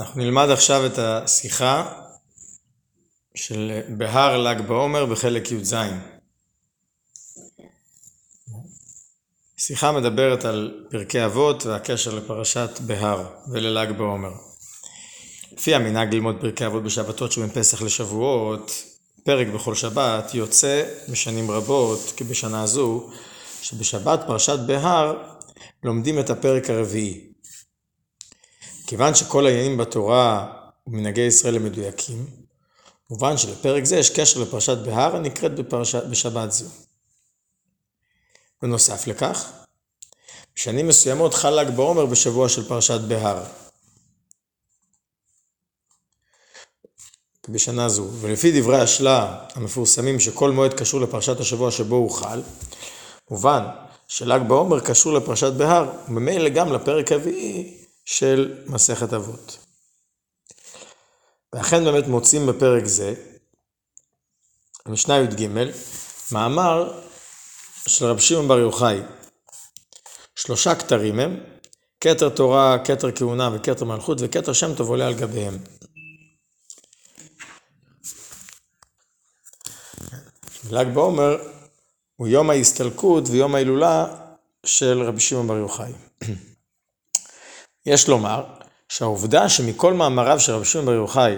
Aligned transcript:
אנחנו 0.00 0.20
נלמד 0.20 0.48
עכשיו 0.50 0.86
את 0.86 0.98
השיחה 0.98 1.92
של 3.34 3.80
בהר 3.88 4.36
ל"ג 4.38 4.60
בעומר 4.60 5.06
בחלק 5.06 5.52
י"ז. 5.52 5.74
השיחה 9.58 9.92
מדברת 9.92 10.44
על 10.44 10.84
פרקי 10.90 11.24
אבות 11.24 11.66
והקשר 11.66 12.14
לפרשת 12.14 12.70
בהר 12.80 13.26
ולל"ג 13.52 13.92
בעומר. 13.98 14.30
לפי 15.52 15.74
המנהג 15.74 16.14
ללמוד 16.14 16.36
פרקי 16.40 16.66
אבות 16.66 16.82
בשבתות 16.82 17.32
שבין 17.32 17.50
פסח 17.50 17.82
לשבועות, 17.82 18.84
פרק 19.24 19.46
בכל 19.46 19.74
שבת 19.74 20.34
יוצא 20.34 20.84
בשנים 21.08 21.50
רבות, 21.50 22.12
כבשנה 22.16 22.66
זו, 22.66 23.10
שבשבת 23.62 24.20
פרשת 24.26 24.58
בהר 24.66 25.16
לומדים 25.84 26.18
את 26.18 26.30
הפרק 26.30 26.70
הרביעי. 26.70 27.29
כיוון 28.90 29.14
שכל 29.14 29.46
העניינים 29.46 29.76
בתורה 29.76 30.52
ומנהגי 30.86 31.20
ישראל 31.20 31.56
הם 31.56 31.64
מדויקים, 31.64 32.26
מובן 33.10 33.36
שלפרק 33.36 33.84
זה 33.84 33.96
יש 33.96 34.10
קשר 34.20 34.40
לפרשת 34.40 34.78
בהר 34.78 35.16
הנקראת 35.16 35.54
בפרשת, 35.54 36.04
בשבת 36.04 36.52
זו. 36.52 36.64
בנוסף 38.62 39.06
לכך, 39.06 39.52
בשנים 40.56 40.88
מסוימות 40.88 41.34
חל 41.34 41.60
ל"ג 41.60 41.70
בעומר 41.70 42.06
בשבוע 42.06 42.48
של 42.48 42.68
פרשת 42.68 43.00
בהר. 43.00 43.44
בשנה 47.48 47.88
זו, 47.88 48.08
ולפי 48.20 48.60
דברי 48.60 48.80
השלה 48.80 49.46
המפורסמים 49.54 50.20
שכל 50.20 50.50
מועד 50.50 50.74
קשור 50.74 51.00
לפרשת 51.00 51.40
השבוע 51.40 51.70
שבו 51.70 51.96
הוא 51.96 52.10
חל, 52.10 52.42
מובן 53.30 53.62
של"ג 54.08 54.40
בעומר 54.48 54.80
קשור 54.80 55.12
לפרשת 55.12 55.52
בהר, 55.52 55.90
וממילא 56.08 56.48
גם 56.48 56.72
לפרק 56.72 57.12
הרביעי 57.12 57.79
של 58.12 58.64
מסכת 58.66 59.12
אבות. 59.12 59.58
ואכן 61.52 61.84
באמת 61.84 62.06
מוצאים 62.06 62.46
בפרק 62.46 62.84
זה, 62.84 63.14
המשנה 64.86 65.18
י"ג, 65.18 65.48
מאמר 66.32 67.00
של 67.86 68.04
רב 68.04 68.18
שמעון 68.18 68.48
בר 68.48 68.58
יוחאי. 68.58 69.00
שלושה 70.36 70.74
כתרים 70.74 71.20
הם, 71.20 71.40
כתר 72.00 72.28
תורה, 72.28 72.76
כתר 72.84 73.12
כהונה 73.12 73.50
וכתר 73.54 73.84
מלכות 73.84 74.18
וכתר 74.20 74.52
שם 74.52 74.74
טוב 74.74 74.88
עולה 74.88 75.06
על 75.06 75.14
גביהם. 75.14 75.58
ל"ג 80.70 80.94
בעומר 80.94 81.36
הוא 82.16 82.28
יום 82.28 82.50
ההסתלקות 82.50 83.24
ויום 83.28 83.54
ההילולה 83.54 84.06
של 84.66 85.02
רבי 85.02 85.20
שמעון 85.20 85.46
בר 85.46 85.56
יוחאי. 85.56 85.92
יש 87.86 88.08
לומר 88.08 88.44
שהעובדה 88.88 89.48
שמכל 89.48 89.94
מאמריו 89.94 90.40
של 90.40 90.52
רבי 90.52 90.64
שמעון 90.64 90.86
בר 90.86 90.92
יוחאי, 90.92 91.36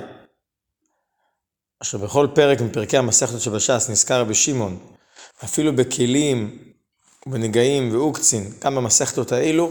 אשר 1.82 1.98
בכל 1.98 2.26
פרק 2.34 2.60
מפרקי 2.60 2.98
המסכת 2.98 3.40
שבש"ס 3.40 3.90
נזכר 3.90 4.20
רבי 4.20 4.34
שמעון, 4.34 4.78
אפילו 5.44 5.76
בכלים 5.76 6.58
ובנגעים 7.26 7.94
ואוקצין, 7.94 8.52
גם 8.58 8.74
במסכתות 8.74 9.32
האלו, 9.32 9.70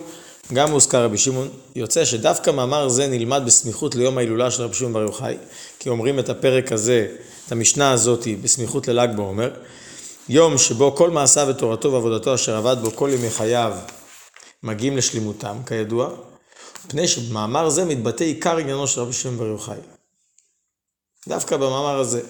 גם 0.53 0.71
מוזכר 0.71 1.03
רבי 1.03 1.17
שמעון, 1.17 1.49
יוצא 1.75 2.05
שדווקא 2.05 2.49
מאמר 2.49 2.89
זה 2.89 3.07
נלמד 3.07 3.41
בסמיכות 3.45 3.95
ליום 3.95 4.17
ההילולה 4.17 4.51
של 4.51 4.63
רבי 4.63 4.73
שמעון 4.73 4.93
בר 4.93 5.01
יוחאי, 5.01 5.37
כי 5.79 5.89
אומרים 5.89 6.19
את 6.19 6.29
הפרק 6.29 6.71
הזה, 6.71 7.15
את 7.47 7.51
המשנה 7.51 7.91
הזאת, 7.91 8.27
בסמיכות 8.41 8.87
לל"ג 8.87 9.09
בעומר, 9.15 9.51
יום 10.29 10.57
שבו 10.57 10.95
כל 10.95 11.09
מעשיו 11.09 11.47
ותורתו 11.49 11.91
ועבודתו 11.91 12.35
אשר 12.35 12.55
עבד 12.55 12.77
בו 12.81 12.91
כל 12.91 13.09
ימי 13.13 13.29
חייו 13.29 13.73
מגיעים 14.63 14.97
לשלימותם, 14.97 15.57
כידוע, 15.65 16.09
מפני 16.85 17.07
שבמאמר 17.07 17.69
זה 17.69 17.85
מתבטא 17.85 18.23
עיקר 18.23 18.57
עניינו 18.57 18.87
של 18.87 19.01
רבי 19.01 19.13
שמעון 19.13 19.37
בר 19.37 19.45
יוחאי. 19.45 19.79
דווקא 21.27 21.57
במאמר 21.57 21.99
הזה. 21.99 22.21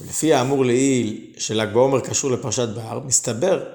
ולפי 0.00 0.34
האמור 0.34 0.64
לעיל 0.64 1.34
של"ג 1.38 1.72
בעומר 1.72 2.00
קשור 2.00 2.30
לפרשת 2.30 2.68
בהר, 2.68 3.00
מסתבר 3.00 3.72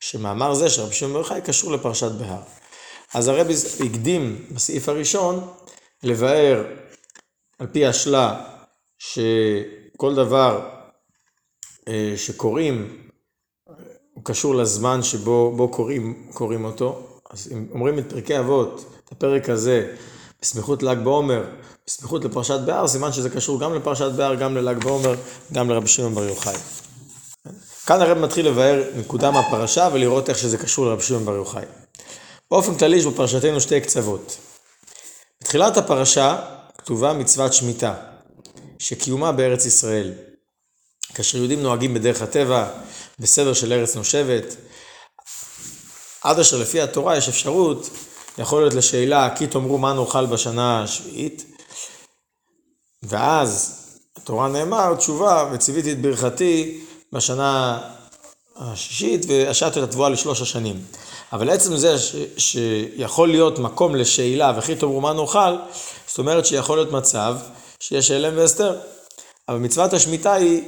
שמאמר 0.00 0.54
זה 0.54 0.70
של 0.70 0.82
רבי 0.82 0.94
שמעון 0.94 1.12
בר 1.12 1.18
יוחאי 1.18 1.40
קשור 1.42 1.72
לפרשת 1.72 2.10
בהר. 2.10 2.42
אז 3.14 3.28
הרבי 3.28 3.54
הקדים 3.86 4.46
בסעיף 4.50 4.88
הראשון 4.88 5.54
לבאר 6.02 6.64
על 7.58 7.66
פי 7.66 7.86
השלה 7.86 8.44
שכל 8.98 10.14
דבר 10.14 10.70
אה, 11.88 12.14
שקוראים 12.16 13.08
הוא 14.12 14.24
קשור 14.24 14.54
לזמן 14.54 15.02
שבו 15.02 15.68
קוראים, 15.72 16.30
קוראים 16.34 16.64
אותו, 16.64 17.15
אז 17.30 17.48
אם 17.52 17.66
אומרים 17.72 17.98
את 17.98 18.04
פרקי 18.08 18.38
אבות, 18.38 18.94
את 19.04 19.12
הפרק 19.12 19.48
הזה, 19.48 19.94
בסמיכות 20.42 20.82
ל"ג 20.82 20.98
בעומר, 21.04 21.44
בסמיכות 21.86 22.24
לפרשת 22.24 22.60
בהר, 22.66 22.88
סימן 22.88 23.12
שזה 23.12 23.30
קשור 23.30 23.60
גם 23.60 23.74
לפרשת 23.74 24.12
בהר, 24.16 24.34
גם 24.34 24.56
לל"ג 24.56 24.84
בעומר, 24.84 25.14
גם 25.52 25.70
לרבי 25.70 25.88
שמעון 25.88 26.14
בר 26.14 26.24
יוחאי. 26.24 26.56
כאן 27.86 28.00
הרב 28.00 28.18
מתחיל 28.18 28.48
לבאר 28.48 28.82
נקודה 28.96 29.30
מהפרשה 29.30 29.88
ולראות 29.92 30.28
איך 30.30 30.38
שזה 30.38 30.58
קשור 30.58 30.86
לרבי 30.86 31.02
שמעון 31.02 31.24
בר 31.24 31.34
יוחאי. 31.34 31.64
באופן 32.50 32.78
כללי 32.78 32.96
יש 32.96 33.06
בפרשתנו 33.06 33.60
שתי 33.60 33.80
קצוות. 33.80 34.36
בתחילת 35.40 35.76
הפרשה 35.76 36.38
כתובה 36.78 37.12
מצוות 37.12 37.52
שמיטה, 37.52 37.94
שקיומה 38.78 39.32
בארץ 39.32 39.66
ישראל. 39.66 40.12
כאשר 41.14 41.38
יהודים 41.38 41.62
נוהגים 41.62 41.94
בדרך 41.94 42.22
הטבע, 42.22 42.68
בסדר 43.18 43.52
של 43.52 43.72
ארץ 43.72 43.96
נושבת, 43.96 44.56
עד 46.26 46.38
אשר 46.38 46.58
לפי 46.58 46.80
התורה 46.80 47.16
יש 47.16 47.28
אפשרות, 47.28 47.90
יכול 48.38 48.62
להיות 48.62 48.74
לשאלה, 48.74 49.34
כי 49.36 49.46
תאמרו 49.46 49.78
מה 49.78 49.92
נאכל 49.92 50.26
בשנה 50.26 50.82
השביעית, 50.82 51.44
ואז 53.02 53.82
התורה 54.16 54.48
נאמר, 54.48 54.94
תשובה, 54.94 55.50
וציוויתי 55.52 55.92
את 55.92 56.00
ברכתי 56.00 56.84
בשנה 57.12 57.80
השישית, 58.56 59.26
והשעתי 59.28 59.78
את 59.78 59.84
התבואה 59.84 60.08
לשלוש 60.08 60.42
השנים. 60.42 60.84
אבל 61.32 61.50
עצם 61.50 61.76
זה 61.76 61.98
ש, 61.98 62.14
שיכול 62.36 63.28
להיות 63.28 63.58
מקום 63.58 63.94
לשאלה, 63.96 64.52
וכי 64.58 64.74
תאמרו 64.74 65.00
מה 65.00 65.12
נאכל, 65.12 65.56
זאת 66.06 66.18
אומרת 66.18 66.46
שיכול 66.46 66.78
להיות 66.78 66.92
מצב 66.92 67.36
שיש 67.80 68.10
הלם 68.10 68.36
והסתר. 68.36 68.78
אבל 69.48 69.58
מצוות 69.58 69.92
השמיטה 69.92 70.32
היא 70.32 70.62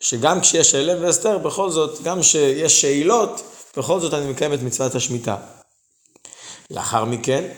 שגם 0.00 0.40
כשיש 0.40 0.74
הלם 0.74 1.02
והסתר, 1.02 1.38
בכל 1.38 1.70
זאת, 1.70 2.02
גם 2.02 2.20
כשיש 2.20 2.80
שאלות, 2.80 3.42
בכל 3.76 4.00
זאת 4.00 4.14
אני 4.14 4.30
מקיים 4.30 4.54
את 4.54 4.62
מצוות 4.62 4.94
השמיטה. 4.94 5.36
לאחר 6.70 7.04
מכן, 7.04 7.52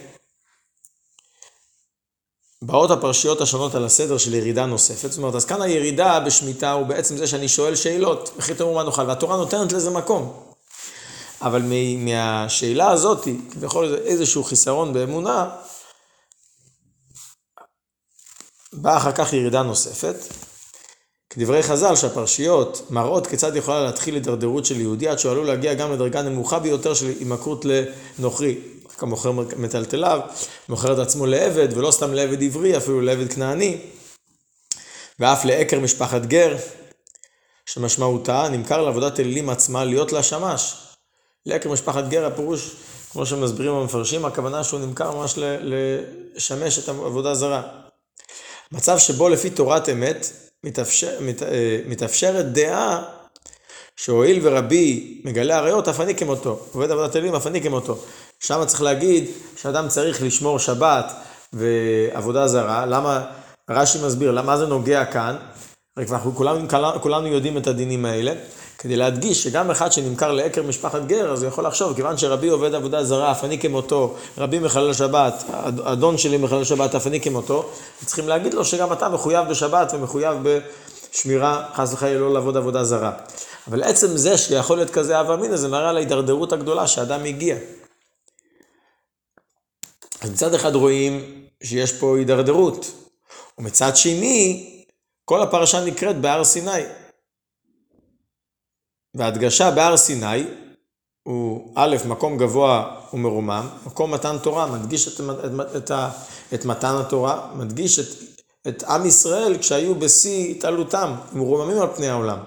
באות 2.62 2.91
הפרשיות 2.91 3.41
השונות 3.41 3.75
על 3.75 3.84
הסדר 3.84 4.19
של 4.19 4.34
ירידה 4.34 4.66
נוספת, 4.66 5.10
זאת 5.10 5.19
אומרת, 5.19 5.34
אז 5.34 5.44
כאן 5.44 5.62
הירידה 5.62 6.21
בשמיטה 6.21 6.72
הוא 6.72 6.87
בעצם 6.87 7.16
זה 7.16 7.27
שאני 7.27 7.49
שואל 7.49 7.77
שאלות, 7.77 8.31
וכי 8.37 8.54
תאמרו 8.54 8.75
מה 8.75 8.82
נאכל, 8.82 9.03
והתורה 9.03 9.37
נותנת 9.37 9.72
לזה 9.72 9.91
מקום. 9.91 10.43
אבל 11.41 11.62
מהשאלה 11.99 12.91
הזאת, 12.91 13.28
כביכול 13.50 13.94
איזשהו 13.94 14.44
חיסרון 14.44 14.93
באמונה, 14.93 15.56
באה 18.72 18.97
אחר 18.97 19.12
כך 19.12 19.33
ירידה 19.33 19.62
נוספת, 19.62 20.16
כדברי 21.36 21.62
חז"ל 21.62 21.97
שהפרשיות 21.97 22.86
מראות 22.91 23.26
כיצד 23.26 23.56
יכולה 23.56 23.80
להתחיל 23.80 24.14
הידרדרות 24.14 24.64
של 24.66 24.80
יהודי 24.80 25.08
עד 25.08 25.19
שהוא 25.19 25.32
עלול 25.32 25.47
להגיע 25.47 25.74
גם 25.74 25.92
לדרגה 25.92 26.22
נמוכה 26.22 26.58
ביותר 26.58 26.94
של 26.94 27.06
הימכרות 27.06 27.64
לנוכרי. 27.64 28.58
כמוכר 28.98 29.32
מטלטליו, 29.32 30.20
מוכר 30.69 30.92
את 30.92 30.98
עצמו 30.98 31.26
לעבד, 31.26 31.69
ולא 31.76 31.91
סתם 31.91 32.14
לעבד 32.14 32.42
עברי, 32.42 32.76
אפילו 32.76 33.00
לעבד 33.00 33.32
כנעני. 33.32 33.80
ואף 35.20 35.44
לעקר 35.44 35.80
משפחת 35.80 36.26
גר, 36.26 36.56
שמשמעותה 37.66 38.48
נמכר 38.48 38.82
לעבודת 38.82 39.20
אלילים 39.20 39.50
עצמה 39.50 39.84
להיות 39.84 40.12
לה 40.12 40.22
שמש. 40.22 40.74
לעקר 41.47 41.70
משפחת 41.70 42.08
גר 42.08 42.26
הפירוש, 42.26 42.76
כמו 43.12 43.26
שמסבירים 43.26 43.72
המפרשים, 43.72 44.24
הכוונה 44.24 44.64
שהוא 44.64 44.80
נמכר 44.80 45.10
ממש 45.10 45.34
לשמש 45.36 46.78
את 46.78 46.89
העבודה 46.89 47.34
זרה. 47.34 47.62
מצב 48.72 48.98
שבו 48.98 49.28
לפי 49.28 49.50
תורת 49.50 49.89
אמת, 49.89 50.46
אה, 50.66 51.78
מתאפשרת 51.86 52.53
דעה 52.53 53.03
שהואיל 53.97 54.41
ורבי 54.42 55.21
מגלה 55.24 55.57
עריות, 55.57 55.89
אף 55.89 56.01
אני 56.01 56.15
כמותו, 56.15 56.60
עובד 56.72 56.91
עבודת 56.91 57.16
אלים, 57.16 57.34
אף 57.34 57.47
אני 57.47 57.63
כמותו. 57.63 57.98
שם 58.41 58.65
צריך 58.66 58.83
להגיד 58.83 59.24
שאדם 59.57 59.89
צריך 59.89 60.22
לשמור 60.22 60.59
שבת 60.59 61.13
ועבודה 61.53 62.48
זרה, 62.48 62.86
למה, 62.86 63.24
רש"י 63.71 63.98
מסביר, 64.07 64.30
למה 64.30 64.59
זה 64.59 64.66
נוגע 64.66 65.04
כאן? 65.04 65.36
רק 65.98 66.10
אנחנו 66.10 66.34
כולנו, 66.34 66.68
כולנו 67.01 67.27
יודעים 67.27 67.59
את 67.59 67.66
הדינים 67.66 68.04
האלה, 68.04 68.33
כדי 68.78 68.97
להדגיש 68.97 69.43
שגם 69.43 69.71
אחד 69.71 69.93
שנמכר 69.93 70.33
לעקר 70.33 70.63
משפחת 70.63 71.03
גר, 71.07 71.33
אז 71.33 71.43
הוא 71.43 71.49
יכול 71.49 71.67
לחשוב, 71.67 71.97
כיוון 71.97 72.19
שרבי 72.19 72.49
עובד 72.49 72.75
עבודה 72.75 73.05
זרה, 73.05 73.33
אף 73.33 73.45
אני 73.45 73.59
כמותו, 73.59 74.15
רבי 74.39 74.59
מחלל 74.59 74.93
שבת, 74.93 75.45
אדון 75.84 76.19
שלי 76.19 76.37
מחלל 76.37 76.65
שבת, 76.65 76.95
אף 76.95 77.07
אני 77.07 77.21
כמותו, 77.21 77.69
צריכים 78.05 78.28
להגיד 78.28 78.55
לו 78.55 78.65
שגם 78.65 78.93
אתה 78.93 79.09
מחויב 79.09 79.49
בשבת 79.49 79.93
ומחויב 79.95 80.39
בשמירה, 80.43 81.67
חס 81.75 81.93
וחלילה 81.93 82.21
לא 82.21 82.34
לעבוד 82.34 82.57
עבודה 82.57 82.84
זרה. 82.84 83.13
אבל 83.69 83.83
עצם 83.83 84.17
זה 84.17 84.39
שיכול 84.39 84.77
להיות 84.77 84.91
כזה 84.91 85.21
אב 85.21 85.31
אמינא, 85.31 85.57
זה 85.57 85.69
מראה 85.69 85.89
על 85.89 85.97
ההידרדרות 85.97 86.53
הגדולה 86.53 86.87
שאדם 86.87 87.25
הגיע. 87.25 87.57
אז 90.21 90.31
מצד 90.31 90.55
אחד 90.55 90.75
רואים 90.75 91.43
שיש 91.63 91.93
פה 91.93 92.17
הידרדרות, 92.17 92.93
ומצד 93.59 93.97
שני, 93.97 94.71
כל 95.25 95.43
הפרשה 95.43 95.84
נקראת 95.84 96.21
בהר 96.21 96.45
סיני. 96.45 96.83
וההדגשה 99.16 99.71
בהר 99.71 99.97
סיני 99.97 100.45
הוא 101.22 101.72
א', 101.74 101.97
מקום 102.09 102.39
גבוה 102.39 102.97
ומרומם, 103.13 103.68
מקום 103.86 104.15
מתן 104.15 104.36
תורה, 104.42 104.66
מדגיש 104.66 105.09
את, 105.09 105.21
את, 105.47 105.77
את, 105.77 105.91
את 106.54 106.65
מתן 106.65 106.95
התורה, 107.01 107.48
מדגיש 107.54 107.98
את, 107.98 108.07
את 108.68 108.83
עם 108.83 109.07
ישראל 109.07 109.59
כשהיו 109.59 109.95
בשיא 109.95 110.51
התעלותם, 110.51 111.15
מרוממים 111.33 111.83
על 111.83 111.89
פני 111.97 112.09
העולם. 112.09 112.39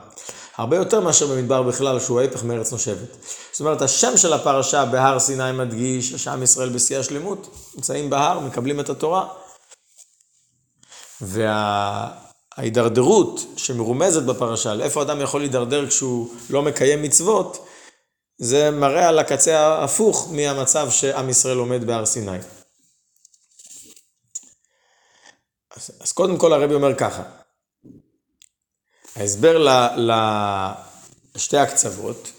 הרבה 0.57 0.77
יותר 0.77 1.00
מאשר 1.00 1.27
במדבר 1.27 1.63
בכלל, 1.63 2.00
שהוא 2.00 2.19
ההפך 2.21 2.44
מארץ 2.44 2.71
נושבת. 2.71 3.18
זאת 3.51 3.60
אומרת, 3.60 3.81
השם 3.81 4.18
של 4.18 4.33
הפרשה 4.33 4.86
בהר 4.86 5.19
סיני 5.19 5.51
מדגיש 5.51 6.13
שעם 6.13 6.44
ישראל 6.44 6.69
בשיא 6.69 6.98
השלמות, 6.98 7.71
נמצאים 7.75 8.10
בהר, 8.10 8.39
מקבלים 8.39 8.80
את 8.80 8.89
התורה. 8.89 9.27
וההידרדרות 12.59 13.39
שמרומזת 13.57 14.23
בפרשה, 14.23 14.73
לאיפה 14.73 15.01
אדם 15.01 15.21
יכול 15.21 15.41
להידרדר 15.41 15.88
כשהוא 15.88 16.29
לא 16.50 16.61
מקיים 16.61 17.01
מצוות, 17.01 17.67
זה 18.38 18.71
מראה 18.71 19.09
על 19.09 19.19
הקצה 19.19 19.59
ההפוך 19.59 20.31
מהמצב 20.31 20.91
שעם 20.91 21.29
ישראל 21.29 21.57
עומד 21.57 21.83
בהר 21.83 22.06
סיני. 22.06 22.38
אז, 25.75 25.91
אז 26.00 26.11
קודם 26.11 26.38
כל 26.38 26.53
הרבי 26.53 26.73
אומר 26.73 26.95
ככה, 26.95 27.23
ההסבר 29.15 29.65
לשתי 31.35 31.57
הקצוות, 31.57 32.31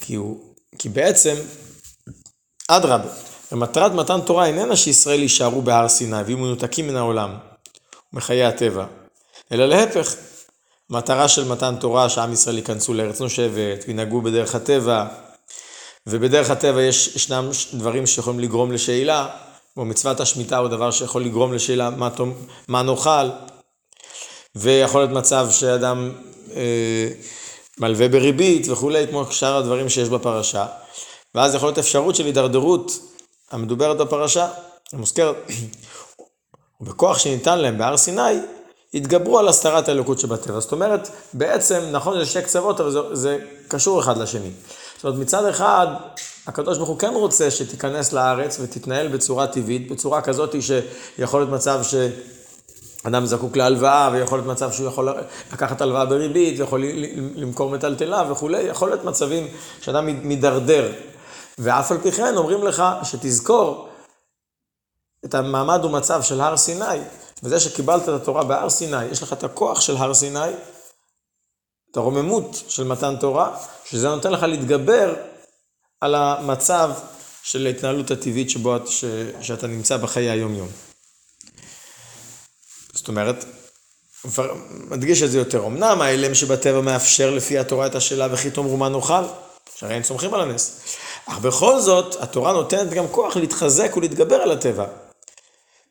כי, 0.00 0.14
הוא, 0.14 0.54
כי 0.78 0.88
בעצם, 0.88 1.34
אדרבה, 2.68 3.10
מטרת 3.52 3.92
מתן 3.92 4.20
תורה 4.20 4.46
איננה 4.46 4.76
שישראל 4.76 5.22
יישארו 5.22 5.62
בהר 5.62 5.88
סיני 5.88 6.22
ויהיו 6.22 6.38
מנותקים 6.38 6.86
מן 6.86 6.96
העולם 6.96 7.38
ומחיי 8.12 8.44
הטבע, 8.44 8.86
אלא 9.52 9.66
להפך, 9.66 10.14
מטרה 10.90 11.28
של 11.28 11.44
מתן 11.48 11.74
תורה 11.80 12.08
שעם 12.08 12.32
ישראל 12.32 12.58
ייכנסו 12.58 12.94
לארץ 12.94 13.20
נושבת 13.20 13.84
וינהגו 13.88 14.22
בדרך 14.22 14.54
הטבע, 14.54 15.06
ובדרך 16.06 16.50
הטבע 16.50 16.82
יש, 16.82 17.16
ישנם 17.16 17.50
דברים 17.74 18.06
שיכולים 18.06 18.40
לגרום 18.40 18.72
לשאלה, 18.72 19.28
כמו 19.74 19.84
מצוות 19.84 20.20
השמיטה 20.20 20.58
הוא 20.58 20.68
דבר 20.68 20.90
שיכול 20.90 21.24
לגרום 21.24 21.52
לשאלה 21.52 21.90
מה, 21.90 22.08
מה 22.68 22.82
נאכל, 22.82 23.28
ויכול 24.54 25.00
להיות 25.00 25.12
מצב 25.12 25.48
שאדם 25.50 26.12
אה, 26.56 27.08
מלווה 27.78 28.08
בריבית 28.08 28.68
וכולי, 28.68 29.06
כמו 29.10 29.32
שאר 29.32 29.56
הדברים 29.56 29.88
שיש 29.88 30.08
בפרשה, 30.08 30.66
ואז 31.34 31.54
יכול 31.54 31.68
להיות 31.68 31.78
אפשרות 31.78 32.16
של 32.16 32.24
הידרדרות 32.24 32.92
המדוברת 33.50 33.96
בפרשה, 33.98 34.48
המוזכרת, 34.92 35.36
ובכוח 36.80 37.18
שניתן 37.18 37.58
להם 37.58 37.78
בהר 37.78 37.96
סיני, 37.96 38.22
התגברו 38.94 39.38
על 39.38 39.48
הסתרת 39.48 39.88
האלוקות 39.88 40.18
שבטבע. 40.18 40.60
זאת 40.60 40.72
אומרת, 40.72 41.08
בעצם, 41.32 41.82
נכון, 41.92 42.18
זה 42.18 42.26
שתי 42.26 42.42
קצוות, 42.42 42.80
אבל 42.80 42.90
זה, 42.90 43.00
זה 43.12 43.38
קשור 43.68 44.00
אחד 44.00 44.16
לשני. 44.16 44.50
זאת 44.96 45.04
אומרת, 45.04 45.18
מצד 45.18 45.44
אחד, 45.44 45.86
הקדוש 46.46 46.76
ברוך 46.78 46.88
הוא 46.88 46.98
כן 46.98 47.14
רוצה 47.14 47.50
שתיכנס 47.50 48.12
לארץ 48.12 48.58
ותתנהל 48.60 49.08
בצורה 49.08 49.46
טבעית, 49.46 49.90
בצורה 49.90 50.22
כזאת 50.22 50.54
שיכול 50.60 51.40
להיות 51.40 51.52
מצב 51.52 51.80
שאדם 51.82 53.26
זקוק 53.26 53.56
להלוואה, 53.56 54.10
ויכול 54.12 54.38
להיות 54.38 54.50
מצב 54.50 54.72
שהוא 54.72 54.88
יכול 54.88 55.08
לקחת 55.52 55.80
הלוואה 55.80 56.04
בריבית, 56.04 56.60
ויכול 56.60 56.84
למכור 57.34 57.70
מטלטלה 57.70 58.32
וכולי, 58.32 58.62
יכול 58.62 58.88
להיות 58.88 59.04
מצבים 59.04 59.48
שאדם 59.80 60.06
מידרדר. 60.06 60.92
ואף 61.58 61.92
על 61.92 61.98
פי 61.98 62.12
כן 62.12 62.36
אומרים 62.36 62.62
לך 62.62 62.84
שתזכור 63.02 63.88
את 65.24 65.34
המעמד 65.34 65.84
ומצב 65.84 66.22
של 66.22 66.40
הר 66.40 66.56
סיני, 66.56 66.98
וזה 67.42 67.60
שקיבלת 67.60 68.02
את 68.02 68.08
התורה 68.08 68.44
בהר 68.44 68.70
סיני, 68.70 69.04
יש 69.04 69.22
לך 69.22 69.32
את 69.32 69.44
הכוח 69.44 69.80
של 69.80 69.96
הר 69.96 70.14
סיני, 70.14 70.50
את 71.90 71.96
הרוממות 71.96 72.62
של 72.68 72.84
מתן 72.84 73.16
תורה, 73.16 73.58
שזה 73.84 74.08
נותן 74.08 74.32
לך 74.32 74.42
להתגבר 74.42 75.14
על 76.00 76.14
המצב 76.14 76.90
של 77.42 77.66
ההתנהלות 77.66 78.10
הטבעית 78.10 78.50
שבו 78.50 78.76
את, 78.76 78.88
ש, 78.88 79.04
שאתה 79.40 79.66
נמצא 79.66 79.96
בחיי 79.96 80.30
היום-יום. 80.30 80.68
זאת 82.92 83.08
אומרת, 83.08 83.44
מדגיש 84.70 85.22
את 85.22 85.30
זה 85.30 85.38
יותר. 85.38 85.66
אמנם 85.66 86.02
האלם 86.02 86.34
שבטבע 86.34 86.80
מאפשר 86.80 87.30
לפי 87.30 87.58
התורה 87.58 87.86
את 87.86 87.94
השאלה 87.94 88.28
וכי 88.32 88.50
תאמרו 88.50 88.76
מה 88.76 88.88
נאכל, 88.88 89.24
שהרי 89.78 89.94
הם 89.94 90.02
סומכים 90.02 90.34
על 90.34 90.40
הנס. 90.40 90.80
אך 91.26 91.38
בכל 91.38 91.80
זאת, 91.80 92.16
התורה 92.22 92.52
נותנת 92.52 92.90
גם 92.90 93.08
כוח 93.08 93.36
להתחזק 93.36 93.96
ולהתגבר 93.96 94.36
על 94.36 94.50
הטבע. 94.50 94.86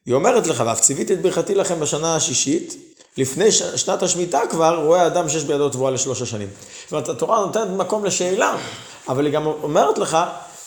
היא 0.06 0.14
אומרת 0.14 0.48
לך, 0.48 0.64
ואף 0.66 0.82
ציוויתי 0.82 1.14
את 1.14 1.22
ברכתי 1.22 1.56
לכם 1.56 1.80
בשנה 1.80 2.16
השישית, 2.16 2.76
לפני 3.18 3.52
ש... 3.52 3.64
שנת 3.64 4.04
השמיטה 4.04 4.42
כבר, 4.50 4.84
רואה 4.86 5.08
אדם 5.08 5.30
שיש 5.30 5.44
בידו 5.44 5.70
תבואה 5.70 5.92
לשלוש 5.92 6.22
השנים. 6.22 6.48
זאת 6.84 6.92
אומרת, 6.92 7.10
התורה 7.10 7.40
נותנת 7.40 7.68
מקום 7.70 8.06
לשאלה, 8.06 8.58
אבל 9.08 9.26
היא 9.26 9.34
גם 9.34 9.46
אומרת 9.46 9.98
לך, 9.98 10.18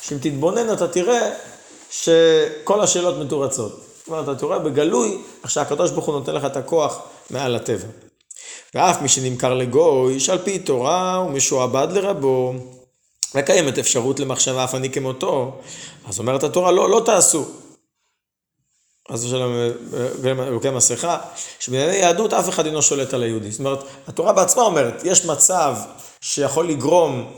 שאם 0.02 0.18
תתבונן 0.18 0.72
אתה 0.72 0.88
תראה 0.88 1.30
שכל 1.90 2.80
השאלות 2.80 3.18
מתורצות. 3.18 3.80
זאת 3.98 4.08
אומרת, 4.08 4.36
אתה 4.36 4.46
רואה 4.46 4.58
בגלוי, 4.58 5.18
איך 5.42 5.50
שהקדוש 5.50 5.90
ברוך 5.90 6.06
הוא 6.06 6.14
נותן 6.14 6.34
לך 6.34 6.44
את 6.44 6.56
הכוח 6.56 7.00
מעל 7.30 7.56
הטבע. 7.56 7.86
ואף 8.74 9.02
מי 9.02 9.08
שנמכר 9.08 9.54
לגוי, 9.54 10.20
שעל 10.20 10.38
פי 10.38 10.58
תורה 10.58 11.16
הוא 11.16 11.30
משועבד 11.30 11.88
לרבו, 11.90 12.54
וקיימת 13.34 13.78
אפשרות 13.78 14.20
למחשבה 14.20 14.64
אף 14.64 14.74
אני 14.74 14.90
כמותו, 14.90 15.52
אז 16.08 16.18
אומרת 16.18 16.42
התורה, 16.42 16.72
לא, 16.72 16.90
לא 16.90 17.02
תעשו. 17.04 17.44
חס 19.12 19.24
ושלום, 19.24 19.52
אלוקי 20.24 20.70
מסכה, 20.70 21.18
שבענייני 21.60 21.96
יהדות 21.96 22.32
אף 22.32 22.48
אחד 22.48 22.66
אינו 22.66 22.82
שולט 22.82 23.14
על 23.14 23.22
היהודי. 23.22 23.50
זאת 23.50 23.58
אומרת, 23.58 23.78
התורה 24.06 24.32
בעצמה 24.32 24.62
אומרת, 24.62 25.02
יש 25.04 25.24
מצב 25.24 25.76
שיכול 26.20 26.68
לגרום 26.68 27.32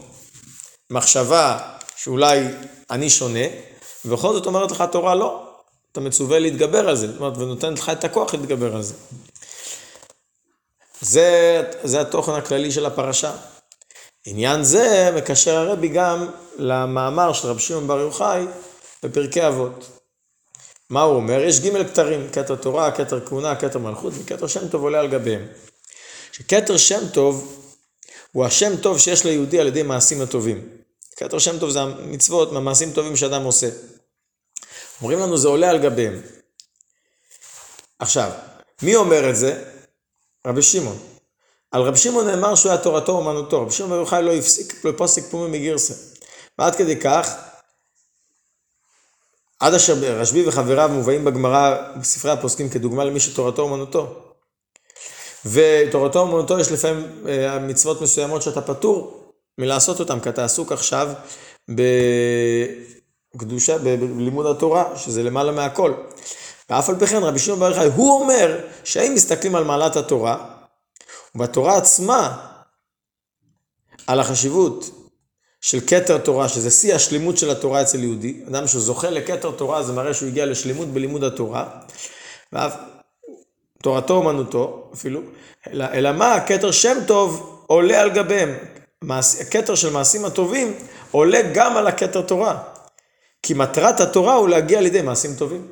מחשבה 0.91 1.59
שאולי 1.97 2.45
אני 2.91 3.11
שונה, 3.11 3.45
ובכל 4.05 4.33
זאת 4.33 4.47
אומרת 4.47 4.71
לך 4.71 4.81
התורה 4.81 5.15
לא, 5.15 5.43
אתה 5.93 6.01
מצווה 6.01 6.39
להתגבר 6.39 6.89
על 6.89 6.97
זה, 6.97 7.07
זאת 7.07 7.21
אומרת, 7.21 7.39
ונותנת 7.39 7.79
לך 7.79 7.89
את 7.89 8.05
הכוח 8.05 8.35
להתגבר 8.35 8.77
על 8.77 8.83
זה. 8.83 8.95
זה, 11.01 11.63
זה 11.83 12.01
התוכן 12.01 12.33
הכללי 12.33 12.71
של 12.71 12.87
הפרשה. 12.87 13.33
עניין 14.27 14.63
זה 14.63 15.11
מקשר 15.17 15.57
הרבי 15.57 15.89
גם 15.89 16.27
למאמר 16.59 17.33
של 17.33 17.49
רבי 17.49 17.61
שמעון 17.61 17.87
בר 17.87 17.99
יוחאי 17.99 18.45
בפרקי 19.03 19.47
אבות. 19.47 20.00
מה 20.91 21.03
הוא 21.03 21.17
אומר? 21.17 21.41
יש 21.41 21.61
ג' 21.61 21.83
כתרים, 21.87 22.29
כתר 22.33 22.57
תורה, 22.57 22.93
כתר 22.93 23.27
כהונה, 23.27 23.57
כתר 23.57 23.79
מלכות 23.79 24.13
וכתר 24.17 24.47
שם 24.47 24.69
טוב 24.69 24.83
עולה 24.83 25.01
על 25.01 25.09
גביהם. 25.09 25.47
שכתר 26.33 26.77
שם 26.77 27.09
טוב 27.13 27.57
הוא 28.33 28.45
השם 28.45 28.77
טוב 28.77 28.99
שיש 28.99 29.25
ליהודי 29.25 29.61
על 29.61 29.67
ידי 29.67 29.83
מעשים 29.83 30.21
הטובים. 30.21 30.69
כתר 31.17 31.39
שם 31.39 31.59
טוב 31.59 31.71
זה 31.71 31.81
המצוות, 31.81 32.53
מהמעשים 32.53 32.93
טובים 32.93 33.17
שאדם 33.17 33.43
עושה. 33.43 33.69
אומרים 35.01 35.19
לנו 35.19 35.39
זה 35.39 35.49
עולה 35.49 35.71
על 35.71 35.79
גביהם. 35.79 36.21
עכשיו, 37.99 38.31
מי 38.83 38.97
אומר 38.97 39.31
את 39.31 39.37
זה? 39.37 39.65
רבי 40.47 40.63
שמעון. 40.63 40.99
על 41.71 41.83
רבי 41.83 41.99
שמעון 41.99 42.27
נאמר 42.27 42.55
שהוא 42.55 42.73
היה 42.73 42.81
תורתו 42.81 43.13
אומנותו. 43.13 43.63
רבי 43.63 43.71
שמעון 43.71 43.91
ברוך 43.93 44.13
לא 44.13 44.33
הפסיק, 44.33 44.85
לא 44.85 44.93
פוסק 44.97 45.23
פומי 45.31 45.59
מגירסה. 45.59 45.95
ועד 46.59 46.77
כדי 46.77 47.01
כך, 47.01 47.50
עד 49.61 49.75
אשר 49.75 49.95
רשב"י 49.95 50.49
וחבריו 50.49 50.89
מובאים 50.93 51.25
בגמרא 51.25 51.77
בספרי 52.01 52.31
הפוסקים 52.31 52.69
כדוגמה 52.69 53.05
למי 53.05 53.21
שתורתו 53.21 53.63
אומנותו. 53.63 54.15
ותורתו 55.47 56.19
אומנותו 56.19 56.59
יש 56.59 56.73
לפעמים 56.73 57.07
אה, 57.29 57.59
מצוות 57.59 58.01
מסוימות 58.01 58.43
שאתה 58.43 58.61
פטור 58.61 59.33
מלעשות 59.59 60.01
אותן, 60.01 60.21
כי 60.21 60.29
אתה 60.29 60.45
עסוק 60.45 60.73
עכשיו 60.73 61.09
בקדושה, 63.37 63.79
בלימוד 63.79 64.47
התורה, 64.47 64.97
שזה 64.97 65.23
למעלה 65.23 65.53
מהכל. 65.53 65.95
ואף 66.71 66.89
על 66.89 66.99
פי 66.99 67.07
כן 67.07 67.23
רבי 67.23 67.39
שמעון 67.39 67.61
בר 67.61 67.69
יוחאי, 67.69 67.87
הוא 67.97 68.21
אומר 68.23 68.61
שאם 68.85 69.13
מסתכלים 69.15 69.55
על 69.55 69.65
מעלת 69.65 69.97
התורה, 69.97 70.47
ובתורה 71.35 71.77
עצמה, 71.77 72.47
על 74.07 74.21
החשיבות 74.21 75.00
של 75.61 75.79
כתר 75.87 76.19
תורה, 76.19 76.49
שזה 76.49 76.71
שיא 76.71 76.95
השלימות 76.95 77.39
של 77.39 77.51
התורה 77.51 77.83
אצל 77.83 78.03
יהודי, 78.03 78.41
אדם 78.49 78.67
שזוכה 78.67 79.11
לכתר 79.11 79.51
תורה 79.51 79.83
זה 79.83 79.93
מראה 79.93 80.15
שהוא 80.15 80.29
הגיע 80.29 80.47
לשלימות 80.47 80.89
בלימוד 80.89 81.25
התורה, 81.25 81.65
ואף 82.53 82.75
תורתו 83.83 84.15
אומנותו 84.15 84.91
אפילו, 84.95 85.21
אלא, 85.73 85.85
אלא 85.93 86.13
מה, 86.13 86.41
כתר 86.47 86.71
שם 86.71 86.99
טוב 87.07 87.63
עולה 87.67 88.01
על 88.01 88.11
גביהם, 88.11 88.55
הכתר 89.41 89.75
של 89.75 89.91
מעשים 89.91 90.25
הטובים 90.25 90.75
עולה 91.11 91.43
גם 91.55 91.77
על 91.77 91.87
הכתר 91.87 92.23
תורה, 92.23 92.63
כי 93.43 93.55
מטרת 93.55 94.01
התורה 94.01 94.35
הוא 94.35 94.49
להגיע 94.49 94.81
לידי 94.81 95.03
מעשים 95.03 95.35
טובים. 95.35 95.67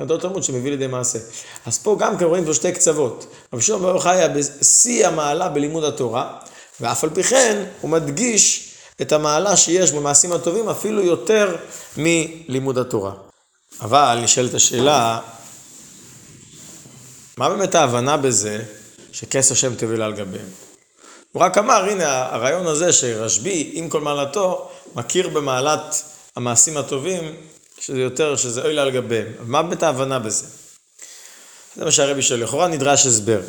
גדול 0.00 0.20
תלמוד 0.20 0.42
שמביא 0.42 0.70
לידי 0.70 0.86
מעשה. 0.86 1.18
אז 1.66 1.78
פה 1.78 1.96
גם 1.98 2.18
כן 2.18 2.24
רואים 2.24 2.44
פה 2.44 2.54
שתי 2.54 2.72
קצוות. 2.72 3.26
רבי 3.52 3.62
שמעון 3.62 3.82
ברוך 3.82 4.06
היה 4.06 4.28
בשיא 4.28 5.06
המעלה 5.06 5.48
בלימוד 5.48 5.84
התורה, 5.84 6.38
ואף 6.80 7.04
על 7.04 7.10
פי 7.10 7.22
כן 7.22 7.64
הוא 7.80 7.90
מדגיש 7.90 8.71
את 9.02 9.12
המעלה 9.12 9.56
שיש 9.56 9.92
במעשים 9.92 10.32
הטובים 10.32 10.68
אפילו 10.68 11.02
יותר 11.02 11.56
מלימוד 11.96 12.78
התורה. 12.78 13.12
אבל 13.80 14.18
נשאלת 14.22 14.54
השאלה, 14.54 15.20
מה 17.36 17.48
באמת 17.48 17.74
ההבנה 17.74 18.16
בזה 18.16 18.62
שכס 19.12 19.52
השם 19.52 19.74
תביא 19.74 20.04
על 20.04 20.12
גביהם? 20.12 20.46
הוא 21.32 21.42
רק 21.42 21.58
אמר, 21.58 21.84
הנה 21.84 22.34
הרעיון 22.34 22.66
הזה 22.66 22.92
שרשב"י, 22.92 23.70
עם 23.72 23.88
כל 23.88 24.00
מעלתו, 24.00 24.70
מכיר 24.94 25.28
במעלת 25.28 26.02
המעשים 26.36 26.76
הטובים, 26.76 27.36
שזה 27.80 28.00
יותר, 28.00 28.36
שזה 28.36 28.62
אוי 28.62 28.72
לה 28.72 28.82
על 28.82 28.90
גביהם. 28.90 29.26
מה 29.40 29.62
באמת 29.62 29.82
ההבנה 29.82 30.18
בזה? 30.18 30.46
זה 31.76 31.84
מה 31.84 31.90
שהרבי 31.90 32.22
שואל, 32.22 32.42
לכאורה 32.42 32.68
נדרש 32.68 33.06
הסבר. 33.06 33.40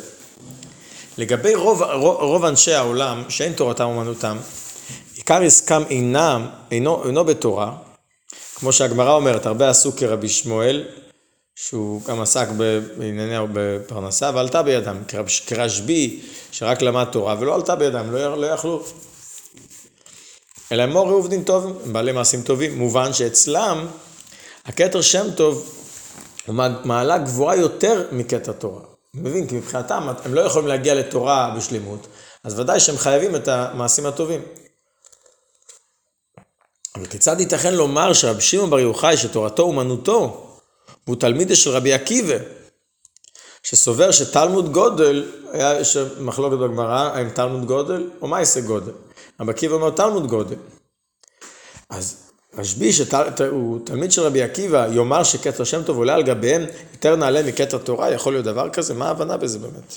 לגבי 1.18 1.54
רוב, 1.54 1.82
רוב, 1.82 2.16
רוב 2.16 2.44
אנשי 2.44 2.74
העולם, 2.74 3.22
שאין 3.28 3.52
תורתם 3.52 3.84
אומנותם, 3.84 4.36
עיקר 5.24 5.42
עסקם 5.42 5.82
אינם, 5.90 6.46
אינו, 6.70 7.04
אינו 7.06 7.24
בתורה, 7.24 7.76
כמו 8.54 8.72
שהגמרא 8.72 9.12
אומרת, 9.12 9.46
הרבה 9.46 9.70
עשו 9.70 9.96
כרבי 9.96 10.28
שמואל, 10.28 10.84
שהוא 11.56 12.02
גם 12.02 12.20
עסק 12.20 12.48
בענייני 12.98 13.46
בפרנסה, 13.52 14.30
ועלתה 14.34 14.62
בידם, 14.62 14.96
כרשב"י, 15.46 16.20
שרק 16.50 16.82
למד 16.82 17.04
תורה, 17.04 17.36
ולא 17.40 17.54
עלתה 17.54 17.76
בידם, 17.76 18.12
לא, 18.12 18.40
לא 18.40 18.46
יכלו. 18.46 18.82
אלא 20.72 20.82
הם 20.82 20.92
מורי 20.92 21.12
עובדים 21.12 21.44
טובים, 21.44 21.74
הם 21.84 21.92
בעלי 21.92 22.12
מעשים 22.12 22.42
טובים. 22.42 22.78
מובן 22.78 23.12
שאצלם, 23.12 23.86
הכתר 24.64 25.00
שם 25.00 25.26
טוב 25.36 25.74
הוא 26.46 26.54
מעלה 26.84 27.18
גבוהה 27.18 27.56
יותר 27.56 28.06
מכתר 28.12 28.52
תורה. 28.52 28.80
מבין? 29.14 29.46
כי 29.46 29.56
מבחינתם 29.56 30.08
הם 30.24 30.34
לא 30.34 30.40
יכולים 30.40 30.68
להגיע 30.68 30.94
לתורה 30.94 31.54
בשלמות, 31.56 32.06
אז 32.44 32.60
ודאי 32.60 32.80
שהם 32.80 32.96
חייבים 32.96 33.36
את 33.36 33.48
המעשים 33.48 34.06
הטובים. 34.06 34.40
אבל 36.96 37.06
כיצד 37.06 37.40
ייתכן 37.40 37.74
לומר 37.74 38.12
שרבי 38.12 38.40
שמעון 38.40 38.70
בר 38.70 38.78
יוחאי, 38.78 39.16
שתורתו 39.16 39.62
אומנותו, 39.62 40.46
והוא 41.06 41.16
תלמיד 41.16 41.56
של 41.56 41.70
רבי 41.70 41.92
עקיבא, 41.92 42.34
שסובר 43.62 44.10
שתלמוד 44.12 44.72
גודל, 44.72 45.30
היה 45.52 45.78
מחלוקת 46.20 46.56
בגמרא, 46.56 47.10
האם 47.14 47.30
תלמוד 47.30 47.64
גודל 47.64 48.10
או 48.22 48.26
מה 48.26 48.38
יעשה 48.38 48.60
גודל. 48.60 48.92
רבי 49.40 49.50
עקיבא 49.50 49.74
אומר 49.74 49.90
תלמוד 49.90 50.26
גודל. 50.26 50.56
אז 51.90 52.16
רשב"י, 52.58 52.92
שהוא 52.92 53.80
תלמיד 53.86 54.12
של 54.12 54.22
רבי 54.22 54.42
עקיבא, 54.42 54.86
יאמר 54.92 55.24
שכתר 55.24 55.64
שם 55.64 55.82
טוב 55.82 55.96
עולה 55.96 56.14
על 56.14 56.22
גביהם 56.22 56.64
יותר 56.92 57.16
נעלה 57.16 57.42
מכתר 57.42 57.78
תורה, 57.78 58.10
יכול 58.10 58.32
להיות 58.32 58.44
דבר 58.44 58.70
כזה? 58.70 58.94
מה 58.94 59.06
ההבנה 59.08 59.36
בזה 59.36 59.58
באמת? 59.58 59.96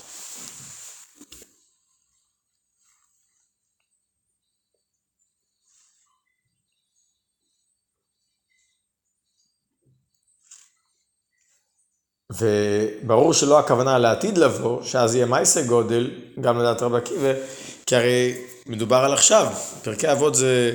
וברור 12.32 13.34
שלא 13.34 13.58
הכוונה 13.58 13.98
לעתיד 13.98 14.38
לבוא, 14.38 14.82
שאז 14.82 15.14
יהיה 15.14 15.26
מייסה 15.26 15.62
גודל, 15.62 16.10
גם 16.40 16.58
לדעת 16.58 16.82
רבי 16.82 16.96
עקיבא, 16.96 17.32
כי 17.86 17.96
הרי 17.96 18.44
מדובר 18.66 18.96
על 18.96 19.12
עכשיו. 19.12 19.52
פרקי 19.82 20.12
אבות 20.12 20.34
זה, 20.34 20.74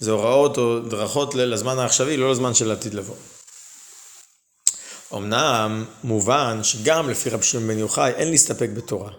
זה 0.00 0.10
הוראות 0.10 0.58
או 0.58 0.80
דרכות 0.80 1.34
לזמן 1.34 1.78
העכשווי, 1.78 2.16
לא 2.16 2.30
לזמן 2.30 2.54
של 2.54 2.70
עתיד 2.70 2.94
לבוא. 2.94 3.16
אמנם 5.14 5.84
מובן 6.04 6.60
שגם 6.62 7.10
לפי 7.10 7.30
רבי 7.30 7.42
שמעון 7.42 7.68
בן 7.68 7.78
יוחאי 7.78 8.12
אין 8.12 8.30
להסתפק 8.30 8.68
בתורה. 8.74 9.10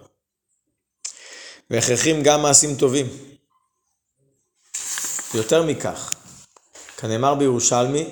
והכרחים 1.69 2.23
גם 2.23 2.41
מעשים 2.41 2.75
טובים. 2.75 3.07
יותר 5.33 5.63
מכך, 5.63 6.13
כנאמר 6.97 7.35
בירושלמי, 7.35 8.07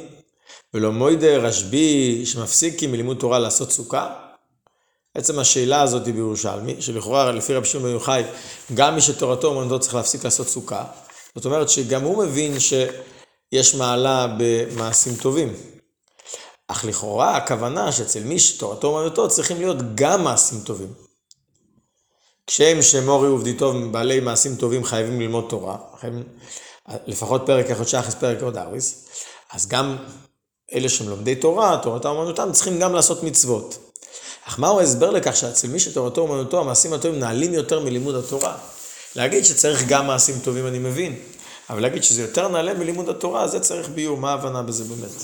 ולא 0.73 0.91
מוידה 0.91 1.38
רשב"י 1.38 2.25
שמפסיקים 2.25 2.91
מלימוד 2.91 3.17
תורה 3.17 3.39
לעשות 3.39 3.71
סוכה? 3.71 4.13
עצם 5.15 5.39
השאלה 5.39 5.81
הזאת 5.81 6.05
היא 6.05 6.13
בירושלמי, 6.13 6.81
שלכאורה 6.81 7.31
לפי 7.31 7.53
רבי 7.53 7.67
שמעון 7.67 7.91
יוחאי, 7.91 8.23
גם 8.73 8.95
מי 8.95 9.01
שתורתו 9.01 9.47
אומנותו 9.47 9.79
צריך 9.79 9.95
להפסיק 9.95 10.23
לעשות 10.23 10.47
סוכה. 10.47 10.85
זאת 11.35 11.45
אומרת 11.45 11.69
שגם 11.69 12.03
הוא 12.03 12.23
מבין 12.23 12.59
שיש 12.59 13.75
מעלה 13.75 14.35
במעשים 14.38 15.15
טובים. 15.15 15.53
אך 16.67 16.85
לכאורה 16.85 17.38
הכוונה 17.38 17.91
שאצל 17.91 18.23
מי 18.23 18.39
שתורתו 18.39 18.88
אומנותו 18.88 19.29
צריכים 19.29 19.57
להיות 19.57 19.77
גם 19.95 20.23
מעשים 20.23 20.59
טובים. 20.59 20.93
כשם 22.47 22.81
שמורי 22.81 23.27
עובדי 23.27 23.53
טוב 23.53 23.91
בעלי 23.91 24.19
מעשים 24.19 24.55
טובים 24.55 24.83
חייבים 24.83 25.21
ללמוד 25.21 25.45
תורה, 25.49 25.77
חייבים, 25.99 26.23
לפחות 27.07 27.41
פרק 27.45 27.69
אחד 27.69 27.88
שחס 27.88 28.15
פרק 28.15 28.41
עוד 28.41 28.57
אריס, 28.57 29.07
אז 29.51 29.67
גם 29.67 29.97
אלה 30.73 30.89
שהם 30.89 31.09
לומדי 31.09 31.35
תורה, 31.35 31.79
תורתם 31.83 32.09
אומנותם, 32.09 32.49
צריכים 32.51 32.79
גם 32.79 32.93
לעשות 32.93 33.23
מצוות. 33.23 33.77
אך 34.47 34.59
מהו 34.59 34.79
ההסבר 34.79 35.09
לכך 35.09 35.35
שאצל 35.35 35.67
מי 35.67 35.79
שתורתו 35.79 36.21
אומנותו 36.21 36.59
המעשים 36.59 36.93
הטובים 36.93 37.19
נעלים 37.19 37.53
יותר 37.53 37.79
מלימוד 37.79 38.15
התורה? 38.15 38.57
להגיד 39.15 39.45
שצריך 39.45 39.88
גם 39.88 40.07
מעשים 40.07 40.35
טובים 40.43 40.67
אני 40.67 40.79
מבין, 40.79 41.15
אבל 41.69 41.81
להגיד 41.81 42.03
שזה 42.03 42.21
יותר 42.21 42.47
נעלה 42.47 42.73
מלימוד 42.73 43.09
התורה, 43.09 43.47
זה 43.47 43.59
צריך 43.59 43.89
ביור, 43.89 44.17
מה 44.17 44.31
ההבנה 44.31 44.61
בזה 44.61 44.83
באמת? 44.83 45.23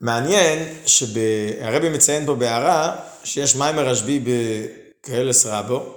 מעניין 0.00 0.74
שהרבי 0.86 1.88
מציין 1.88 2.26
פה 2.26 2.34
בהערה 2.34 2.96
שיש 3.24 3.56
מים 3.56 3.78
הרשב"י 3.78 4.20
בקהלס 4.24 5.46
רבו, 5.46 5.94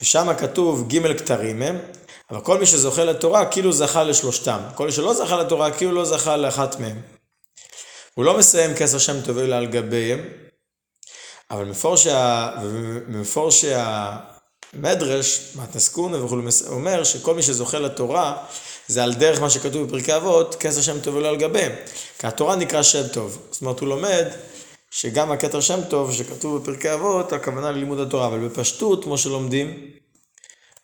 ושם 0.00 0.28
כתוב 0.38 0.88
ג' 0.88 1.16
כתרים 1.18 1.62
הם, 1.62 1.78
אבל 2.30 2.40
כל 2.40 2.58
מי 2.58 2.66
שזוכה 2.66 3.04
לתורה 3.04 3.46
כאילו 3.46 3.72
זכה 3.72 4.04
לשלושתם. 4.04 4.58
כל 4.74 4.86
מי 4.86 4.92
שלא 4.92 5.14
זכה 5.14 5.36
לתורה 5.36 5.70
כאילו 5.70 5.92
לא 5.92 6.04
זכה 6.04 6.36
לאחת 6.36 6.80
מהם. 6.80 7.00
הוא 8.14 8.24
לא 8.24 8.38
מסיים 8.38 8.74
כסר 8.74 8.98
שם 8.98 9.20
טוב 9.20 9.38
אלא 9.38 9.56
על 9.56 9.66
גביהם, 9.66 10.20
אבל 11.50 11.64
מפורש 13.08 13.64
שהמדרש, 14.74 15.56
מתנסקונה 15.56 16.24
וכו', 16.24 16.38
אומר 16.66 17.04
שכל 17.04 17.34
מי 17.34 17.42
שזוכה 17.42 17.78
לתורה 17.78 18.36
זה 18.88 19.04
על 19.04 19.14
דרך 19.14 19.40
מה 19.40 19.50
שכתוב 19.50 19.86
בפרקי 19.86 20.16
אבות, 20.16 20.54
כסר 20.54 20.80
שם 20.80 21.00
טוב 21.00 21.16
אלא 21.16 21.28
על 21.28 21.36
גביהם. 21.36 21.72
כי 22.18 22.26
התורה 22.26 22.56
נקרא 22.56 22.82
שם 22.82 23.08
טוב. 23.12 23.38
זאת 23.50 23.62
אומרת, 23.62 23.80
הוא 23.80 23.88
לומד 23.88 24.26
שגם 24.90 25.32
הכתר 25.32 25.60
שם 25.60 25.80
טוב 25.88 26.12
שכתוב 26.12 26.62
בפרקי 26.62 26.94
אבות, 26.94 27.32
הכוונה 27.32 27.70
ללימוד 27.70 28.00
התורה, 28.00 28.26
אבל 28.26 28.48
בפשטות, 28.48 29.04
כמו 29.04 29.18
שלומדים, 29.18 29.90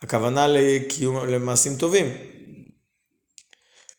הכוונה 0.03 0.47
לקיום, 0.49 1.27
למעשים 1.27 1.77
טובים. 1.77 2.17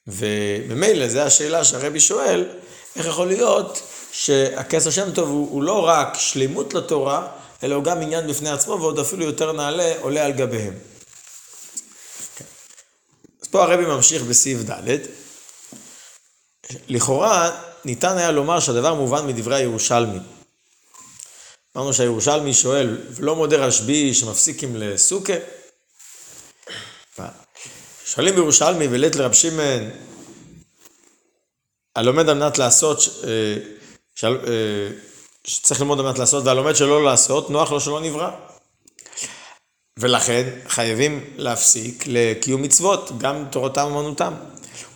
וממילא, 0.08 1.08
זו 1.08 1.20
השאלה 1.20 1.64
שהרבי 1.64 2.00
שואל, 2.00 2.50
איך 2.96 3.06
יכול 3.06 3.28
להיות 3.28 3.82
שהכס 4.12 4.88
השם 4.88 5.12
טוב 5.12 5.30
הוא, 5.30 5.52
הוא 5.52 5.64
לא 5.64 5.86
רק 5.88 6.18
שלימות 6.18 6.74
לתורה, 6.74 7.28
אלא 7.64 7.76
הוא 7.76 7.84
גם 7.84 8.02
עניין 8.02 8.28
בפני 8.28 8.50
עצמו, 8.50 8.78
ועוד 8.82 9.00
אפילו 9.00 9.26
יותר 9.26 9.52
נעלה, 9.52 9.94
עולה 10.02 10.26
על 10.26 10.32
גביהם. 10.32 10.74
אז 13.42 13.48
פה 13.48 13.64
הרבי 13.64 13.86
ממשיך 13.86 14.22
בסעיף 14.24 14.60
ד', 14.70 14.98
לכאורה 16.88 17.62
ניתן 17.86 18.18
היה 18.18 18.32
לומר 18.32 18.60
שהדבר 18.60 18.94
מובן 18.94 19.28
מדברי 19.28 19.56
הירושלמי. 19.56 20.20
אמרנו 21.78 21.94
שהירושלמי 21.94 22.54
שואל, 22.54 22.98
ולא 23.12 23.36
מודה 23.36 23.58
רשב"י 23.58 24.14
שמפסיקים 24.14 24.76
לסוכה? 24.76 25.34
שואלים 28.16 28.36
בירושלמי 28.36 28.88
ולית 28.88 29.16
לרב 29.16 29.34
שמעון, 29.34 29.90
הלומד 31.96 32.30
על 32.30 32.38
מנת 32.38 32.58
לעשות, 32.58 33.00
אה, 33.24 33.30
של, 34.16 34.38
אה, 34.48 34.98
שצריך 35.44 35.82
ללמוד 35.82 36.00
על 36.00 36.06
מנת 36.06 36.20
לעשות, 36.20 36.46
והלומד 36.46 36.76
שלא 36.76 37.04
לעשות, 37.04 37.50
נוח 37.50 37.72
לו 37.72 37.80
שלא 37.80 38.02
נברא. 38.02 38.30
ולכן 40.00 40.50
חייבים 40.68 41.34
להפסיק 41.38 42.04
לקיום 42.08 42.62
מצוות, 42.62 43.12
גם 43.18 43.46
תורתם 43.52 43.82
אמנותם. 43.82 44.34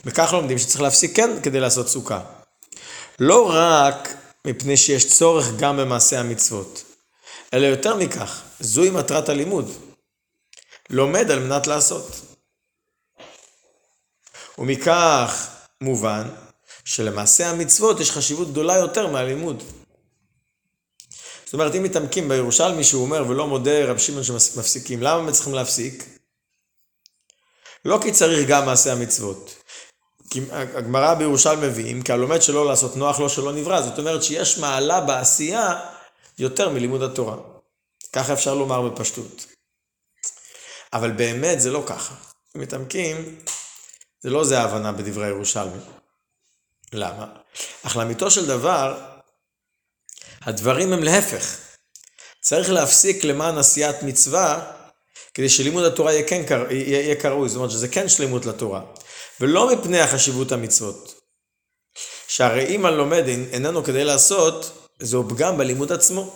וכך 0.05 0.33
לומדים 0.33 0.57
שצריך 0.57 0.81
להפסיק 0.81 1.15
כן 1.15 1.41
כדי 1.43 1.59
לעשות 1.59 1.87
סוכה. 1.87 2.19
לא 3.19 3.51
רק 3.53 4.13
מפני 4.45 4.77
שיש 4.77 5.07
צורך 5.07 5.45
גם 5.59 5.77
במעשה 5.77 6.19
המצוות, 6.19 6.83
אלא 7.53 7.65
יותר 7.65 7.95
מכך, 7.95 8.41
זוהי 8.59 8.89
מטרת 8.89 9.29
הלימוד. 9.29 9.71
לומד 10.89 11.31
על 11.31 11.39
מנת 11.39 11.67
לעשות. 11.67 12.26
ומכך 14.57 15.47
מובן 15.81 16.29
שלמעשה 16.85 17.49
המצוות 17.49 17.99
יש 17.99 18.11
חשיבות 18.11 18.51
גדולה 18.51 18.75
יותר 18.77 19.07
מהלימוד. 19.07 19.63
זאת 21.45 21.53
אומרת, 21.53 21.75
אם 21.75 21.83
מתעמקים 21.83 22.29
בירושלמי 22.29 22.83
שהוא 22.83 23.03
אומר 23.03 23.23
ולא 23.29 23.47
מודה 23.47 23.85
רב 23.85 23.97
שמעון 23.97 24.23
שמפסיקים, 24.23 25.01
למה 25.01 25.19
הם 25.19 25.31
צריכים 25.31 25.53
להפסיק? 25.53 26.03
לא 27.85 27.99
כי 28.03 28.11
צריך 28.11 28.47
גם 28.47 28.65
מעשה 28.65 28.91
המצוות. 28.91 29.55
כי 30.29 30.41
הגמרא 30.51 31.13
בירושלמי 31.13 31.67
מביאים, 31.67 32.01
כי 32.01 32.11
הלומד 32.11 32.41
שלא 32.41 32.65
לעשות 32.65 32.95
נוח 32.95 33.19
לו 33.19 33.29
שלא 33.29 33.53
נברא, 33.53 33.81
זאת 33.81 33.99
אומרת 33.99 34.23
שיש 34.23 34.57
מעלה 34.57 35.01
בעשייה 35.01 35.79
יותר 36.39 36.69
מלימוד 36.69 37.03
התורה. 37.03 37.37
ככה 38.13 38.33
אפשר 38.33 38.53
לומר 38.55 38.89
בפשטות. 38.89 39.45
אבל 40.93 41.11
באמת 41.11 41.61
זה 41.61 41.71
לא 41.71 41.83
ככה. 41.87 42.15
מתעמקים, 42.55 43.39
זה 44.21 44.29
לא 44.29 44.43
זה 44.43 44.59
ההבנה 44.59 44.91
בדברי 44.91 45.25
הירושלמי. 45.25 45.79
למה? 46.93 47.25
אך 47.83 47.97
לאמיתו 47.97 48.31
של 48.31 48.47
דבר, 48.47 48.99
הדברים 50.41 50.93
הם 50.93 51.03
להפך. 51.03 51.57
צריך 52.41 52.69
להפסיק 52.69 53.23
למען 53.23 53.57
עשיית 53.57 54.03
מצווה, 54.03 54.71
כדי 55.33 55.49
שלימוד 55.49 55.83
התורה 55.83 56.13
יהיה 56.13 56.27
כן 56.27 56.43
יהיה, 56.69 57.01
יהיה 57.01 57.15
קרוי, 57.15 57.49
זאת 57.49 57.55
אומרת 57.55 57.71
שזה 57.71 57.87
כן 57.87 58.09
שלמות 58.09 58.45
לתורה. 58.45 58.81
ולא 59.39 59.75
מפני 59.75 59.99
החשיבות 59.99 60.51
המצוות. 60.51 61.21
שהרי 62.27 62.65
אם 62.75 62.85
הלומד 62.85 63.23
איננו 63.51 63.83
כדי 63.83 64.03
לעשות, 64.03 64.87
זהו 64.99 65.29
פגם 65.29 65.57
בלימוד 65.57 65.91
עצמו. 65.91 66.35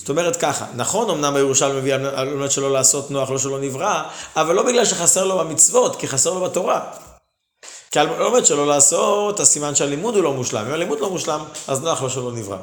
זאת 0.00 0.08
אומרת 0.08 0.36
ככה, 0.36 0.66
נכון 0.76 1.10
אמנם 1.10 1.36
הירושלמי 1.36 1.80
מביא 1.80 1.94
על 1.94 2.28
לומד 2.28 2.50
שלא 2.50 2.72
לעשות 2.72 3.10
נוח, 3.10 3.30
לא 3.30 3.38
שלא 3.38 3.60
נברא, 3.60 4.02
אבל 4.36 4.54
לא 4.54 4.62
בגלל 4.62 4.84
שחסר 4.84 5.24
לו 5.24 5.38
במצוות, 5.38 5.96
כי 5.96 6.08
חסר 6.08 6.34
לו 6.34 6.40
בתורה. 6.40 6.92
כי 7.90 7.98
על 7.98 8.18
לומד 8.18 8.46
שלא 8.46 8.66
לעשות, 8.66 9.40
הסימן 9.40 9.74
שהלימוד 9.74 10.14
הוא 10.14 10.24
לא 10.24 10.32
מושלם. 10.32 10.66
אם 10.66 10.72
הלימוד 10.72 11.00
לא 11.00 11.10
מושלם, 11.10 11.44
אז 11.68 11.80
נוח 11.80 12.02
לו 12.02 12.10
שלא 12.10 12.32
נברא. 12.32 12.58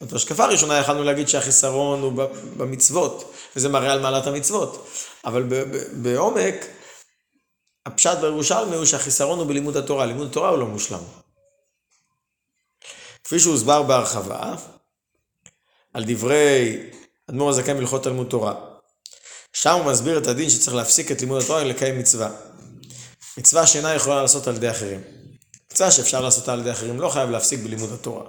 זאת 0.00 0.12
השקפה 0.12 0.44
הראשונה 0.44 0.78
יכלנו 0.78 1.04
להגיד 1.04 1.28
שהחיסרון 1.28 2.00
הוא 2.00 2.12
במצוות, 2.56 3.32
וזה 3.56 3.68
מראה 3.68 3.92
על 3.92 4.00
מעלת 4.00 4.26
המצוות. 4.26 4.88
אבל 5.24 5.42
בעומק, 5.92 6.66
הפשט 7.86 8.18
בירושלמי 8.18 8.76
הוא 8.76 8.84
שהחיסרון 8.84 9.38
הוא 9.38 9.46
בלימוד 9.46 9.76
התורה, 9.76 10.06
לימוד 10.06 10.26
התורה 10.26 10.48
הוא 10.48 10.58
לא 10.58 10.66
מושלם. 10.66 11.02
כפי 13.24 13.40
שהוסבר 13.40 13.82
בהרחבה, 13.82 14.54
על 15.94 16.04
דברי 16.06 16.78
אדמו"ר 17.30 17.50
הזקן 17.50 17.76
בהלכות 17.76 18.04
תלמוד 18.04 18.26
תורה. 18.30 18.54
שם 19.52 19.74
הוא 19.74 19.92
מסביר 19.92 20.18
את 20.18 20.26
הדין 20.26 20.50
שצריך 20.50 20.76
להפסיק 20.76 21.12
את 21.12 21.20
לימוד 21.20 21.42
התורה 21.42 21.62
ולקיים 21.62 21.98
מצווה. 21.98 22.30
מצווה 23.38 23.66
שאינה 23.66 23.94
יכולה 23.94 24.22
לעשות 24.22 24.46
על 24.46 24.56
ידי 24.56 24.70
אחרים. 24.70 25.00
מצווה 25.72 25.90
שאפשר 25.90 26.20
לעשותה 26.20 26.52
על 26.52 26.60
ידי 26.60 26.70
אחרים 26.70 27.00
לא 27.00 27.08
חייב 27.08 27.30
להפסיק 27.30 27.60
בלימוד 27.60 27.92
התורה. 27.92 28.24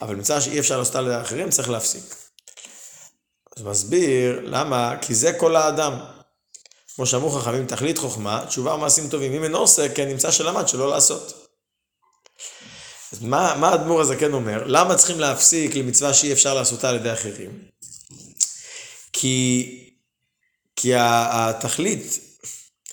אבל 0.00 0.16
מצווה 0.16 0.40
שאי 0.40 0.58
אפשר 0.58 0.78
לעשותה 0.78 0.98
על 0.98 1.06
ידי 1.06 1.20
אחרים 1.20 1.50
צריך 1.50 1.70
להפסיק. 1.70 2.14
אז 3.56 3.62
מסביר 3.62 4.40
למה, 4.44 4.94
כי 5.00 5.14
זה 5.14 5.32
כל 5.32 5.56
האדם. 5.56 5.92
כמו 6.94 7.06
שאמרו 7.06 7.30
חכמים, 7.30 7.66
תכלית 7.66 7.98
חוכמה, 7.98 8.44
תשובה 8.48 8.74
ומעשים 8.74 9.08
טובים. 9.08 9.32
אם 9.32 9.44
אינו 9.44 9.58
עושה, 9.58 9.88
כן 9.88 10.08
נמצא 10.08 10.30
שלמד 10.30 10.68
שלא 10.68 10.90
לעשות. 10.90 11.45
אז 13.16 13.22
מה, 13.22 13.54
מה 13.60 13.68
האדמו"ר 13.68 14.00
הזקן 14.00 14.32
אומר? 14.32 14.62
למה 14.66 14.94
צריכים 14.94 15.20
להפסיק 15.20 15.74
למצווה 15.74 16.14
שאי 16.14 16.32
אפשר 16.32 16.54
לעשותה 16.54 16.88
על 16.88 16.96
ידי 16.96 17.12
אחרים? 17.12 17.50
כי, 19.12 19.78
כי 20.76 20.92
התכלית 20.94 22.18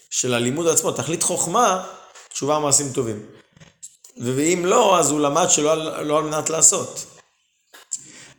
של 0.10 0.34
הלימוד 0.34 0.68
עצמו, 0.68 0.92
תכלית 0.92 1.24
חוכמה, 1.24 1.86
תשובה 2.30 2.58
ומעשים 2.58 2.92
טובים. 2.94 3.26
ואם 4.18 4.66
לא, 4.66 5.00
אז 5.00 5.12
הוא 5.12 5.20
למד 5.20 5.50
שלא 5.50 6.04
לא 6.06 6.18
על 6.18 6.24
מנת 6.24 6.50
לעשות. 6.50 7.06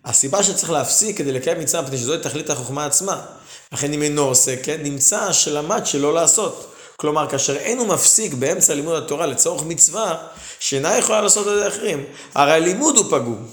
הסיבה 0.04 0.42
שצריך 0.42 0.70
להפסיק 0.70 1.18
כדי 1.18 1.32
לקיים 1.32 1.60
מצווה, 1.60 1.82
מפני 1.82 1.98
שזוהי 1.98 2.20
תכלית 2.22 2.50
החוכמה 2.50 2.86
עצמה. 2.86 3.26
לכן 3.72 3.92
אם 3.92 4.02
אינו 4.02 4.22
עושה 4.22 4.62
כן, 4.62 4.82
נמצא 4.82 5.32
שלמד 5.32 5.86
שלא 5.86 6.14
לעשות. 6.14 6.73
כלומר, 6.96 7.30
כאשר 7.30 7.56
אין 7.56 7.78
הוא 7.78 7.88
מפסיק 7.88 8.34
באמצע 8.34 8.74
לימוד 8.74 9.02
התורה 9.02 9.26
לצורך 9.26 9.62
מצווה, 9.62 10.26
שאינה 10.58 10.98
יכולה 10.98 11.20
לעשות 11.20 11.48
את 11.48 11.54
זה 11.54 11.68
אחרים, 11.68 12.04
הרי 12.34 12.52
הלימוד 12.52 12.96
הוא 12.96 13.04
פגום. 13.10 13.46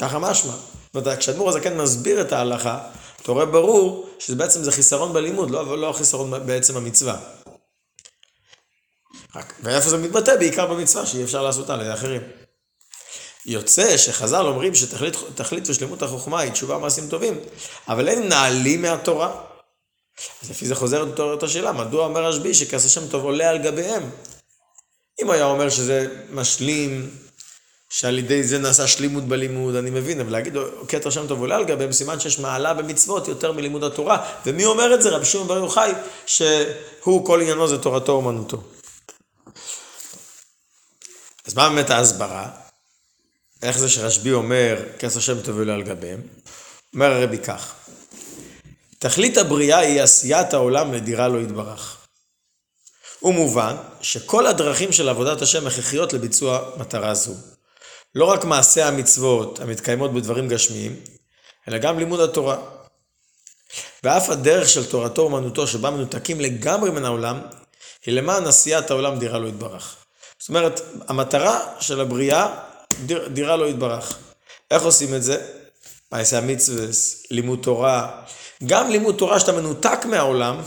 ככה 0.00 0.18
משמע. 0.18 0.52
זאת 0.52 1.06
אומרת, 1.06 1.18
כשאדמו"ר 1.18 1.48
הזקן 1.48 1.76
מסביר 1.76 2.20
את 2.20 2.32
ההלכה, 2.32 2.80
אתה 3.22 3.32
רואה 3.32 3.46
ברור 3.46 4.08
שזה 4.18 4.36
בעצם 4.36 4.62
זה 4.62 4.72
חיסרון 4.72 5.12
בלימוד, 5.12 5.50
לא, 5.50 5.78
לא 5.78 5.92
חיסרון 5.92 6.46
בעצם 6.46 6.76
המצווה. 6.76 7.18
רק, 9.36 9.54
ואיפה 9.62 9.88
זה 9.88 9.96
מתבטא? 9.96 10.36
בעיקר 10.36 10.66
במצווה, 10.66 11.06
שאי 11.06 11.24
אפשר 11.24 11.42
לעשותה 11.42 11.76
לידי 11.76 11.92
אחרים. 11.92 12.22
יוצא 13.46 13.96
שחז"ל 13.96 14.46
אומרים 14.46 14.74
שתכלית 14.74 15.68
ושלמות 15.68 16.02
החוכמה 16.02 16.40
היא 16.40 16.52
תשובה 16.52 16.78
מעשים 16.78 17.08
טובים, 17.08 17.40
אבל 17.88 18.08
הם 18.08 18.28
נעלים 18.28 18.82
מהתורה. 18.82 19.53
אז 20.42 20.50
לפי 20.50 20.66
זה 20.66 20.74
חוזרת 20.74 21.20
אותו 21.20 21.46
השאלה, 21.46 21.72
מדוע 21.72 22.06
אומר 22.06 22.24
רשב"י 22.24 22.54
שכס 22.54 22.86
השם 22.86 23.08
טוב 23.08 23.24
עולה 23.24 23.50
על 23.50 23.58
גביהם? 23.58 24.10
אם 25.22 25.30
היה 25.30 25.44
אומר 25.44 25.68
שזה 25.68 26.06
משלים, 26.30 27.10
שעל 27.90 28.18
ידי 28.18 28.44
זה 28.44 28.58
נעשה 28.58 28.86
שלימות 28.86 29.24
בלימוד, 29.24 29.74
אני 29.74 29.90
מבין, 29.90 30.20
אבל 30.20 30.32
להגיד 30.32 30.54
כתר 30.88 31.10
שם 31.10 31.26
טוב 31.26 31.40
עולה 31.40 31.56
על 31.56 31.64
גביהם, 31.64 31.92
סימן 31.92 32.20
שיש 32.20 32.38
מעלה 32.38 32.74
במצוות 32.74 33.28
יותר 33.28 33.52
מלימוד 33.52 33.84
התורה. 33.84 34.34
ומי 34.46 34.64
אומר 34.64 34.94
את 34.94 35.02
זה? 35.02 35.10
רבי 35.10 35.24
שמעון 35.24 35.48
בר 35.48 35.56
יוחאי, 35.56 35.92
שהוא 36.26 37.26
כל 37.26 37.40
עניינו 37.40 37.68
זה 37.68 37.78
תורתו 37.78 38.12
אומנותו. 38.12 38.62
אז 41.46 41.54
מה 41.54 41.68
באמת 41.68 41.90
ההסברה? 41.90 42.48
איך 43.62 43.78
זה 43.78 43.88
שרשב"י 43.88 44.32
אומר 44.32 44.82
כס 44.98 45.16
השם 45.16 45.40
טוב 45.40 45.58
עולה 45.58 45.74
על 45.74 45.82
גביהם? 45.82 46.20
אומר 46.94 47.12
הרבי 47.12 47.38
כך, 47.38 47.74
תכלית 49.04 49.38
הבריאה 49.38 49.78
היא 49.78 50.02
עשיית 50.02 50.54
העולם 50.54 50.92
לדירה 50.92 51.28
לא 51.28 51.38
יתברך. 51.38 51.96
ומובן 53.22 53.76
שכל 54.00 54.46
הדרכים 54.46 54.92
של 54.92 55.08
עבודת 55.08 55.42
השם 55.42 55.66
הכרחיות 55.66 56.12
לביצוע 56.12 56.70
מטרה 56.76 57.14
זו. 57.14 57.32
לא 58.14 58.24
רק 58.24 58.44
מעשי 58.44 58.82
המצוות 58.82 59.60
המתקיימות 59.60 60.12
בדברים 60.12 60.48
גשמיים, 60.48 60.96
אלא 61.68 61.78
גם 61.78 61.98
לימוד 61.98 62.20
התורה. 62.20 62.58
ואף 64.04 64.30
הדרך 64.30 64.68
של 64.68 64.90
תורתו 64.90 65.22
אומנותו 65.22 65.66
שבה 65.66 65.90
מנותקים 65.90 66.40
לגמרי 66.40 66.90
מן 66.90 67.04
העולם, 67.04 67.40
היא 68.06 68.14
למען 68.14 68.46
עשיית 68.46 68.90
העולם 68.90 69.18
דירה 69.18 69.38
לא 69.38 69.48
יתברך. 69.48 69.96
זאת 70.38 70.48
אומרת, 70.48 70.80
המטרה 71.08 71.60
של 71.80 72.00
הבריאה, 72.00 72.56
דיר, 73.06 73.28
דירה 73.28 73.56
לא 73.56 73.68
יתברך. 73.68 74.18
איך 74.70 74.82
עושים 74.82 75.14
את 75.14 75.22
זה? 75.22 75.46
מעשי 76.12 76.36
המצווה, 76.36 76.86
לימוד 77.30 77.58
תורה. 77.62 78.24
גם 78.66 78.90
לימוד 78.90 79.14
תורה 79.14 79.40
שאתה 79.40 79.52
מנותק 79.52 79.98
מהעולם, 80.04 80.60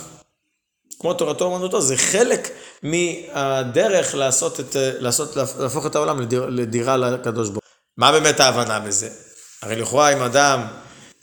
כמו 0.99 1.13
תורתו 1.13 1.45
אומנותו, 1.45 1.81
זה 1.81 1.97
חלק 1.97 2.49
מהדרך 2.83 4.15
לעשות 4.15 4.59
את, 4.59 4.75
לעשות, 4.79 5.35
להפוך 5.35 5.85
את 5.85 5.95
העולם 5.95 6.21
לדיר, 6.21 6.45
לדירה 6.45 6.97
לקדוש 6.97 7.49
ברוך 7.49 7.63
מה 7.97 8.11
באמת 8.11 8.39
ההבנה 8.39 8.79
בזה? 8.79 9.09
הרי 9.61 9.75
לכאורה 9.75 10.13
אם 10.13 10.21
אדם 10.21 10.67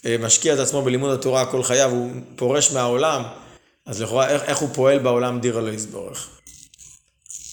אה, 0.06 0.16
משקיע 0.20 0.54
את 0.54 0.58
עצמו 0.58 0.82
בלימוד 0.82 1.18
התורה 1.18 1.46
כל 1.46 1.62
חייו, 1.62 1.90
הוא 1.90 2.10
פורש 2.36 2.72
מהעולם, 2.72 3.22
אז 3.86 4.02
לכאורה 4.02 4.28
איך, 4.28 4.42
איך 4.42 4.58
הוא 4.58 4.68
פועל 4.74 4.98
בעולם 4.98 5.40
דירה 5.40 5.60
לא 5.60 5.70
יסבורך? 5.70 6.28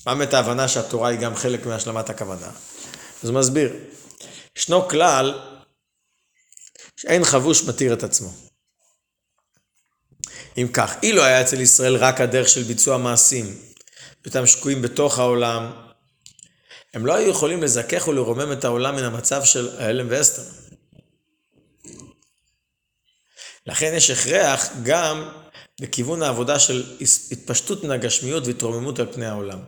מה 0.05 0.15
באמת 0.15 0.33
ההבנה 0.33 0.67
שהתורה 0.67 1.09
היא 1.09 1.19
גם 1.19 1.35
חלק 1.35 1.65
מהשלמת 1.65 2.09
הכוונה? 2.09 2.47
אז 3.23 3.29
הוא 3.29 3.39
מסביר, 3.39 3.73
ישנו 4.57 4.89
כלל 4.89 5.39
שאין 6.97 7.23
חבוש 7.23 7.63
מתיר 7.63 7.93
את 7.93 8.03
עצמו. 8.03 8.29
אם 10.57 10.67
כך, 10.73 10.95
אילו 11.03 11.23
היה 11.23 11.41
אצל 11.41 11.59
ישראל 11.61 11.95
רק 11.95 12.21
הדרך 12.21 12.49
של 12.49 12.63
ביצוע 12.63 12.97
מעשים, 12.97 13.55
אותם 14.25 14.45
שקועים 14.45 14.81
בתוך 14.81 15.19
העולם, 15.19 15.71
הם 16.93 17.05
לא 17.05 17.15
היו 17.15 17.29
יכולים 17.29 17.63
לזכך 17.63 18.07
ולרומם 18.07 18.51
את 18.51 18.65
העולם 18.65 18.95
מן 18.95 19.03
המצב 19.03 19.43
של 19.43 19.69
ההלם 19.79 20.07
ואסתר. 20.09 20.41
לכן 23.67 23.93
יש 23.95 24.09
הכרח 24.09 24.69
גם 24.83 25.29
בכיוון 25.81 26.23
העבודה 26.23 26.59
של 26.59 26.83
התפשטות 27.31 27.83
מן 27.83 27.91
הגשמיות 27.91 28.47
והתרוממות 28.47 28.99
על 28.99 29.07
פני 29.13 29.25
העולם. 29.25 29.59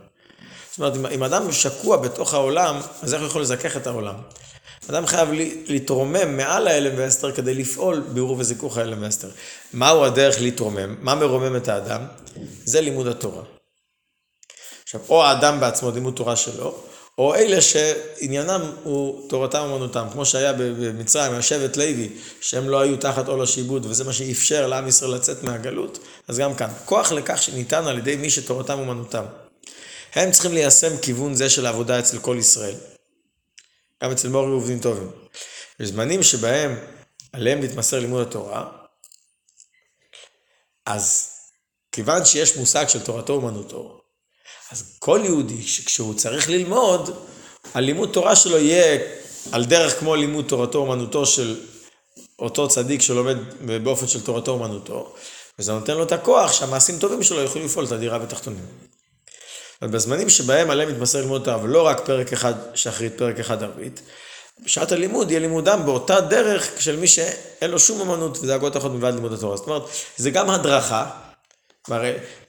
זאת 0.69 0.79
אומרת, 0.79 1.11
אם 1.11 1.23
אדם 1.23 1.51
שקוע 1.51 1.97
בתוך 1.97 2.33
העולם, 2.33 2.79
אז 3.01 3.13
איך 3.13 3.21
הוא 3.21 3.29
יכול 3.29 3.41
לזכך 3.41 3.77
את 3.77 3.87
העולם? 3.87 4.15
אדם 4.89 5.05
חייב 5.05 5.29
להתרומם 5.67 6.37
מעל 6.37 6.67
ההלם 6.67 6.93
ואסתר 6.97 7.31
כדי 7.31 7.53
לפעול 7.53 7.99
בעירוב 7.99 8.39
וזיכוך 8.39 8.77
ההלם 8.77 9.03
ואסתר. 9.03 9.29
מהו 9.73 10.03
הדרך 10.05 10.41
להתרומם? 10.41 10.95
מה 11.01 11.15
מרומם 11.15 11.55
את 11.55 11.67
האדם? 11.67 12.01
זה 12.65 12.81
לימוד 12.81 13.07
התורה. 13.07 13.43
עכשיו, 14.83 15.01
או 15.09 15.23
האדם 15.23 15.59
בעצמו, 15.59 15.91
לימוד 15.91 16.13
תורה 16.15 16.35
שלו, 16.35 16.75
או 17.17 17.35
אלה 17.35 17.61
שעניינם 17.61 18.61
הוא 18.83 19.29
תורתם 19.29 19.59
אומנותם, 19.59 20.05
כמו 20.11 20.25
שהיה 20.25 20.53
במצרים, 20.53 21.33
השבט 21.33 21.77
לוי, 21.77 22.09
שהם 22.41 22.69
לא 22.69 22.79
היו 22.79 22.97
תחת 22.97 23.27
עול 23.27 23.41
השיבוד, 23.41 23.85
וזה 23.85 24.03
מה 24.03 24.13
שאפשר 24.13 24.67
לעם 24.67 24.87
ישראל 24.87 25.11
לצאת 25.11 25.43
מהגלות, 25.43 25.99
אז 26.27 26.37
גם 26.37 26.55
כאן. 26.55 26.69
כוח 26.85 27.11
לכך 27.11 27.43
שניתן 27.43 27.87
על 27.87 27.97
ידי 27.97 28.15
מי 28.15 28.29
שתורתם 28.29 28.79
אומנותם. 28.79 29.23
הם 30.13 30.31
צריכים 30.31 30.53
ליישם 30.53 30.97
כיוון 30.97 31.33
זה 31.33 31.49
של 31.49 31.65
העבודה 31.65 31.99
אצל 31.99 32.17
כל 32.17 32.35
ישראל. 32.39 32.75
גם 34.03 34.11
אצל 34.11 34.29
מורי 34.29 34.51
עובדים 34.51 34.79
טובים. 34.79 35.11
יש 35.79 35.89
זמנים 35.89 36.23
שבהם 36.23 36.79
עליהם 37.33 37.61
להתמסר 37.61 37.99
לימוד 37.99 38.21
התורה, 38.21 38.69
אז 40.85 41.29
כיוון 41.91 42.25
שיש 42.25 42.57
מושג 42.57 42.87
של 42.87 43.03
תורתו 43.03 43.33
אומנותו, 43.33 44.01
אז 44.71 44.97
כל 44.99 45.21
יהודי 45.23 45.63
שכשהוא 45.63 46.15
צריך 46.15 46.49
ללמוד, 46.49 47.27
הלימוד 47.73 48.09
תורה 48.13 48.35
שלו 48.35 48.57
יהיה 48.57 48.99
על 49.51 49.65
דרך 49.65 49.99
כמו 49.99 50.15
לימוד 50.15 50.45
תורתו 50.47 50.77
אומנותו 50.77 51.25
של 51.25 51.65
אותו 52.39 52.67
צדיק 52.67 53.01
שלומד 53.01 53.37
באופן 53.83 54.07
של 54.07 54.21
תורתו 54.21 54.51
אומנותו, 54.51 55.15
וזה 55.59 55.73
נותן 55.73 55.93
לו 55.93 56.03
את 56.03 56.11
הכוח 56.11 56.53
שהמעשים 56.53 56.99
טובים 56.99 57.23
שלו 57.23 57.39
יוכלו 57.39 57.65
לפעול 57.65 57.85
את 57.85 57.91
הדירה 57.91 58.19
בתחתונים. 58.19 58.65
בזמנים 59.81 60.29
שבהם 60.29 60.69
עליהם 60.69 60.89
מתמסר 60.89 61.21
לימוד 61.21 61.41
התורה, 61.41 61.63
ולא 61.63 61.87
רק 61.87 62.05
פרק 62.05 62.33
אחד 62.33 62.53
שחרית, 62.73 63.17
פרק 63.17 63.39
אחד 63.39 63.63
ערבית, 63.63 64.01
בשעת 64.65 64.91
הלימוד 64.91 65.31
יהיה 65.31 65.39
לימודם 65.39 65.81
באותה 65.85 66.21
דרך 66.21 66.71
של 66.79 66.95
מי 66.95 67.07
שאין 67.07 67.71
לו 67.71 67.79
שום 67.79 68.01
אמנות 68.01 68.37
ודאגות 68.43 68.77
אחרות 68.77 68.91
מלבד 68.91 69.13
לימוד 69.13 69.33
התורה. 69.33 69.57
זאת 69.57 69.67
אומרת, 69.67 69.81
זה 70.17 70.31
גם 70.31 70.49
הדרכה, 70.49 71.09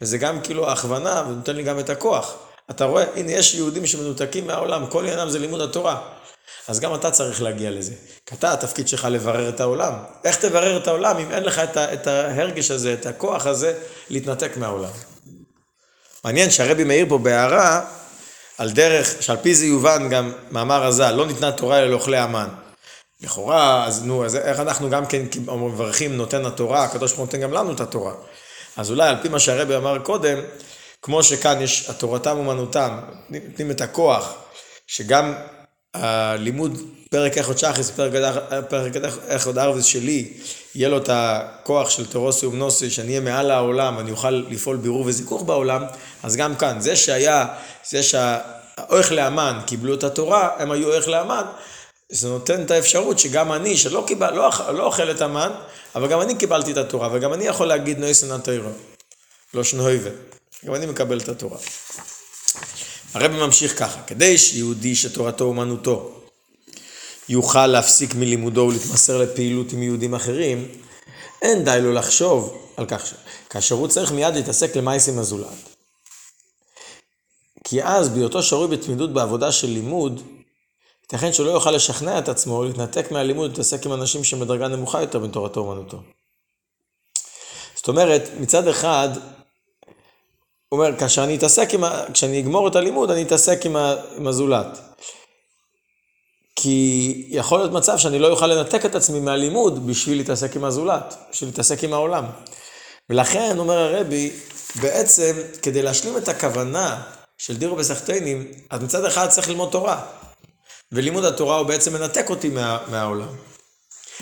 וזה 0.00 0.18
גם 0.18 0.40
כאילו 0.40 0.70
הכוונה, 0.70 1.22
ונותן 1.28 1.56
לי 1.56 1.62
גם 1.62 1.78
את 1.78 1.90
הכוח. 1.90 2.34
אתה 2.70 2.84
רואה, 2.84 3.04
הנה 3.14 3.32
יש 3.32 3.54
יהודים 3.54 3.86
שמנותקים 3.86 4.46
מהעולם, 4.46 4.86
כל 4.86 5.04
עניינם 5.04 5.30
זה 5.30 5.38
לימוד 5.38 5.60
התורה. 5.60 6.00
אז 6.68 6.80
גם 6.80 6.94
אתה 6.94 7.10
צריך 7.10 7.42
להגיע 7.42 7.70
לזה. 7.70 7.92
כי 8.26 8.34
אתה, 8.34 8.52
התפקיד 8.52 8.88
שלך 8.88 9.08
לברר 9.10 9.48
את 9.48 9.60
העולם. 9.60 9.92
איך 10.24 10.36
תברר 10.36 10.76
את 10.76 10.88
העולם 10.88 11.18
אם 11.18 11.30
אין 11.30 11.42
לך 11.42 11.58
את, 11.58 11.76
את 11.76 12.06
ההרגש 12.06 12.70
הזה, 12.70 12.92
את 12.92 13.06
הכוח 13.06 13.46
הזה, 13.46 13.78
להתנתק 14.10 14.56
מהעולם? 14.56 14.90
מעניין 16.24 16.50
שהרבי 16.50 16.84
מאיר 16.84 17.06
פה 17.08 17.18
בהערה, 17.18 17.80
על 18.58 18.70
דרך, 18.70 19.22
שעל 19.22 19.36
פי 19.36 19.54
זה 19.54 19.66
יובן 19.66 20.08
גם 20.10 20.32
מאמר 20.50 20.84
הז"ל, 20.84 21.10
לא 21.10 21.26
ניתנה 21.26 21.52
תורה 21.52 21.78
אלא 21.78 21.86
לאוכלי 21.86 22.16
המן. 22.16 22.48
לכאורה, 23.20 23.86
אז 23.86 24.04
נו, 24.04 24.24
אז 24.24 24.36
איך 24.36 24.60
אנחנו 24.60 24.90
גם 24.90 25.06
כן 25.06 25.22
מברכים 25.46 26.16
נותן 26.16 26.46
התורה, 26.46 26.84
הקדוש 26.84 27.10
ברוך 27.10 27.18
הוא 27.18 27.26
נותן 27.26 27.40
גם 27.40 27.52
לנו 27.52 27.72
את 27.72 27.80
התורה. 27.80 28.12
אז 28.76 28.90
אולי 28.90 29.08
על 29.08 29.16
פי 29.22 29.28
מה 29.28 29.38
שהרבי 29.38 29.76
אמר 29.76 29.98
קודם, 29.98 30.38
כמו 31.02 31.22
שכאן 31.22 31.62
יש 31.62 31.90
התורתם 31.90 32.36
אומנותם, 32.36 32.98
נותנים 33.30 33.70
את 33.70 33.80
הכוח, 33.80 34.34
שגם 34.86 35.34
הלימוד 35.94 36.78
פרק 37.10 37.38
איכות 37.38 37.58
שחס, 37.58 37.90
פרק 38.68 38.92
איכות 39.28 39.58
ארוויס 39.58 39.84
שלי, 39.84 40.32
יהיה 40.74 40.88
לו 40.88 40.98
את 40.98 41.08
הכוח 41.12 41.90
של 41.90 42.06
תורוסי 42.06 42.46
ומנוסי, 42.46 42.90
שאני 42.90 43.08
אהיה 43.08 43.20
מעל 43.20 43.50
העולם, 43.50 43.98
אני 43.98 44.10
אוכל 44.10 44.30
לפעול 44.30 44.76
בירור 44.76 45.04
וזיכוך 45.06 45.42
בעולם, 45.42 45.84
אז 46.22 46.36
גם 46.36 46.56
כאן, 46.56 46.80
זה 46.80 46.96
שהיה, 46.96 47.46
זה 47.88 48.02
שהאורך 48.02 49.12
לאמן 49.12 49.58
קיבלו 49.66 49.94
את 49.94 50.04
התורה, 50.04 50.50
הם 50.58 50.70
היו 50.70 50.92
אורך 50.92 51.08
לאמן, 51.08 51.44
זה 52.08 52.28
נותן 52.28 52.62
את 52.62 52.70
האפשרות 52.70 53.18
שגם 53.18 53.52
אני, 53.52 53.76
שלא 53.76 54.04
קיבל, 54.06 54.34
לא, 54.34 54.50
לא 54.74 54.84
אוכל 54.84 55.10
את 55.10 55.20
המן, 55.20 55.52
אבל 55.94 56.08
גם 56.08 56.20
אני 56.20 56.34
קיבלתי 56.34 56.72
את 56.72 56.76
התורה, 56.76 57.08
וגם 57.12 57.32
אני 57.32 57.44
יכול 57.44 57.66
להגיד 57.66 57.98
נוי 57.98 58.14
סנן 58.14 58.40
תוירו, 58.40 58.70
לא 59.54 59.64
שנויבה, 59.64 60.10
גם 60.64 60.74
אני 60.74 60.86
מקבל 60.86 61.18
את 61.18 61.28
התורה. 61.28 61.58
הרבי 63.14 63.36
ממשיך 63.36 63.78
ככה, 63.78 64.02
כדי 64.06 64.38
שיהודי 64.38 64.94
שתורתו 64.94 65.44
אומנותו 65.44 66.23
יוכל 67.28 67.66
להפסיק 67.66 68.14
מלימודו 68.14 68.60
ולהתמסר 68.60 69.18
לפעילות 69.18 69.72
עם 69.72 69.82
יהודים 69.82 70.14
אחרים, 70.14 70.68
אין 71.42 71.64
די 71.64 71.78
לו 71.82 71.92
לחשוב 71.92 72.56
על 72.76 72.86
כך 72.86 73.06
ש... 73.06 73.14
כאשר 73.50 73.74
הוא 73.74 73.88
צריך 73.88 74.12
מיד 74.12 74.34
להתעסק 74.34 74.76
למעשים 74.76 75.18
הזולת. 75.18 75.74
כי 77.64 77.82
אז 77.82 78.08
בהיותו 78.08 78.42
שרוי 78.42 78.76
בתמידות 78.76 79.12
בעבודה 79.12 79.52
של 79.52 79.68
לימוד, 79.68 80.22
ייתכן 81.02 81.32
שלא 81.32 81.50
יוכל 81.50 81.70
לשכנע 81.70 82.18
את 82.18 82.28
עצמו 82.28 82.64
להתנתק 82.64 83.10
מהלימוד 83.10 83.46
ולהתעסק 83.46 83.86
עם 83.86 83.92
אנשים 83.92 84.24
שמדרגה 84.24 84.68
נמוכה 84.68 85.00
יותר 85.00 85.18
בתורתו 85.18 85.60
אומנותו. 85.60 86.00
זאת 87.74 87.88
אומרת, 87.88 88.22
מצד 88.40 88.68
אחד, 88.68 89.08
הוא 90.68 90.80
אומר, 90.80 90.98
כאשר 90.98 91.24
אני 91.24 91.36
אתעסק 91.36 91.74
עם 91.74 91.84
ה... 91.84 92.04
כשאני 92.12 92.40
אגמור 92.40 92.68
את 92.68 92.76
הלימוד, 92.76 93.10
אני 93.10 93.22
אתעסק 93.22 93.66
עם, 93.66 93.76
ה... 93.76 93.94
עם 94.16 94.26
הזולת. 94.26 94.78
כי 96.64 97.26
יכול 97.28 97.58
להיות 97.58 97.72
מצב 97.72 97.98
שאני 97.98 98.18
לא 98.18 98.28
אוכל 98.28 98.46
לנתק 98.46 98.86
את 98.86 98.94
עצמי 98.94 99.20
מהלימוד 99.20 99.86
בשביל 99.86 100.16
להתעסק 100.16 100.56
עם 100.56 100.64
הזולת, 100.64 101.14
בשביל 101.32 101.48
להתעסק 101.50 101.84
עם 101.84 101.92
העולם. 101.92 102.24
ולכן, 103.10 103.58
אומר 103.58 103.78
הרבי, 103.78 104.30
בעצם, 104.80 105.36
כדי 105.62 105.82
להשלים 105.82 106.16
את 106.16 106.28
הכוונה 106.28 107.02
של 107.38 107.56
דירו 107.56 107.76
בסחטיינים, 107.76 108.52
אז 108.70 108.82
מצד 108.82 109.04
אחד 109.04 109.28
צריך 109.28 109.48
ללמוד 109.48 109.68
תורה. 109.72 110.02
ולימוד 110.92 111.24
התורה 111.24 111.58
הוא 111.58 111.66
בעצם 111.66 111.92
מנתק 111.92 112.30
אותי 112.30 112.48
מה, 112.48 112.78
מהעולם. 112.90 113.28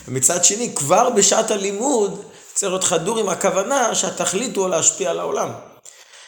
ומצד 0.08 0.44
שני, 0.44 0.74
כבר 0.74 1.10
בשעת 1.10 1.50
הלימוד 1.50 2.22
צריך 2.54 2.72
להיות 2.72 2.84
חדור 2.84 3.18
עם 3.18 3.28
הכוונה 3.28 3.94
שהתכלית 3.94 4.56
הוא 4.56 4.68
להשפיע 4.68 5.10
על 5.10 5.20
העולם. 5.20 5.50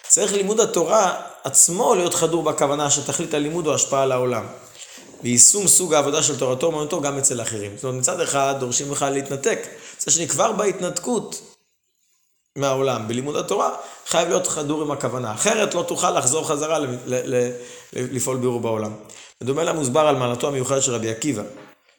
צריך 0.08 0.32
לימוד 0.32 0.60
התורה 0.60 1.20
עצמו 1.44 1.94
להיות 1.94 2.14
חדור 2.14 2.42
בכוונה 2.42 2.90
שתכלית 2.90 3.34
הלימוד 3.34 3.66
הוא 3.66 3.74
השפעה 3.74 4.02
על 4.02 4.12
העולם. 4.12 4.46
ויישום 5.22 5.68
סוג 5.68 5.94
העבודה 5.94 6.22
של 6.22 6.38
תורתו 6.38 6.66
אומנותו 6.66 7.00
גם 7.00 7.18
אצל 7.18 7.42
אחרים. 7.42 7.72
זאת 7.74 7.84
אומרת, 7.84 7.98
מצד 8.00 8.20
אחד 8.20 8.54
דורשים 8.60 8.92
לך 8.92 9.06
להתנתק, 9.12 9.58
מצד 9.96 10.10
שני 10.10 10.28
כבר 10.28 10.52
בהתנתקות 10.52 11.40
מהעולם, 12.58 13.08
בלימוד 13.08 13.36
התורה, 13.36 13.70
חייב 14.06 14.28
להיות 14.28 14.46
חדור 14.46 14.82
עם 14.82 14.90
הכוונה. 14.90 15.34
אחרת 15.34 15.74
לא 15.74 15.82
תוכל 15.82 16.10
לחזור 16.10 16.48
חזרה 16.48 16.78
לפעול 17.92 18.36
בירור 18.36 18.60
בעולם. 18.60 18.92
בדומה 19.40 19.64
למוסבר 19.64 20.00
על 20.00 20.16
מעלתו 20.16 20.48
המיוחדת 20.48 20.82
של 20.82 20.94
רבי 20.94 21.10
עקיבא, 21.10 21.42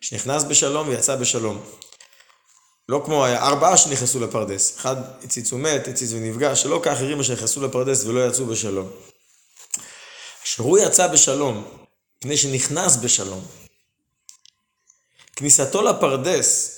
שנכנס 0.02 0.44
בשלום 0.44 0.88
ויצא 0.88 1.16
בשלום. 1.16 1.62
לא 2.90 3.02
כמו 3.06 3.26
היה 3.26 3.48
ארבעה 3.48 3.78
שנכנסו 3.78 4.20
לפרדס, 4.20 4.78
אחד 4.78 4.96
הציץ 5.24 5.54
ומת, 5.54 5.88
הציץ 5.88 6.12
ונפגע, 6.14 6.56
שלא 6.56 6.80
כאחרים 6.84 7.24
שנכנסו 7.24 7.62
לפרדס 7.62 8.06
ולא 8.06 8.28
יצאו 8.28 8.46
בשלום. 8.46 8.90
אשר 10.46 10.64
הוא 10.64 10.78
יצא 10.78 11.08
בשלום, 11.08 11.64
מפני 12.20 12.38
שנכנס 12.38 12.96
בשלום. 12.96 13.46
כניסתו 15.36 15.82
לפרדס, 15.82 16.72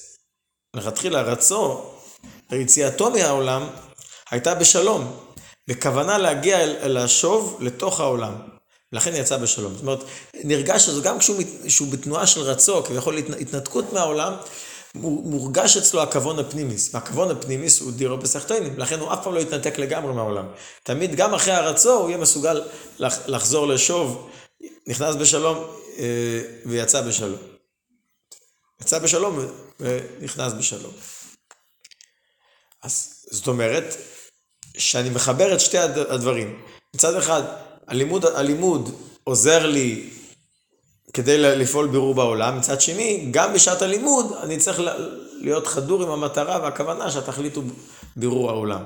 לכתחילה 0.74 1.22
רצו, 1.22 1.92
ויציאתו 2.52 3.12
מהעולם, 3.12 3.70
הייתה 4.32 4.56
בשלום, 4.56 5.18
בכוונה 5.68 6.18
להגיע 6.18 6.64
אל, 6.64 6.76
אל 6.82 6.98
השוב 6.98 7.58
לתוך 7.62 8.00
העולם. 8.00 8.34
ולכן 8.94 9.16
יצא 9.16 9.38
בשלום. 9.38 9.74
זאת 9.74 9.82
אומרת, 9.82 10.04
נרגש 10.44 10.86
שזה 10.86 11.02
גם 11.02 11.18
כשהוא 11.66 11.88
בתנועה 11.92 12.28
של 12.28 12.42
רצו, 12.42 12.84
כביכול 12.84 13.18
התנתקות 13.18 13.94
מהעולם, 13.94 14.34
מורגש 14.96 15.78
אצלו 15.78 16.02
הכוון 16.02 16.40
הפנימיס, 16.40 16.96
והכוון 16.96 17.32
הפנימיס 17.32 17.80
הוא 17.80 17.92
דירו 17.92 18.18
בסחטיינים, 18.18 18.74
לכן 18.78 19.00
הוא 19.00 19.14
אף 19.14 19.24
פעם 19.24 19.34
לא 19.34 19.40
יתנתק 19.40 19.80
לגמרי 19.80 20.14
מהעולם. 20.14 20.46
תמיד, 20.84 21.16
גם 21.16 21.34
אחרי 21.34 21.54
הרצו, 21.54 21.94
הוא 21.94 22.10
יהיה 22.10 22.18
מסוגל 22.18 22.62
לחזור 23.28 23.68
לשוב, 23.68 24.30
נכנס 24.88 25.16
בשלום 25.16 25.58
אה, 25.98 26.42
ויצא 26.66 27.02
בשלום. 27.02 27.40
יצא 28.82 29.00
בשלום 29.00 29.40
ונכנס 29.80 30.54
בשלום. 30.54 30.94
אז 32.84 33.26
זאת 33.32 33.48
אומרת, 33.48 33.96
שאני 34.78 35.10
מחבר 35.10 35.54
את 35.54 35.60
שתי 35.60 35.78
הדברים. 35.78 36.62
מצד 36.96 37.16
אחד, 37.16 37.42
הלימוד, 37.88 38.26
הלימוד 38.26 38.96
עוזר 39.24 39.66
לי 39.66 40.10
כדי 41.14 41.38
לפעול 41.38 41.88
בירור 41.88 42.16
בעולם, 42.16 42.58
מצד 42.58 42.82
שני, 42.82 43.28
גם 43.32 43.54
בשעת 43.54 43.82
הלימוד 43.82 44.34
אני 44.44 44.58
צריך 44.58 44.80
להיות 45.42 45.68
חדור 45.68 46.04
עם 46.04 46.10
המטרה 46.10 46.62
והכוונה 46.62 47.12
שהתכלית 47.12 47.56
הוא 47.56 47.64
בירור 48.16 48.50
העולם. 48.50 48.86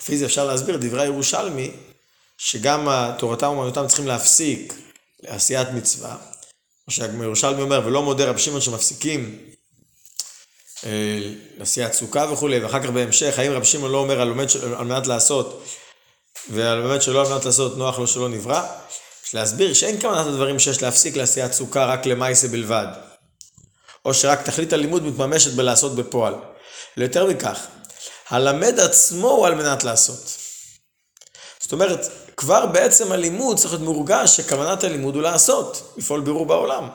לפי 0.00 0.18
זה 0.18 0.24
אפשר 0.24 0.44
להסביר 0.44 0.76
דברי 0.76 1.02
הירושלמי, 1.02 1.70
שגם 2.38 2.88
תורתם 3.18 3.48
ומנותם 3.48 3.86
צריכים 3.86 4.06
להפסיק 4.06 4.74
לעשיית 5.22 5.68
מצווה. 5.68 6.16
כמו 6.84 6.94
שהירושלמי 6.94 7.62
אומר, 7.62 7.82
ולא 7.84 8.02
מודה 8.02 8.24
רב 8.24 8.38
שמעון 8.38 8.60
שמפסיקים 8.60 9.38
אה, 10.86 11.18
לעשיית 11.58 11.92
סוכה 11.92 12.26
וכולי, 12.32 12.58
ואחר 12.58 12.82
כך 12.82 12.88
בהמשך, 12.90 13.38
האם 13.38 13.52
רב 13.52 13.64
שמעון 13.64 13.92
לא 13.92 13.98
אומר 13.98 14.20
על, 14.20 14.34
על 14.76 14.84
מנת 14.84 15.06
לעשות, 15.06 15.64
ועל 16.50 16.82
באמת 16.82 17.02
שלא 17.02 17.26
על 17.26 17.32
מנת 17.32 17.44
לעשות 17.44 17.78
נוח 17.78 17.98
לו 17.98 18.06
שלא 18.06 18.28
נברא? 18.28 18.62
יש 19.26 19.34
להסביר 19.34 19.74
שאין 19.74 20.00
כוונת 20.00 20.26
הדברים 20.26 20.58
שיש 20.58 20.82
להפסיק 20.82 21.16
לעשיית 21.16 21.52
סוכה 21.52 21.86
רק 21.86 22.06
למעשה 22.06 22.48
בלבד. 22.48 22.86
או 24.04 24.14
שרק 24.14 24.42
תכלית 24.42 24.72
הלימוד 24.72 25.02
מתממשת 25.02 25.52
בלעשות 25.52 25.94
בפועל. 25.94 26.34
ליותר 26.96 27.26
מכך, 27.26 27.66
הלמד 28.28 28.80
עצמו 28.80 29.30
הוא 29.30 29.46
על 29.46 29.54
מנת 29.54 29.84
לעשות. 29.84 30.36
זאת 31.60 31.72
אומרת, 31.72 32.00
כבר 32.36 32.66
בעצם 32.66 33.12
הלימוד 33.12 33.56
צריך 33.58 33.72
להיות 33.72 33.84
מורגש 33.84 34.36
שכוונת 34.36 34.84
הלימוד 34.84 35.14
הוא 35.14 35.22
לעשות, 35.22 35.94
לפעול 35.96 36.20
בירור 36.20 36.46
בעולם. 36.46 36.88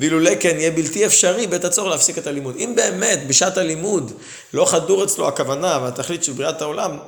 ואילולא 0.00 0.30
כן 0.40 0.56
יהיה 0.58 0.70
בלתי 0.70 1.06
אפשרי 1.06 1.46
בעת 1.46 1.64
הצורך 1.64 1.90
להפסיק 1.90 2.18
את 2.18 2.26
הלימוד. 2.26 2.56
אם 2.56 2.72
באמת 2.76 3.26
בשעת 3.26 3.56
הלימוד 3.56 4.12
לא 4.52 4.64
חדור 4.64 5.04
אצלו 5.04 5.28
הכוונה 5.28 5.78
והתכלית 5.82 6.24
של 6.24 6.32
בריאת 6.32 6.62
העולם, 6.62 6.98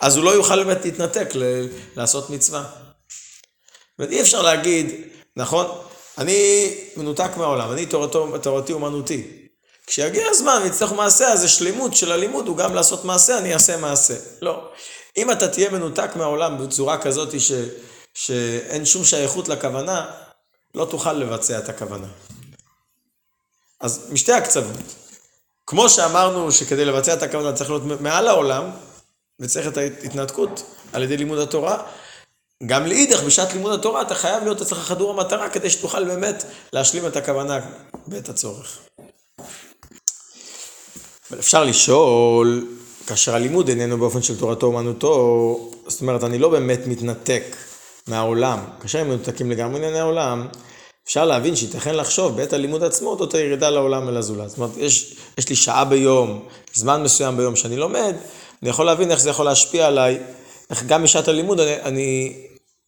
אז 0.00 0.16
הוא 0.16 0.24
לא 0.24 0.30
יוכל 0.30 0.64
באמת 0.64 0.84
להתנתק 0.84 1.28
ל- 1.34 1.66
לעשות 1.96 2.30
מצווה. 2.30 2.64
אומרת, 3.98 4.12
אי 4.12 4.20
אפשר 4.20 4.42
להגיד, 4.42 4.90
נכון, 5.36 5.66
אני 6.18 6.70
מנותק 6.96 7.30
מהעולם, 7.36 7.72
אני 7.72 7.86
תורתו, 7.86 8.38
תורתי 8.38 8.72
אומנותי. 8.72 9.46
כשיגיע 9.86 10.26
הזמן 10.28 10.60
ויצטרך 10.62 10.92
מעשה, 10.92 11.32
אז 11.32 11.44
השלמות 11.44 11.96
של 11.96 12.12
הלימוד 12.12 12.48
הוא 12.48 12.56
גם 12.56 12.74
לעשות 12.74 13.04
מעשה, 13.04 13.38
אני 13.38 13.54
אעשה 13.54 13.76
מעשה. 13.76 14.14
לא. 14.42 14.68
אם 15.16 15.30
אתה 15.30 15.48
תהיה 15.48 15.70
מנותק 15.70 16.10
מהעולם 16.16 16.66
בצורה 16.66 16.98
כזאת 16.98 17.40
ש, 17.40 17.52
שאין 18.14 18.84
שום 18.84 19.04
שייכות 19.04 19.48
לכוונה, 19.48 20.06
לא 20.74 20.84
תוכל 20.84 21.12
לבצע 21.12 21.58
את 21.58 21.68
הכוונה. 21.68 22.06
אז 23.80 24.08
משתי 24.12 24.32
הקצוות. 24.32 24.76
כמו 25.66 25.88
שאמרנו 25.88 26.52
שכדי 26.52 26.84
לבצע 26.84 27.14
את 27.14 27.22
הכוונה 27.22 27.52
צריך 27.52 27.70
להיות 27.70 28.00
מעל 28.00 28.28
העולם, 28.28 28.70
וצריך 29.40 29.66
את 29.66 29.76
ההתנתקות, 29.76 30.62
על 30.92 31.02
ידי 31.02 31.16
לימוד 31.16 31.38
התורה. 31.38 31.82
גם 32.66 32.86
לאידך, 32.86 33.22
בשעת 33.22 33.52
לימוד 33.52 33.72
התורה, 33.72 34.02
אתה 34.02 34.14
חייב 34.14 34.42
להיות 34.44 34.62
אצלך 34.62 34.78
חדור 34.78 35.10
המטרה 35.10 35.50
כדי 35.50 35.70
שתוכל 35.70 36.04
באמת 36.04 36.44
להשלים 36.72 37.06
את 37.06 37.16
הכוונה 37.16 37.60
בעת 38.06 38.28
הצורך. 38.28 38.78
אבל 41.30 41.38
אפשר 41.38 41.64
לשאול, 41.64 42.66
כאשר 43.06 43.34
הלימוד 43.34 43.68
איננו 43.68 43.98
באופן 43.98 44.22
של 44.22 44.38
תורתו 44.38 44.66
אומנותו, 44.66 45.70
זאת 45.86 46.00
אומרת, 46.00 46.24
אני 46.24 46.38
לא 46.38 46.48
באמת 46.48 46.86
מתנתק 46.86 47.56
מהעולם. 48.06 48.58
כאשר 48.80 48.98
הם 48.98 49.08
מנותקים 49.08 49.50
לגמרי 49.50 49.72
מענייני 49.72 49.98
העולם, 49.98 50.48
אפשר 51.04 51.24
להבין 51.24 51.56
שייתכן 51.56 51.94
לחשוב 51.94 52.36
בעת 52.36 52.52
הלימוד 52.52 52.82
עצמו 52.82 53.14
את 53.14 53.20
אותה 53.20 53.38
ירידה 53.38 53.70
לעולם 53.70 54.08
ולזולת. 54.08 54.48
זאת 54.48 54.58
אומרת, 54.58 54.70
יש, 54.76 55.16
יש 55.38 55.48
לי 55.48 55.56
שעה 55.56 55.84
ביום, 55.84 56.42
זמן 56.74 57.02
מסוים 57.02 57.36
ביום 57.36 57.56
שאני 57.56 57.76
לומד, 57.76 58.14
אני 58.62 58.70
יכול 58.70 58.86
להבין 58.86 59.10
איך 59.10 59.20
זה 59.20 59.30
יכול 59.30 59.44
להשפיע 59.44 59.86
עליי, 59.86 60.18
איך 60.70 60.84
גם 60.84 61.02
בשעת 61.02 61.28
הלימוד 61.28 61.60
אני, 61.60 61.82
אני 61.82 62.36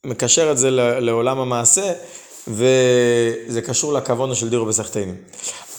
מקשר 0.07 0.53
את 0.53 0.59
זה 0.59 0.71
לעולם 1.01 1.39
המעשה, 1.39 1.93
וזה 2.49 3.63
קשור 3.67 3.93
לכוונה 3.93 4.35
של 4.35 4.49
דירו 4.49 4.67
בסחטיינים. 4.67 5.17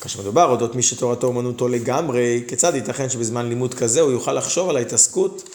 כאשר 0.01 0.21
מדובר 0.21 0.49
אודות 0.49 0.75
מי 0.75 0.83
שתורתו 0.83 1.27
אומנותו 1.27 1.67
לגמרי, 1.67 2.43
כיצד 2.47 2.75
ייתכן 2.75 3.09
שבזמן 3.09 3.49
לימוד 3.49 3.73
כזה 3.73 4.01
הוא 4.01 4.11
יוכל 4.11 4.33
לחשוב 4.33 4.69
על 4.69 4.77
ההתעסקות 4.77 5.49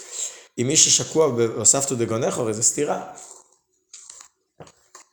עם 0.57 0.67
מי 0.67 0.77
ששקוע 0.77 1.29
בסבתו 1.29 1.95
דגונך, 1.95 2.39
הרי 2.39 2.55
זה 2.55 2.63
סתירה. 2.63 3.03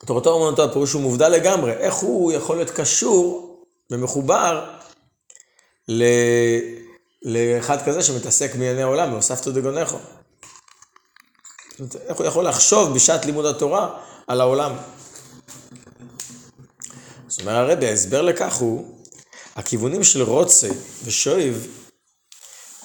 תורתו 0.06 0.30
אומנותו 0.30 0.63
הפירוש 0.63 0.94
הוא 0.94 1.02
מובדל 1.02 1.30
לגמרי, 1.30 1.72
איך 1.72 1.96
הוא 1.96 2.32
יכול 2.32 2.56
להיות 2.56 2.70
קשור 2.70 3.58
ומחובר 3.91 4.70
ל... 5.88 6.04
לאחד 7.24 7.86
כזה 7.86 8.04
שמתעסק 8.04 8.52
בענייני 8.52 8.82
העולם, 8.82 9.12
והוספתו 9.12 9.52
דגונכו. 9.52 9.98
איך 12.08 12.17
הוא 12.17 12.26
יכול 12.26 12.48
לחשוב 12.48 12.94
בשעת 12.96 13.26
לימוד 13.26 13.46
התורה 13.46 13.89
על 14.28 14.41
העולם? 14.41 14.72
זאת 17.28 17.41
אומרת 17.41 17.70
הרבי, 17.70 17.88
ההסבר 17.88 18.22
לכך 18.22 18.56
הוא, 18.56 19.00
הכיוונים 19.55 20.03
של 20.03 20.21
רוצה 20.21 20.67
ושויב, 21.03 21.67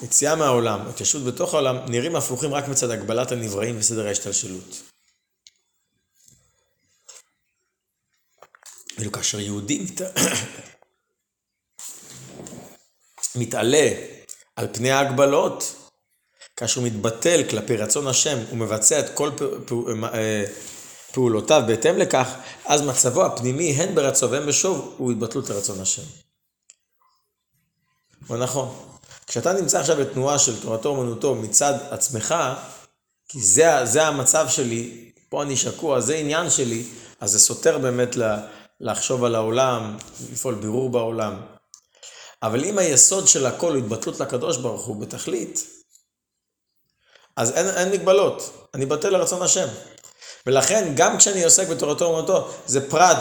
יציאה 0.02 0.36
מהעולם, 0.36 0.88
התיישבות 0.88 1.24
בתוך 1.24 1.54
העולם, 1.54 1.76
נראים 1.88 2.16
הפוכים 2.16 2.54
רק 2.54 2.68
מצד 2.68 2.90
הגבלת 2.90 3.32
הנבראים 3.32 3.78
וסדר 3.78 4.06
ההשתלשלות. 4.06 4.82
ואילו 8.96 9.12
כאשר 9.12 9.40
יהודי 9.40 9.86
מתעלה 13.36 13.90
על 14.56 14.68
פני 14.72 14.90
ההגבלות, 14.90 15.74
כאשר 16.56 16.80
הוא 16.80 16.86
מתבטל 16.88 17.42
כלפי 17.50 17.76
רצון 17.76 18.06
השם 18.06 18.38
ומבצע 18.52 19.00
את 19.00 19.14
כל 19.14 19.30
אה, 20.14 20.44
פעולותיו 21.12 21.62
בהתאם 21.66 21.98
לכך, 21.98 22.34
אז 22.64 22.82
מצבו 22.82 23.24
הפנימי, 23.24 23.70
הן 23.70 23.94
ברצון 23.94 24.32
והן 24.32 24.46
בשוב, 24.46 24.94
הוא 24.98 25.12
התבטלות 25.12 25.50
לרצון 25.50 25.80
השם. 25.80 26.25
ונכון, 28.30 28.74
כשאתה 29.26 29.52
נמצא 29.52 29.80
עכשיו 29.80 29.96
בתנועה 29.96 30.38
של 30.38 30.60
תורתו 30.62 30.88
אומנותו 30.88 31.34
מצד 31.34 31.74
עצמך, 31.90 32.34
כי 33.28 33.40
זה, 33.40 33.84
זה 33.84 34.06
המצב 34.06 34.46
שלי, 34.48 35.10
פה 35.28 35.42
אני 35.42 35.56
שקוע, 35.56 36.00
זה 36.00 36.14
עניין 36.14 36.50
שלי, 36.50 36.84
אז 37.20 37.30
זה 37.30 37.38
סותר 37.38 37.78
באמת 37.78 38.16
לחשוב 38.80 39.24
על 39.24 39.34
העולם, 39.34 39.96
לפעול 40.32 40.54
בירור 40.54 40.90
בעולם. 40.90 41.40
אבל 42.42 42.64
אם 42.64 42.78
היסוד 42.78 43.28
של 43.28 43.46
הכל 43.46 43.72
הוא 43.72 43.78
התבטלות 43.78 44.20
לקדוש 44.20 44.56
ברוך 44.56 44.86
הוא 44.86 44.96
בתכלית, 44.96 45.66
אז 47.36 47.52
אין, 47.52 47.68
אין 47.68 47.92
מגבלות, 47.92 48.68
אני 48.74 48.86
בטל 48.86 49.10
לרצון 49.10 49.42
השם. 49.42 49.66
ולכן 50.46 50.92
גם 50.96 51.18
כשאני 51.18 51.44
עוסק 51.44 51.68
בתורתו 51.68 52.04
אומנותו, 52.04 52.50
זה 52.66 52.90
פרט 52.90 53.16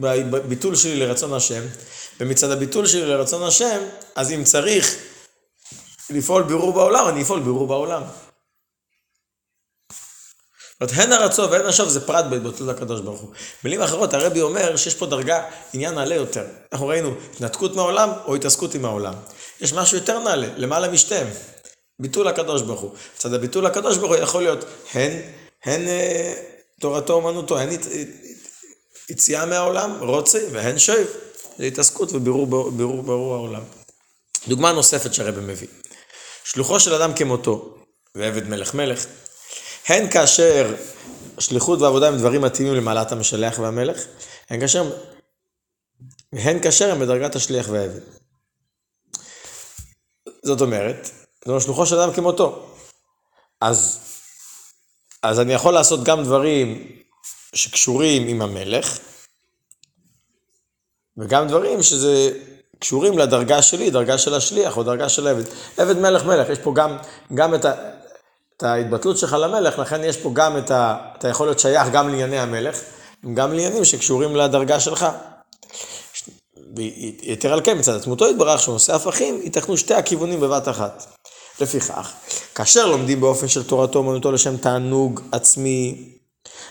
בביטול 0.00 0.76
שלי 0.76 0.96
לרצון 0.96 1.32
השם, 1.32 1.62
ומצד 2.20 2.50
הביטול 2.50 2.86
שלי 2.86 3.06
לרצון 3.06 3.42
השם, 3.42 3.82
אז 4.16 4.32
אם 4.32 4.44
צריך 4.44 4.96
לפעול 6.10 6.42
בירור 6.42 6.72
בעולם, 6.72 7.08
אני 7.08 7.22
אפעול 7.22 7.40
בירור 7.40 7.66
בעולם. 7.66 8.02
זאת 10.80 10.92
אומרת, 10.92 11.04
הן 11.04 11.12
הרצון 11.12 11.50
והן 11.50 11.66
השוב 11.66 11.88
זה 11.88 12.06
פרט 12.06 12.24
בהתבטלות 12.24 12.76
לקדוש 12.76 13.00
ברוך 13.00 13.20
הוא. 13.20 13.30
מילים 13.64 13.82
אחרות, 13.82 14.14
הרבי 14.14 14.40
אומר 14.40 14.76
שיש 14.76 14.94
פה 14.94 15.06
דרגה, 15.06 15.44
עניין 15.72 15.94
נעלה 15.94 16.14
יותר. 16.14 16.44
אנחנו 16.72 16.86
ראינו 16.86 17.14
התנתקות 17.34 17.76
מהעולם 17.76 18.10
או 18.24 18.34
התעסקות 18.34 18.74
עם 18.74 18.84
העולם. 18.84 19.14
יש 19.60 19.72
משהו 19.72 19.96
יותר 19.96 20.18
נעלה, 20.18 20.46
למעלה 20.56 20.88
משתיהם. 20.88 21.26
ביטול 21.98 22.28
הקדוש 22.28 22.62
ברוך 22.62 22.80
הוא. 22.80 22.90
בצד 23.16 23.34
הביטול 23.34 23.66
הקדוש 23.66 23.96
ברוך 23.96 24.12
הוא 24.12 24.20
יכול 24.20 24.42
להיות 24.42 24.64
הן, 24.92 25.20
הן 25.64 25.88
אה, 25.88 26.34
תורתו 26.80 27.12
אומנותו, 27.12 27.58
הן 27.58 27.68
יציאה 29.10 29.46
מהעולם, 29.46 29.96
רוצה, 30.00 30.38
והן 30.52 30.78
שואב. 30.78 31.06
זה 31.58 31.64
התעסקות 31.64 32.12
ובירור 32.12 32.70
בירור, 32.70 33.34
העולם. 33.34 33.62
דוגמה 34.48 34.72
נוספת 34.72 35.14
שהרבא 35.14 35.40
מביא. 35.40 35.68
שלוחו 36.44 36.80
של 36.80 36.94
אדם 36.94 37.14
כמותו, 37.14 37.74
ועבד 38.14 38.48
מלך 38.48 38.74
מלך, 38.74 39.06
הן 39.86 40.10
כאשר 40.10 40.74
שליחות 41.38 41.80
ועבודה 41.80 42.08
הם 42.08 42.18
דברים 42.18 42.40
מתאימים 42.40 42.74
למעלת 42.74 43.12
המשלח 43.12 43.58
והמלך, 43.58 44.04
הן 44.50 44.60
כאשר, 44.60 44.90
הן 46.32 46.62
כאשר 46.62 46.92
הם 46.92 47.00
בדרגת 47.00 47.36
השליח 47.36 47.66
והעבד. 47.68 48.00
זאת 50.42 50.60
אומרת, 50.60 51.10
זאת 51.40 51.48
אומרת, 51.48 51.62
שלוחו 51.62 51.86
של 51.86 51.98
אדם 51.98 52.12
כמותו. 52.12 52.66
אז, 53.60 53.98
אז 55.22 55.40
אני 55.40 55.52
יכול 55.52 55.74
לעשות 55.74 56.04
גם 56.04 56.24
דברים 56.24 56.88
שקשורים 57.54 58.28
עם 58.28 58.42
המלך, 58.42 58.98
וגם 61.18 61.48
דברים 61.48 61.82
שזה 61.82 62.30
קשורים 62.78 63.18
לדרגה 63.18 63.62
שלי, 63.62 63.90
דרגה 63.90 64.18
של 64.18 64.34
השליח 64.34 64.76
או 64.76 64.82
דרגה 64.82 65.08
של 65.08 65.26
עבד. 65.26 65.44
עבד 65.76 65.98
מלך 65.98 66.24
מלך, 66.24 66.48
יש 66.48 66.58
פה 66.58 66.72
גם, 66.74 66.96
גם 67.34 67.54
את, 67.54 67.64
ה, 67.64 67.72
את 68.56 68.62
ההתבטלות 68.62 69.18
שלך 69.18 69.36
למלך, 69.40 69.78
לכן 69.78 70.04
יש 70.04 70.16
פה 70.16 70.30
גם 70.32 70.58
את 70.58 70.70
ה... 70.70 70.96
אתה 71.18 71.28
יכול 71.28 71.46
להיות 71.46 71.58
שייך 71.58 71.88
גם 71.92 72.08
לענייני 72.08 72.38
המלך, 72.38 72.80
גם 73.34 73.50
לעניינים 73.50 73.84
שקשורים 73.84 74.36
לדרגה 74.36 74.80
שלך. 74.80 75.06
ויתר 76.76 77.52
על 77.52 77.60
כן, 77.64 77.78
מצד 77.78 77.96
עצמותו 77.96 78.28
יתברך 78.28 78.60
שהוא 78.60 78.72
נושא 78.72 78.94
הפכים, 78.94 79.40
ייתכנו 79.42 79.76
שתי 79.76 79.94
הכיוונים 79.94 80.40
בבת 80.40 80.68
אחת. 80.68 81.04
לפיכך, 81.60 82.12
כאשר 82.54 82.86
לומדים 82.86 83.20
באופן 83.20 83.48
של 83.48 83.62
תורתו 83.62 83.98
אומנותו 83.98 84.32
לשם 84.32 84.56
תענוג 84.56 85.20
עצמי, 85.32 86.08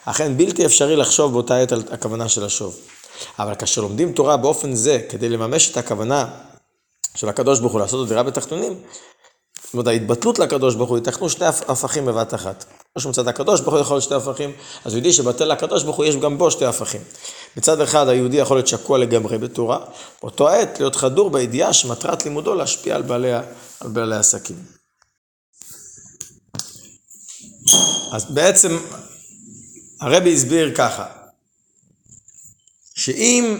אכן 0.05 0.37
בלתי 0.37 0.65
אפשרי 0.65 0.95
לחשוב 0.95 1.31
באותה 1.31 1.57
עת 1.57 1.71
על 1.71 1.83
הכוונה 1.91 2.29
של 2.29 2.45
השוב. 2.45 2.75
אבל 3.39 3.55
כאשר 3.55 3.81
לומדים 3.81 4.13
תורה 4.13 4.37
באופן 4.37 4.75
זה, 4.75 5.01
כדי 5.09 5.29
לממש 5.29 5.71
את 5.71 5.77
הכוונה 5.77 6.27
של 7.15 7.29
הקדוש 7.29 7.59
ברוך 7.59 7.73
הוא 7.73 7.81
לעשות 7.81 8.03
את 8.03 8.09
דירה 8.09 8.23
בתחתונים, 8.23 8.73
זאת 9.63 9.73
אומרת, 9.73 9.87
ההתבטלות 9.87 10.39
לקדוש 10.39 10.75
ברוך 10.75 10.89
הוא, 10.89 10.97
ייתכנו 10.97 11.29
שני 11.29 11.45
הפכים 11.45 12.05
בבת 12.05 12.33
אחת. 12.33 12.65
כמו 12.93 13.01
שמצד 13.01 13.27
הקדוש 13.27 13.61
ברוך 13.61 13.73
הוא 13.73 13.81
יכול 13.81 13.95
להיות 13.95 14.03
שתי 14.03 14.15
הפכים, 14.15 14.51
אז 14.85 14.93
יהודי 14.93 15.13
שבטל 15.13 15.45
לקדוש 15.45 15.83
ברוך 15.83 15.95
הוא, 15.95 16.05
יש 16.05 16.15
גם 16.15 16.37
בו 16.37 16.51
שתי 16.51 16.65
הפכים. 16.65 17.01
מצד 17.57 17.81
אחד, 17.81 18.07
היהודי 18.07 18.37
יכול 18.37 18.57
להיות 18.57 18.67
שקוע 18.67 18.97
לגמרי 18.97 19.37
בתורה, 19.37 19.79
באותו 20.21 20.49
העת 20.49 20.79
להיות 20.79 20.95
חדור 20.95 21.29
בידיעה 21.29 21.73
שמטרת 21.73 22.25
לימודו 22.25 22.55
להשפיע 22.55 22.95
על 22.95 23.01
בעלי, 23.01 23.33
על 23.79 23.87
בעלי 23.87 24.15
עסקים. 24.15 24.55
אז 28.11 28.25
בעצם, 28.33 28.77
הרבי 30.01 30.33
הסביר 30.33 30.75
ככה, 30.75 31.05
שאם 33.03 33.57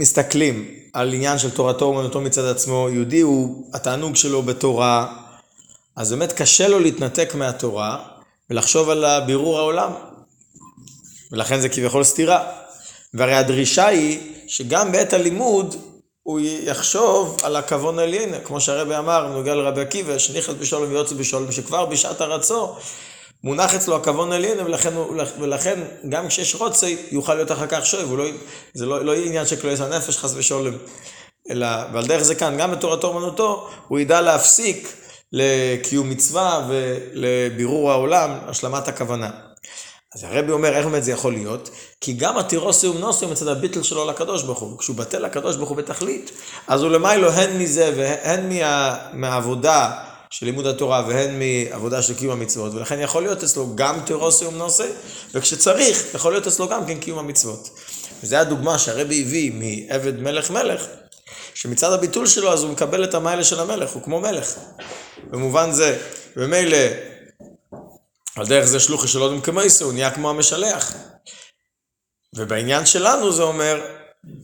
מסתכלים 0.00 0.68
על 0.92 1.14
עניין 1.14 1.38
של 1.38 1.50
תורתו 1.50 1.84
אומנותו 1.84 2.20
מצד 2.20 2.44
עצמו, 2.44 2.88
יהודי 2.92 3.20
הוא 3.20 3.70
התענוג 3.74 4.16
שלו 4.16 4.42
בתורה, 4.42 5.16
אז 5.96 6.10
באמת 6.10 6.32
קשה 6.32 6.68
לו 6.68 6.78
להתנתק 6.78 7.34
מהתורה 7.34 8.02
ולחשוב 8.50 8.90
על 8.90 9.04
בירור 9.26 9.58
העולם. 9.58 9.92
ולכן 11.32 11.60
זה 11.60 11.68
כביכול 11.68 12.04
סתירה. 12.04 12.52
והרי 13.14 13.34
הדרישה 13.34 13.86
היא 13.86 14.20
שגם 14.46 14.92
בעת 14.92 15.12
הלימוד 15.12 15.76
הוא 16.22 16.40
יחשוב 16.42 17.40
על 17.42 17.56
הכוון 17.56 17.98
עליין, 17.98 18.34
כמו 18.44 18.60
שהרבי 18.60 18.96
אמר, 18.96 19.26
בנוגע 19.26 19.54
לרבי 19.54 19.80
עקיבא, 19.80 20.18
שניחת 20.18 20.54
בשולם 20.54 20.90
ויוצא 20.90 21.14
בשולם, 21.14 21.52
שכבר 21.52 21.86
בשעת 21.86 22.20
הרצו 22.20 22.76
מונח 23.44 23.74
אצלו 23.74 23.96
הכוון 23.96 24.32
עליין, 24.32 24.60
ולכן, 24.60 24.94
ולכן 25.40 25.80
גם 26.08 26.28
כשיש 26.28 26.54
רוצי, 26.54 26.96
יוכל 27.10 27.34
להיות 27.34 27.52
אחר 27.52 27.66
כך 27.66 27.86
שואב, 27.86 28.12
לא, 28.12 28.24
זה 28.74 28.86
לא, 28.86 29.04
לא 29.04 29.12
יהיה 29.12 29.26
עניין 29.26 29.46
של 29.46 29.56
כלויס 29.56 29.80
הנפש 29.80 30.18
חס 30.18 30.32
ושולם, 30.36 30.72
אלא, 31.50 31.66
ועל 31.92 32.06
דרך 32.06 32.22
זה 32.22 32.34
כאן, 32.34 32.56
גם 32.58 32.70
בתורתו 32.70 33.08
אומנותו, 33.08 33.68
הוא 33.88 33.98
ידע 33.98 34.20
להפסיק 34.20 34.96
לקיום 35.32 36.10
מצווה 36.10 36.68
ולבירור 36.68 37.90
העולם, 37.90 38.38
השלמת 38.46 38.88
הכוונה. 38.88 39.30
אז 40.14 40.24
הרבי 40.24 40.52
אומר, 40.52 40.76
איך 40.76 40.86
באמת 40.86 41.04
זה 41.04 41.12
יכול 41.12 41.32
להיות? 41.32 41.70
כי 42.00 42.12
גם 42.12 42.38
התירוסי 42.38 42.86
ומנוסי 42.86 43.26
מצד 43.26 43.48
הביטל 43.48 43.82
שלו 43.82 44.06
לקדוש 44.06 44.42
ברוך 44.42 44.58
הוא. 44.58 44.78
כשהוא 44.78 44.96
בטל 44.96 45.18
לקדוש 45.18 45.56
ברוך 45.56 45.68
הוא 45.68 45.76
בתכלית, 45.76 46.30
אז 46.68 46.82
הוא 46.82 46.90
למיילו 46.90 47.30
הן 47.30 47.58
מזה 47.58 47.92
והן 47.96 48.48
מה, 48.48 48.96
מהעבודה 49.12 50.09
של 50.30 50.46
לימוד 50.46 50.66
התורה 50.66 51.04
והן 51.08 51.38
מעבודה 51.38 52.02
של 52.02 52.14
קיום 52.14 52.32
המצוות, 52.32 52.74
ולכן 52.74 53.00
יכול 53.00 53.22
להיות 53.22 53.42
אצלו 53.42 53.66
גם 53.74 54.00
תירוסיום 54.06 54.54
נושא, 54.54 54.86
וכשצריך, 55.34 56.14
יכול 56.14 56.32
להיות 56.32 56.46
אצלו 56.46 56.68
גם 56.68 56.86
כן 56.86 56.98
קיום 56.98 57.18
המצוות. 57.18 57.70
וזו 58.22 58.36
הדוגמה 58.36 58.78
שהרבי 58.78 59.22
הביא 59.22 59.52
מעבד 59.52 60.20
מלך 60.20 60.50
מלך, 60.50 60.86
שמצד 61.54 61.92
הביטול 61.92 62.26
שלו 62.26 62.52
אז 62.52 62.62
הוא 62.62 62.70
מקבל 62.70 63.04
את 63.04 63.14
המיילה 63.14 63.44
של 63.44 63.60
המלך, 63.60 63.90
הוא 63.90 64.02
כמו 64.02 64.20
מלך. 64.20 64.54
במובן 65.30 65.72
זה, 65.72 65.98
ומילא, 66.36 66.78
על 68.36 68.46
דרך 68.46 68.64
זה 68.64 68.80
שלוחי 68.80 69.08
של 69.08 69.22
אודם 69.22 69.40
כמייסו, 69.40 69.84
הוא 69.84 69.92
נהיה 69.92 70.10
כמו 70.10 70.30
המשלח. 70.30 70.94
ובעניין 72.36 72.86
שלנו 72.86 73.32
זה 73.32 73.42
אומר 73.42 73.80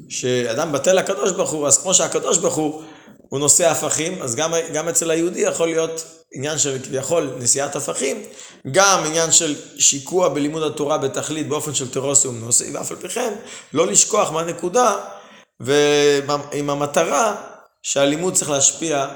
שאדם 0.09 0.72
בטל 0.72 0.92
לקדוש 0.92 1.33
ברוך 1.33 1.51
הוא, 1.51 1.66
אז 1.66 1.79
כמו 1.79 1.94
שהקדוש 1.94 2.38
ברוך 2.38 2.55
הוא 2.55 2.83
הוא 3.29 3.41
נושא 3.41 3.71
הפכים, 3.71 4.23
אז 4.23 4.35
גם, 4.35 4.53
גם 4.73 4.89
אצל 4.89 5.11
היהודי 5.11 5.41
יכול 5.41 5.69
להיות 5.69 6.05
עניין 6.33 6.59
של 6.59 6.79
כביכול 6.83 7.35
נשיאת 7.39 7.77
הפכים, 7.77 8.23
גם 8.71 9.05
עניין 9.07 9.33
של 9.33 9.55
שיקוע 9.79 10.29
בלימוד 10.29 10.62
התורה 10.62 10.99
בתכלית 10.99 11.49
באופן 11.49 11.75
של 11.75 11.91
טרוסיום 11.91 12.41
נושא, 12.41 12.65
ואף 12.73 12.91
על 12.91 12.97
פי 12.97 13.09
כן 13.09 13.35
לא 13.73 13.87
לשכוח 13.87 14.31
מהנקודה 14.31 14.97
ועם 15.61 16.71
המטרה 16.71 17.37
שהלימוד 17.83 18.35
צריך 18.35 18.51
להשפיע 18.51 19.07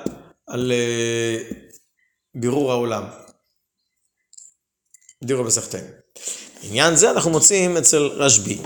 על 0.48 0.72
uh, 0.72 1.54
בירור 2.34 2.72
העולם. 2.72 3.04
דירו 5.24 5.44
בסחטיין. 5.44 5.84
עניין 6.62 6.96
זה 6.96 7.10
אנחנו 7.10 7.30
מוצאים 7.30 7.76
אצל 7.76 8.02
רשב"י. 8.02 8.58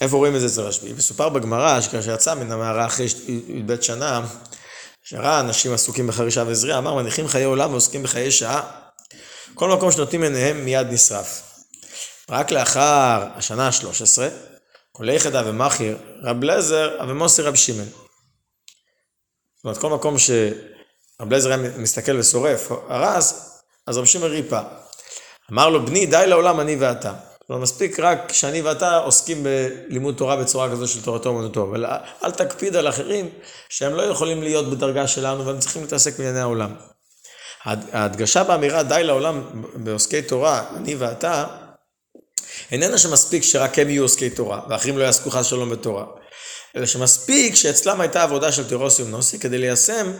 איפה 0.00 0.16
רואים 0.16 0.36
את 0.36 0.40
זה 0.40 0.46
אצל 0.46 0.60
רשב"י? 0.60 0.92
מסופר 0.92 1.28
בגמרא 1.28 1.80
שכאשר 1.80 2.14
יצא 2.14 2.34
מן 2.34 2.52
המערה 2.52 2.86
אחרי 2.86 3.06
י"ב 3.26 3.80
שנה, 3.80 4.26
שראה 5.02 5.40
אנשים 5.40 5.72
עסוקים 5.72 6.06
בחרישה 6.06 6.44
וזריעה, 6.46 6.78
אמר 6.78 6.94
מניחים 6.94 7.28
חיי 7.28 7.44
עולם 7.44 7.70
ועוסקים 7.70 8.02
בחיי 8.02 8.30
שעה. 8.30 8.70
כל 9.54 9.68
מקום 9.68 9.92
שנותנים 9.92 10.22
עיניהם 10.22 10.64
מיד 10.64 10.86
נשרף. 10.90 11.42
רק 12.30 12.50
לאחר 12.50 13.28
השנה 13.34 13.66
ה-13, 13.66 14.18
קולי 14.92 15.14
יחדה 15.14 15.42
ומכיר, 15.46 15.98
רב 16.22 16.44
לזר 16.44 16.90
ומוסי 17.08 17.42
רב 17.42 17.54
שמעון. 17.54 17.88
זאת 19.56 19.64
אומרת, 19.64 19.78
כל 19.78 19.90
מקום 19.90 20.18
שרב 20.18 21.32
לזר 21.34 21.48
היה 21.48 21.56
מסתכל 21.78 22.16
ושורף, 22.16 22.70
הרס, 22.88 23.58
אז 23.86 23.98
רב 23.98 24.04
שמעון 24.04 24.30
ריפא. 24.30 24.62
אמר 25.52 25.68
לו, 25.68 25.86
בני, 25.86 26.06
די 26.06 26.24
לעולם 26.26 26.60
אני 26.60 26.76
ואתה. 26.76 27.12
לא 27.50 27.58
מספיק 27.58 28.00
רק 28.00 28.32
שאני 28.32 28.62
ואתה 28.62 28.96
עוסקים 28.96 29.42
בלימוד 29.42 30.14
תורה 30.14 30.36
בצורה 30.36 30.70
כזו 30.70 30.88
של 30.88 31.02
תורתו 31.02 31.28
אומנותו, 31.28 31.62
אבל 31.62 31.86
אל 32.24 32.30
תקפיד 32.30 32.76
על 32.76 32.88
אחרים 32.88 33.28
שהם 33.68 33.94
לא 33.94 34.02
יכולים 34.02 34.42
להיות 34.42 34.70
בדרגה 34.70 35.06
שלנו 35.06 35.46
והם 35.46 35.58
צריכים 35.58 35.82
להתעסק 35.82 36.18
בענייני 36.18 36.40
העולם. 36.40 36.74
ההדגשה 37.64 38.44
באמירה 38.44 38.82
די 38.82 39.00
לעולם 39.04 39.42
בעוסקי 39.74 40.22
תורה, 40.22 40.64
אני 40.76 40.94
ואתה, 40.94 41.44
איננה 42.72 42.98
שמספיק 42.98 43.42
שרק 43.42 43.78
הם 43.78 43.88
יהיו 43.88 44.02
עוסקי 44.02 44.30
תורה, 44.30 44.60
ואחרים 44.68 44.98
לא 44.98 45.04
יעסקו 45.04 45.30
חס 45.30 45.46
שלום 45.46 45.70
בתורה, 45.70 46.04
אלא 46.76 46.86
שמספיק 46.86 47.54
שאצלם 47.54 48.00
הייתה 48.00 48.22
עבודה 48.22 48.52
של 48.52 48.68
תירוסיום 48.68 49.10
נוסי 49.10 49.38
כדי 49.38 49.58
ליישם 49.58 50.12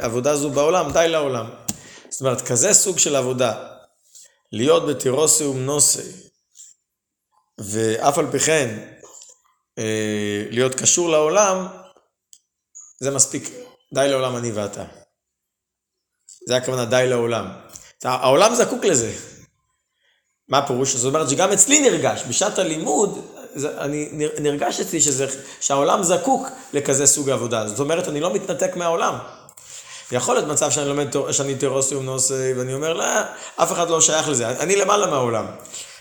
עבודה 0.00 0.36
זו 0.36 0.50
בעולם, 0.50 0.92
די 0.92 1.06
לעולם. 1.08 1.46
זאת 2.08 2.20
אומרת, 2.20 2.40
כזה 2.40 2.74
סוג 2.74 2.98
של 2.98 3.16
עבודה, 3.16 3.73
להיות 4.52 4.86
בתירוסיום 4.86 5.58
נוסי, 5.58 6.12
ואף 7.58 8.18
על 8.18 8.30
פי 8.30 8.38
כן 8.38 8.94
אה, 9.78 10.44
להיות 10.50 10.74
קשור 10.74 11.08
לעולם, 11.08 11.66
זה 13.00 13.10
מספיק, 13.10 13.50
די 13.94 14.08
לעולם 14.08 14.36
אני 14.36 14.52
ואתה. 14.52 14.84
זה 16.48 16.56
הכוונה 16.56 16.84
די 16.84 17.04
לעולם. 17.08 17.46
העולם 18.04 18.54
זקוק 18.54 18.84
לזה. 18.84 19.12
מה 20.48 20.58
הפירוש? 20.58 20.96
זאת 20.96 21.14
אומרת 21.14 21.30
שגם 21.30 21.52
אצלי 21.52 21.90
נרגש, 21.90 22.22
בשעת 22.28 22.58
הלימוד, 22.58 23.26
זה, 23.54 23.80
אני, 23.80 24.08
נרגש 24.40 24.80
אצלי 24.80 25.00
שזה, 25.00 25.26
שהעולם 25.60 26.02
זקוק 26.02 26.48
לכזה 26.72 27.06
סוג 27.06 27.30
עבודה. 27.30 27.68
זאת 27.68 27.80
אומרת, 27.80 28.08
אני 28.08 28.20
לא 28.20 28.34
מתנתק 28.34 28.76
מהעולם. 28.76 29.18
יכול 30.12 30.34
להיות 30.34 30.48
מצב 30.48 30.70
שאני 30.70 30.88
לומד, 30.88 31.08
שאני 31.32 31.54
טרוסיום 31.54 32.04
נושא, 32.04 32.52
ואני 32.56 32.74
אומר, 32.74 32.92
לא, 32.92 33.04
אף 33.56 33.72
אחד 33.72 33.90
לא 33.90 34.00
שייך 34.00 34.28
לזה, 34.28 34.48
אני 34.48 34.76
למעלה 34.76 35.06
מהעולם. 35.06 35.46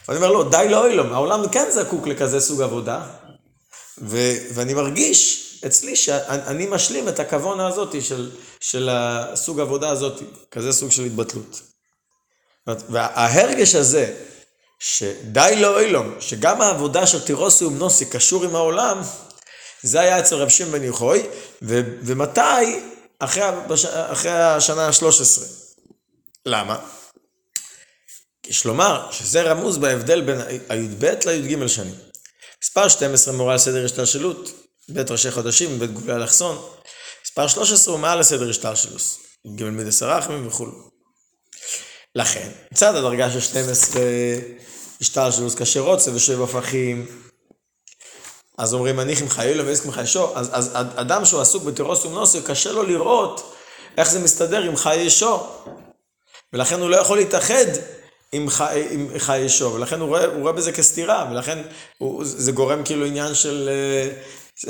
ואני 0.07 0.17
אומר, 0.17 0.31
לא, 0.31 0.49
די 0.51 0.67
לאוילום, 0.69 1.13
העולם 1.13 1.49
כן 1.49 1.65
זקוק 1.71 2.07
לכזה 2.07 2.39
סוג 2.39 2.61
עבודה, 2.61 3.01
ו, 4.01 4.17
ואני 4.53 4.73
מרגיש 4.73 5.39
אצלי 5.65 5.95
שאני 5.95 6.67
משלים 6.69 7.07
את 7.07 7.19
הכוונה 7.19 7.67
הזאת 7.67 8.03
של, 8.03 8.31
של 8.59 8.89
הסוג 8.91 9.59
עבודה 9.59 9.89
הזאת, 9.89 10.21
כזה 10.51 10.71
סוג 10.73 10.91
של 10.91 11.03
התבטלות. 11.03 11.61
וההרגש 12.67 13.75
הזה, 13.75 14.13
שדי 14.79 15.53
לאוילום, 15.55 16.15
שגם 16.19 16.61
העבודה 16.61 17.07
של 17.07 17.21
תירוסיום 17.21 17.77
נוסי 17.77 18.05
קשור 18.05 18.43
עם 18.43 18.55
העולם, 18.55 19.01
זה 19.83 19.99
היה 19.99 20.19
אצל 20.19 20.35
רב 20.35 20.49
שמעון 20.49 20.71
בן 20.71 20.83
יוחאי, 20.83 21.21
ומתי? 21.61 22.92
אחרי, 23.23 23.43
בש... 23.67 23.85
אחרי 23.85 24.31
השנה 24.31 24.87
ה-13. 24.87 25.41
למה? 26.45 26.79
יש 28.47 28.65
לומר 28.65 29.11
שזה 29.11 29.41
רמוז 29.41 29.77
בהבדל 29.77 30.21
בין 30.21 30.41
הי"ב 30.69 31.05
לי"ג 31.25 31.67
שנים. 31.67 31.95
מספר 32.63 32.87
12 32.87 33.33
מורה 33.33 33.51
על 33.51 33.59
סדר 33.59 33.85
השתלשלות, 33.85 34.51
בית 34.89 35.11
ראשי 35.11 35.31
חודשים 35.31 35.75
ובית 35.75 35.93
גולי 35.93 36.13
אלכסון. 36.13 36.69
מספר 37.25 37.47
13 37.47 37.93
הוא 37.93 38.01
מעל 38.01 38.19
הסדר 38.19 38.49
השתלשלות, 38.49 39.01
ג' 39.55 39.63
מידס 39.63 40.03
הרחמים 40.03 40.47
וכו'. 40.47 40.67
לכן, 42.15 42.49
מצד 42.71 42.95
הדרגה 42.95 43.31
של 43.31 43.39
12 43.39 44.01
השתלשלות 45.01 45.55
כאשר 45.55 45.79
רוצה 45.79 46.11
ושבע 46.15 46.43
הפכים, 46.43 47.22
אז 48.57 48.73
אומרים 48.73 48.95
מניחים 48.95 49.29
חיילו 49.29 49.65
ואיסקים 49.65 49.91
חיישו, 49.91 50.37
אז, 50.37 50.49
אז 50.53 50.71
אדם 50.75 51.25
שהוא 51.25 51.41
עסוק 51.41 51.63
בתירוס 51.63 52.05
ומנוסו, 52.05 52.39
קשה 52.45 52.71
לו 52.71 52.83
לראות 52.83 53.55
איך 53.97 54.11
זה 54.11 54.19
מסתדר 54.19 54.61
עם 54.63 54.75
חיי 54.75 55.01
ישו. 55.01 55.47
ולכן 56.53 56.79
הוא 56.79 56.89
לא 56.89 56.97
יכול 56.97 57.17
להתאחד 57.17 57.65
עם, 58.31 58.49
חי, 58.49 58.87
עם 58.89 59.07
חיי 59.17 59.41
ישו, 59.41 59.73
ולכן 59.73 59.99
הוא 59.99 60.07
רואה, 60.07 60.25
הוא 60.25 60.41
רואה 60.41 60.53
בזה 60.53 60.71
כסתירה, 60.71 61.29
ולכן 61.31 61.61
הוא, 61.97 62.25
זה 62.25 62.51
גורם 62.51 62.83
כאילו 62.83 63.05
עניין 63.05 63.35
של 63.35 63.69
uh, 64.65 64.69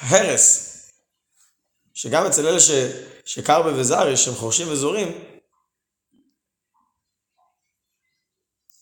הרס. 0.10 0.70
שגם 1.94 2.26
אצל 2.26 2.46
אלה 2.46 2.60
ש, 2.60 2.70
שקרבה 3.24 3.70
וזרי, 3.74 4.16
שהם 4.16 4.34
חורשים 4.34 4.68
וזורים, 4.72 5.24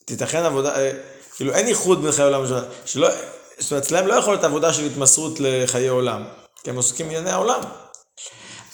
תיתכן 0.05 0.43
עבודה, 0.45 0.75
uh, 0.75 0.79
כאילו 1.37 1.53
אין 1.53 1.69
ייחוד 1.69 2.03
בין 2.03 2.13
חיי 2.13 2.25
עולם 2.25 2.43
שלא, 2.87 3.09
זאת 3.63 3.71
אומרת, 3.71 3.85
אצלם 3.85 4.07
לא 4.07 4.15
יכול 4.15 4.33
להיות 4.35 4.45
עבודה 4.45 4.73
של 4.73 4.85
התמסרות 4.85 5.41
לחיי 5.41 5.89
עולם, 5.89 6.25
כי 6.65 6.71
הם 6.71 6.77
עוסקים 6.77 7.07
בענייני 7.07 7.31
העולם. 7.31 7.61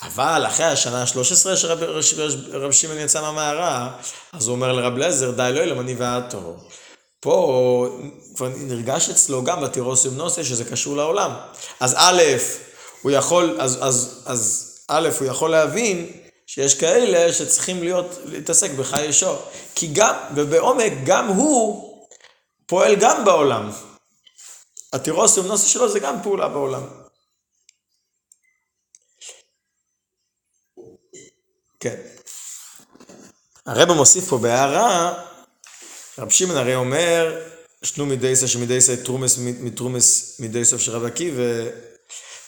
אבל 0.02 0.46
אחרי 0.46 0.66
השנה 0.66 1.02
ה-13 1.02 1.56
שרב 1.56 2.72
שמעון 2.72 2.98
יצא 2.98 3.20
מהמערה, 3.20 3.96
אז 4.32 4.48
הוא 4.48 4.54
אומר 4.54 4.72
לרב 4.72 4.96
לזר, 4.96 5.30
די 5.30 5.50
לא 5.54 5.60
ילם 5.60 5.80
אני 5.80 5.94
ואתו. 5.98 6.56
פה 7.20 7.98
כבר 8.36 8.48
נרגש 8.56 9.10
אצלו 9.10 9.44
גם 9.44 9.60
בתירוסיום 9.60 10.14
נושא 10.14 10.42
שזה 10.42 10.64
קשור 10.64 10.96
לעולם. 10.96 11.30
אז 11.80 11.94
א', 11.98 12.22
הוא 13.02 13.12
יכול, 13.12 13.56
אז, 13.60 13.78
אז, 13.80 14.22
אז 14.26 14.74
א', 14.88 15.08
הוא 15.18 15.28
יכול 15.28 15.50
להבין 15.50 16.12
שיש 16.46 16.74
כאלה 16.74 17.32
שצריכים 17.32 17.82
להיות, 17.82 18.18
להתעסק 18.24 18.70
בחיי 18.70 19.06
ישור. 19.06 19.36
כי 19.74 19.86
גם, 19.92 20.14
ובעומק, 20.34 20.92
גם 21.04 21.26
הוא 21.26 21.94
פועל 22.66 22.94
גם 22.94 23.24
בעולם. 23.24 23.70
התירוס 24.92 25.38
ומנוסה 25.38 25.68
שלו 25.68 25.88
זה 25.88 25.98
גם 26.00 26.22
פעולה 26.22 26.48
בעולם. 26.48 26.82
כן. 31.80 32.00
הרב 33.66 33.92
מוסיף 33.92 34.28
פה 34.28 34.38
בהערה, 34.38 35.24
רב 36.18 36.30
שמעון 36.30 36.56
הרי 36.56 36.74
אומר, 36.74 37.46
שנו 37.82 38.06
מדי 38.06 38.36
סוף 38.36 38.48
שמדי 38.48 38.80
סוף 38.80 39.00
תרומס 39.04 39.38
מתרומס 39.38 40.40
מדי 40.40 40.64
סוף 40.64 40.80
של 40.80 40.92
רב 40.92 41.04
עקיבא, 41.04 41.70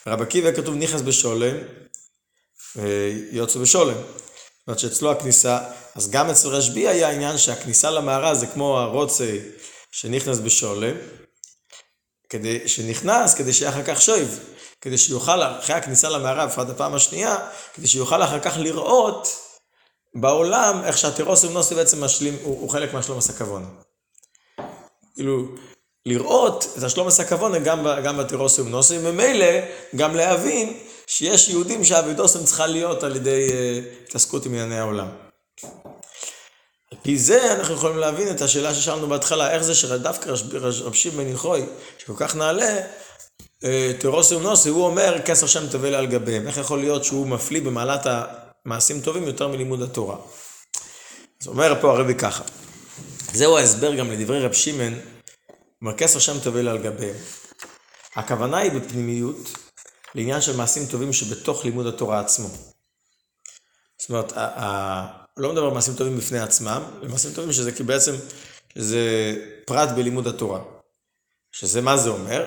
רב 0.07 0.21
עקיבא 0.21 0.51
כתוב 0.51 0.75
נכנס 0.75 1.01
בשולם, 1.01 1.57
יוצא 3.31 3.59
בשולם. 3.59 3.93
זאת 3.93 4.67
אומרת 4.67 4.79
שאצלו 4.79 5.11
הכניסה, 5.11 5.59
אז 5.95 6.11
גם 6.11 6.29
אצל 6.29 6.47
רשב"י 6.47 6.87
היה 6.87 7.09
עניין 7.09 7.37
שהכניסה 7.37 7.91
למערה 7.91 8.35
זה 8.35 8.47
כמו 8.47 8.79
הרוצה 8.79 9.37
שנכנס 9.91 10.39
בשולם, 10.39 10.95
כדי 12.31 12.67
שנכנס, 12.67 13.33
כדי 13.33 13.53
שיהיה 13.53 13.71
אחר 13.71 13.83
כך 13.83 14.01
שויב, 14.01 14.39
כדי 14.81 14.97
שיוכל, 14.97 15.43
אחרי 15.43 15.75
הכניסה 15.75 16.09
למערה, 16.09 16.47
בפרט 16.47 16.69
הפעם 16.69 16.93
השנייה, 16.93 17.37
כדי 17.73 17.87
שיוכל 17.87 18.23
אחר 18.23 18.39
כך 18.39 18.53
לראות 18.57 19.27
בעולם 20.15 20.81
איך 20.83 20.97
שהתירוס 20.97 21.43
ומנוסי 21.43 21.75
בעצם 21.75 22.03
משלים, 22.03 22.37
הוא, 22.43 22.61
הוא 22.61 22.69
חלק 22.69 22.93
מהשלום 22.93 23.17
הסקבון. 23.17 23.65
כאילו, 25.15 25.45
לראות 26.05 26.67
את 26.77 26.83
השלום 26.83 27.07
הסקבון 27.07 27.63
גם, 27.63 27.87
גם 28.03 28.17
בתירוס 28.17 28.59
ומנוסי, 28.59 28.97
וממילא 28.97 29.45
גם 29.95 30.15
להבין 30.15 30.77
שיש 31.07 31.49
יהודים 31.49 31.83
שהאבידוסם 31.85 32.43
צריכה 32.43 32.67
להיות 32.67 33.03
על 33.03 33.15
ידי 33.15 33.49
uh, 33.49 34.07
התעסקות 34.09 34.45
עם 34.45 34.51
ענייני 34.51 34.79
העולם. 34.79 35.07
על 37.01 37.05
פי 37.05 37.17
זה 37.17 37.53
אנחנו 37.53 37.73
יכולים 37.73 37.97
להבין 37.97 38.35
את 38.35 38.41
השאלה 38.41 38.73
ששאלנו 38.75 39.07
בהתחלה, 39.07 39.51
איך 39.51 39.63
זה 39.63 39.75
שדווקא 39.75 40.29
רב 40.29 40.93
שמעון 40.93 41.25
בן 41.25 41.33
יחוי, 41.33 41.65
שכל 41.97 42.13
כך 42.17 42.35
נעלה, 42.35 42.77
אה, 43.63 43.91
תירוסי 43.99 44.35
ונוסי, 44.35 44.69
הוא 44.69 44.85
אומר 44.85 45.21
כסר 45.25 45.47
שם 45.47 45.69
תבל 45.69 45.95
על 45.95 46.07
גביהם. 46.07 46.47
איך 46.47 46.57
יכול 46.57 46.79
להיות 46.79 47.03
שהוא 47.03 47.27
מפליא 47.27 47.61
במעלת 47.61 48.07
המעשים 48.65 49.01
טובים 49.01 49.23
יותר 49.23 49.47
מלימוד 49.47 49.81
התורה? 49.81 50.17
אז 51.41 51.47
אומר 51.47 51.81
פה 51.81 51.91
הרבי 51.91 52.15
ככה, 52.15 52.43
זהו 53.33 53.57
ההסבר 53.57 53.95
גם 53.95 54.11
לדברי 54.11 54.45
רב 54.45 54.53
שמעון, 54.53 54.99
אומר 55.81 55.97
כסר 55.97 56.19
שם 56.19 56.39
תבל 56.39 56.67
על 56.67 56.77
גביהם. 56.77 57.15
הכוונה 58.15 58.57
היא 58.57 58.71
בפנימיות 58.71 59.53
לעניין 60.15 60.41
של 60.41 60.57
מעשים 60.57 60.85
טובים 60.85 61.13
שבתוך 61.13 61.65
לימוד 61.65 61.87
התורה 61.87 62.19
עצמו. 62.19 62.47
זאת 64.01 64.09
אומרת, 64.09 64.33
לא 65.41 65.51
מדבר 65.51 65.65
על 65.65 65.71
מעשים 65.71 65.93
טובים 65.93 66.17
בפני 66.17 66.39
עצמם, 66.39 66.83
מעשים 67.09 67.31
טובים 67.33 67.53
שזה 67.53 67.71
כי 67.71 67.83
בעצם, 67.83 68.15
זה 68.75 69.35
פרט 69.65 69.89
בלימוד 69.89 70.27
התורה. 70.27 70.59
שזה 71.51 71.81
מה 71.81 71.97
זה 71.97 72.09
אומר? 72.09 72.45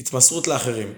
התמסרות 0.00 0.48
לאחרים. 0.48 0.94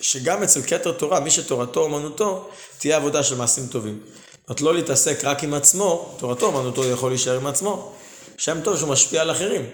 שגם 0.00 0.42
אצל 0.42 0.62
כתר 0.62 0.92
תורה, 0.92 1.20
מי 1.20 1.30
שתורתו 1.30 1.80
אומנותו, 1.80 2.50
תהיה 2.78 2.96
עבודה 2.96 3.22
של 3.22 3.36
מעשים 3.36 3.66
טובים. 3.66 4.00
זאת 4.04 4.48
אומרת, 4.48 4.60
לא 4.60 4.74
להתעסק 4.74 5.24
רק 5.24 5.44
עם 5.44 5.54
עצמו, 5.54 6.16
תורתו 6.18 6.46
אומנותו 6.46 6.84
יכול 6.84 7.10
להישאר 7.10 7.36
עם 7.36 7.46
עצמו. 7.46 7.94
שם 8.38 8.60
טוב 8.64 8.76
שהוא 8.76 8.88
משפיע 8.88 9.22
על 9.22 9.30
אחרים. 9.30 9.66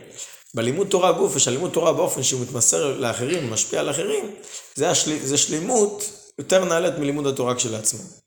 בלימוד 0.55 0.87
תורה 0.87 1.13
גוף, 1.13 1.37
ושהלימוד 1.37 1.71
תורה 1.71 1.93
באופן 1.93 2.23
שהוא 2.23 2.41
מתמסר 2.41 2.99
לאחרים, 2.99 3.51
משפיע 3.51 3.81
על 3.81 3.91
אחרים, 3.91 4.35
זה, 4.75 4.91
השל... 4.91 5.19
זה 5.25 5.37
שלימות 5.37 6.11
יותר 6.39 6.65
נעלית 6.65 6.99
מלימוד 6.99 7.27
התורה 7.27 7.55
כשלעצמו. 7.55 8.26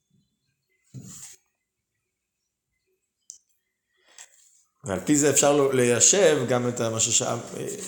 ועל 4.83 4.99
פי 5.05 5.17
זה 5.17 5.29
אפשר 5.29 5.69
ליישב 5.73 6.45
גם 6.49 6.69
את 6.69 6.81
מה 6.81 6.99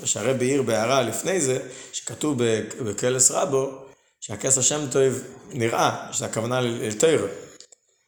שהרבי 0.06 0.46
העיר 0.46 0.62
בהערה 0.62 1.02
לפני 1.02 1.42
זה, 1.42 1.60
שכתוב 1.94 2.38
בקלס 2.84 3.32
רבו, 3.32 3.72
שהכס 4.20 4.62
שם 4.62 4.86
טוב 4.92 5.14
נראה, 5.50 6.08
שזה 6.12 6.26
הכוונה 6.26 6.62
לתרא. 6.62 7.28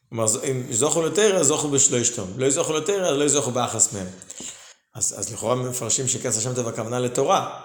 כלומר, 0.10 0.26
אם 0.52 0.64
זוכו 0.72 1.02
לתרא, 1.02 1.44
זוכו 1.44 1.70
בשלושתם. 1.70 2.24
לא 2.38 2.46
יזוכו 2.46 2.74
לתרא, 2.74 3.12
לא 3.12 3.24
יזוכו 3.24 3.52
באחס 3.52 3.94
מהם. 3.94 4.08
אז, 4.96 5.16
אז 5.20 5.34
לכאורה 5.34 5.56
מפרשים 5.56 6.08
שכס 6.08 6.38
השם 6.38 6.56
טוב 6.56 6.68
הכוונה 6.68 7.00
לתורה. 7.00 7.60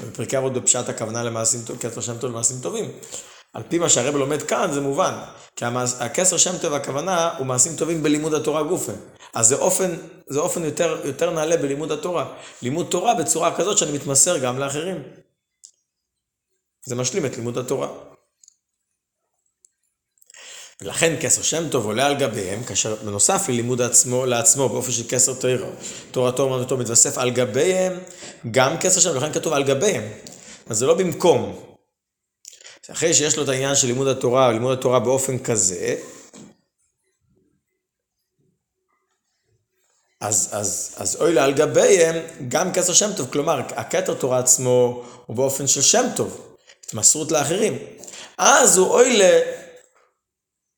בפרקי 0.00 0.38
אבות 0.38 0.52
בפשט 0.52 0.88
הכוונה 0.88 1.22
למעשים 1.22 1.60
טובים, 1.66 1.90
כס 1.90 1.98
השם 1.98 2.18
טוב 2.18 2.30
למעשים 2.30 2.56
טובים. 2.62 2.90
על 3.52 3.62
פי 3.68 3.78
מה 3.78 3.88
שהרב 3.88 4.16
לומד 4.16 4.42
כאן 4.42 4.72
זה 4.72 4.80
מובן, 4.80 5.14
כי 5.56 5.64
הכסר 6.00 6.36
שם 6.36 6.58
טוב 6.58 6.74
הכוונה 6.74 7.30
הוא 7.38 7.46
מעשים 7.46 7.76
טובים 7.76 8.02
בלימוד 8.02 8.34
התורה 8.34 8.62
גופה. 8.62 8.92
אז 9.34 9.46
זה 9.46 9.54
אופן, 9.54 9.96
זה 10.26 10.40
אופן 10.40 10.64
יותר, 10.64 11.00
יותר 11.04 11.30
נעלה 11.30 11.56
בלימוד 11.56 11.92
התורה. 11.92 12.34
לימוד 12.62 12.86
תורה 12.90 13.14
בצורה 13.14 13.56
כזאת 13.56 13.78
שאני 13.78 13.92
מתמסר 13.92 14.38
גם 14.38 14.58
לאחרים. 14.58 15.02
זה 16.84 16.94
משלים 16.94 17.26
את 17.26 17.36
לימוד 17.36 17.58
התורה. 17.58 17.88
ולכן 20.82 21.16
כסר 21.20 21.42
שם 21.42 21.68
טוב 21.68 21.84
עולה 21.84 22.06
על 22.06 22.14
גביהם, 22.14 22.64
כאשר 22.64 22.94
בנוסף 22.94 23.48
ללימוד 23.48 23.80
עצמו, 23.80 24.26
לעצמו 24.26 24.68
באופן 24.68 24.92
של 24.92 25.02
כסר 25.08 25.34
תוירו, 25.34 25.70
תורתו 26.10 26.42
אומנותו 26.42 26.76
מתווסף 26.76 27.18
על 27.18 27.30
גביהם, 27.30 27.98
גם 28.50 28.78
כסר 28.78 29.00
שם, 29.00 29.16
לכן 29.16 29.32
כתוב 29.32 29.52
על 29.52 29.64
גביהם. 29.64 30.02
אז 30.66 30.78
זה 30.78 30.86
לא 30.86 30.94
במקום. 30.94 31.69
אחרי 32.92 33.14
שיש 33.14 33.36
לו 33.36 33.44
את 33.44 33.48
העניין 33.48 33.74
של 33.74 33.86
לימוד 33.86 34.08
התורה, 34.08 34.52
לימוד 34.52 34.78
התורה 34.78 35.00
באופן 35.00 35.38
כזה, 35.38 35.96
אז, 40.20 40.48
אז, 40.52 40.94
אז 40.96 41.16
אוי 41.20 41.32
לה 41.32 41.44
על 41.44 41.52
גביהם 41.52 42.16
גם 42.48 42.72
כסר 42.72 42.92
שם 42.92 43.10
טוב, 43.16 43.28
כלומר, 43.32 43.60
הכתר 43.76 44.14
תורה 44.14 44.38
עצמו 44.38 45.04
הוא 45.26 45.36
באופן 45.36 45.66
של 45.66 45.82
שם 45.82 46.06
טוב, 46.16 46.56
התמסרות 46.84 47.32
לאחרים. 47.32 47.78
אז 48.38 48.78
הוא 48.78 48.88
אוי 48.88 49.18
ל... 49.18 49.22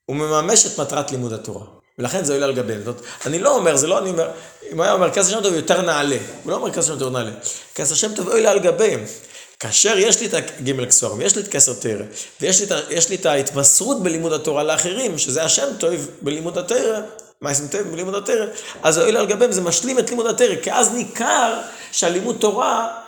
הוא 0.07 0.17
מממש 0.17 0.67
את 0.67 0.81
מטרת 0.81 1.11
לימוד 1.11 1.33
התורה. 1.33 1.65
ולכן 1.99 2.25
זה 2.25 2.33
אוי 2.33 2.41
לה 2.41 2.47
על 2.47 2.55
גביהם. 2.55 2.83
זאת 2.85 3.03
אני 3.27 3.39
לא 3.39 3.57
אומר, 3.57 3.77
זה 3.77 3.87
לא 3.87 3.99
אני 3.99 4.11
אומר, 4.11 4.31
אם 4.73 4.81
היה 4.81 4.93
אומר 4.93 5.11
כסר 5.11 5.31
שם 5.31 5.43
טוב 5.43 5.55
יותר 5.55 5.83
נעלה, 5.83 6.17
הוא 6.43 6.51
לא 6.51 6.57
אומר 6.57 6.73
כסר 6.73 6.83
שם 6.83 6.99
טוב 6.99 7.13
נעלה, 7.13 7.31
כסר 7.75 7.95
שם 7.95 8.15
טוב 8.15 8.29
אוי 8.29 8.43
לה 8.43 8.51
על 8.51 8.59
גביהם. 8.59 9.05
כאשר 9.63 9.99
יש 9.99 10.21
לי 10.21 10.27
את 10.27 10.35
הגימל 10.35 10.87
כסורים, 10.87 11.19
ויש 11.19 11.37
לי 11.37 11.43
את 11.43 11.49
כסר 11.49 11.73
תרא, 11.75 12.05
ויש 12.41 12.61
לי, 12.61 12.67
לי 13.11 13.17
את 13.17 13.27
ההתמסרות 13.27 14.03
בלימוד 14.03 14.33
התורה 14.33 14.63
לאחרים, 14.63 15.19
שזה 15.19 15.45
השם 15.45 15.67
טוב 15.79 15.93
בלימוד 16.23 16.59
התרא, 16.59 17.01
מעשים 17.41 17.69
טוב 17.69 17.81
בלימוד 17.81 18.15
התרא, 18.15 18.47
אז 18.83 18.99
אוי 18.99 19.17
על 19.17 19.27
גביהם 19.27 19.53
זה 19.53 19.61
משלים 19.61 19.99
את 19.99 20.11
לימוד 20.11 20.27
התרא, 20.27 20.57
כי 20.63 20.73
אז 20.73 20.93
ניכר 20.93 21.61
שהלימוד 21.93 22.37
תורה 22.41 22.99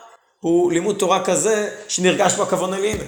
הוא 0.41 0.73
לימוד 0.73 0.97
תורה 0.99 1.25
כזה 1.25 1.71
שנרגש 1.89 2.33
בו 2.33 2.43
הכוון 2.43 2.75
אלינו. 2.75 3.05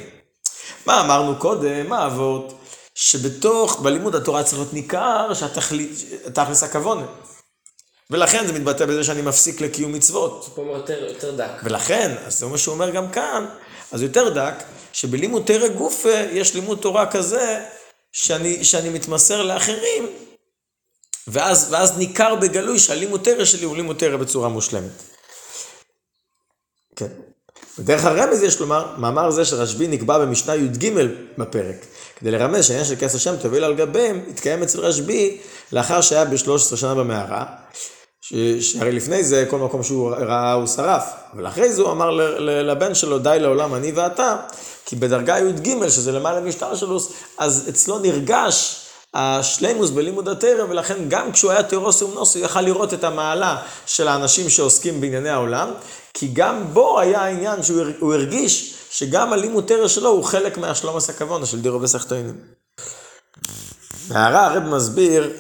מה 0.87 1.01
אמרנו 1.01 1.37
קודם, 1.39 1.89
מה 1.89 2.07
אבות? 2.07 2.53
שבתוך, 2.95 3.81
בלימוד 3.81 4.15
התורה 4.15 4.43
צריך 4.43 4.59
להיות 4.59 4.73
ניכר 4.73 5.35
שהתכלית, 5.35 5.91
תכלס 6.33 6.63
הכוון. 6.63 7.07
ולכן 8.11 8.47
זה 8.47 8.53
מתבטא 8.53 8.87
בזה 8.87 9.05
שאני 9.05 9.23
מפסיק 9.23 9.61
לקיום 9.61 9.93
מצוות. 9.93 10.51
פה 10.55 10.63
יותר, 10.63 11.05
יותר 11.05 11.37
דק. 11.37 11.51
ולכן, 11.65 12.15
אז 12.27 12.39
זה 12.39 12.47
מה 12.47 12.59
שהוא 12.59 12.75
אומר 12.75 12.91
גם 12.91 13.11
כאן, 13.11 13.47
אז 13.93 14.03
יותר 14.03 14.29
דק, 14.29 14.55
שבלימוד 14.93 15.43
תרא 15.47 15.69
גופה 15.69 16.21
יש 16.33 16.55
לימוד 16.55 16.79
תורה 16.79 17.11
כזה, 17.11 17.65
שאני, 18.13 18.65
שאני 18.65 18.89
מתמסר 18.89 19.43
לאחרים, 19.43 20.07
ואז, 21.29 21.69
ואז 21.71 21.99
ניכר 21.99 22.35
בגלוי 22.35 22.79
שהלימוד 22.79 23.21
תרא 23.25 23.45
שלי 23.45 23.65
הוא 23.65 23.77
לימוד 23.77 23.97
תרא 23.97 24.17
בצורה 24.17 24.49
מושלמת. 24.49 25.03
כן. 26.97 27.09
בדרך 27.79 28.05
הרמז 28.05 28.43
יש 28.43 28.61
לומר, 28.61 28.97
מאמר 28.97 29.31
זה 29.31 29.45
של 29.45 29.57
רשב"י 29.57 29.89
נקבע 29.89 30.19
במשנה 30.19 30.55
י"ג 30.55 30.93
בפרק, 31.39 31.87
כדי 32.17 32.31
לרמז 32.31 32.65
שהעניין 32.65 32.87
של 32.87 32.97
כסר 33.01 33.19
שם 33.19 33.37
תוביל 33.37 33.65
על 33.65 33.75
גביהם, 33.75 34.25
התקיים 34.31 34.63
אצל 34.63 34.81
רשב"י 34.81 35.41
לאחר 35.73 36.01
שהיה 36.01 36.25
ב-13 36.25 36.77
שנה 36.77 36.95
במערה, 36.95 37.47
שהרי 38.61 38.93
לפני 38.93 39.25
זה 39.25 39.45
כל 39.51 39.59
מקום 39.59 39.83
שהוא 39.83 40.11
ראה 40.11 40.53
הוא 40.53 40.67
שרף, 40.67 41.05
אבל 41.35 41.47
אחרי 41.47 41.73
זה 41.73 41.83
הוא 41.83 41.91
אמר 41.91 42.11
לבן 42.41 42.95
שלו 42.95 43.19
די 43.19 43.37
לעולם 43.41 43.75
אני 43.75 43.93
ואתה, 43.93 44.37
כי 44.87 44.97
בדרגה 44.97 45.39
י"ג 45.39 45.89
שזה 45.89 46.13
למעלה 46.13 46.41
משטר 46.41 46.75
שלו, 46.75 46.99
אז 47.39 47.67
אצלו 47.69 47.99
נרגש 47.99 48.83
השלימוס 49.15 49.91
בלימוד 49.91 50.29
התרא, 50.29 50.65
ולכן 50.69 50.97
גם 51.09 51.33
כשהוא 51.33 51.51
היה 51.51 51.63
תירוס 51.63 52.03
ומנוס, 52.03 52.37
הוא 52.37 52.45
יכל 52.45 52.61
לראות 52.61 52.95
את 52.95 53.05
המעלה 53.05 53.57
של 53.87 54.09
האנשים 54.09 54.51
שעוסקים 54.51 55.01
בענייני 55.01 55.31
העולם, 55.31 55.71
כי 56.15 56.31
גם 56.33 56.65
בו 56.73 57.01
היה 57.01 57.21
העניין 57.21 57.63
שהוא 57.63 58.15
הרגיש 58.15 58.75
שגם 58.91 59.33
הלימוד 59.33 59.65
תרא 59.67 59.89
שלו 59.89 60.11
הוא 60.11 60.25
חלק 60.25 60.59
מהשלום 60.59 60.97
הכוונה 61.09 61.47
של 61.47 61.61
דירו 61.61 61.79
בסכתיינים. 61.79 62.35
בהערה 64.09 64.47
הרב 64.47 64.63
מסביר 64.63 65.33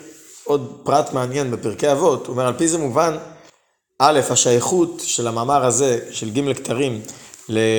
עוד 0.46 0.80
פרט 0.82 1.12
מעניין 1.12 1.50
בפרקי 1.50 1.92
אבות, 1.92 2.26
הוא 2.26 2.32
אומר 2.32 2.46
על 2.46 2.54
פי 2.58 2.68
זה 2.68 2.78
מובן, 2.78 3.16
א', 3.98 4.20
השייכות 4.30 5.02
של 5.04 5.26
המאמר 5.26 5.64
הזה, 5.64 5.98
של 6.10 6.30
ג' 6.30 6.52
כתרים, 6.52 7.02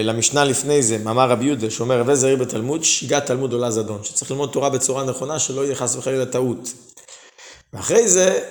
למשנה 0.03 0.43
לפני 0.43 0.83
זה, 0.83 0.97
מאמר 0.97 1.29
רבי 1.29 1.45
יהודה, 1.45 1.69
שאומר 1.69 1.99
הווה 1.99 2.15
זרי 2.15 2.35
בתלמוד, 2.35 2.83
שיגת 2.83 3.25
תלמוד 3.25 3.53
עולה 3.53 3.71
זדון, 3.71 4.03
שצריך 4.03 4.31
ללמוד 4.31 4.49
תורה 4.49 4.69
בצורה 4.69 5.03
נכונה, 5.03 5.39
שלא 5.39 5.65
יהיה 5.65 5.75
חס 5.75 5.95
וחלילה 5.95 6.25
טעות. 6.25 6.73
ואחרי 7.73 8.07
זה, 8.07 8.43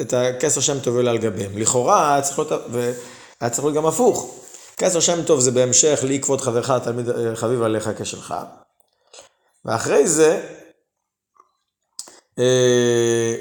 את 0.00 0.12
הכסר 0.12 0.60
שם 0.60 0.80
טוב 0.80 0.96
עולה 0.96 1.10
על 1.10 1.18
גביהם. 1.18 1.58
לכאורה 1.58 2.12
היה 2.12 2.22
צריך 2.22 2.38
להיות, 2.38 2.52
והיה 2.70 3.50
צריך 3.50 3.64
להיות 3.64 3.76
גם 3.76 3.86
הפוך. 3.86 4.34
כסר 4.76 5.00
שם 5.00 5.22
טוב 5.22 5.40
זה 5.40 5.50
בהמשך 5.50 6.00
לאי 6.02 6.20
כבוד 6.20 6.40
חברך, 6.40 6.70
תלמיד 6.70 7.06
חביב 7.34 7.62
עליך 7.62 7.90
כשלך. 7.98 8.34
ואחרי 9.64 10.06
זה, 10.06 10.30
אה, 10.30 10.63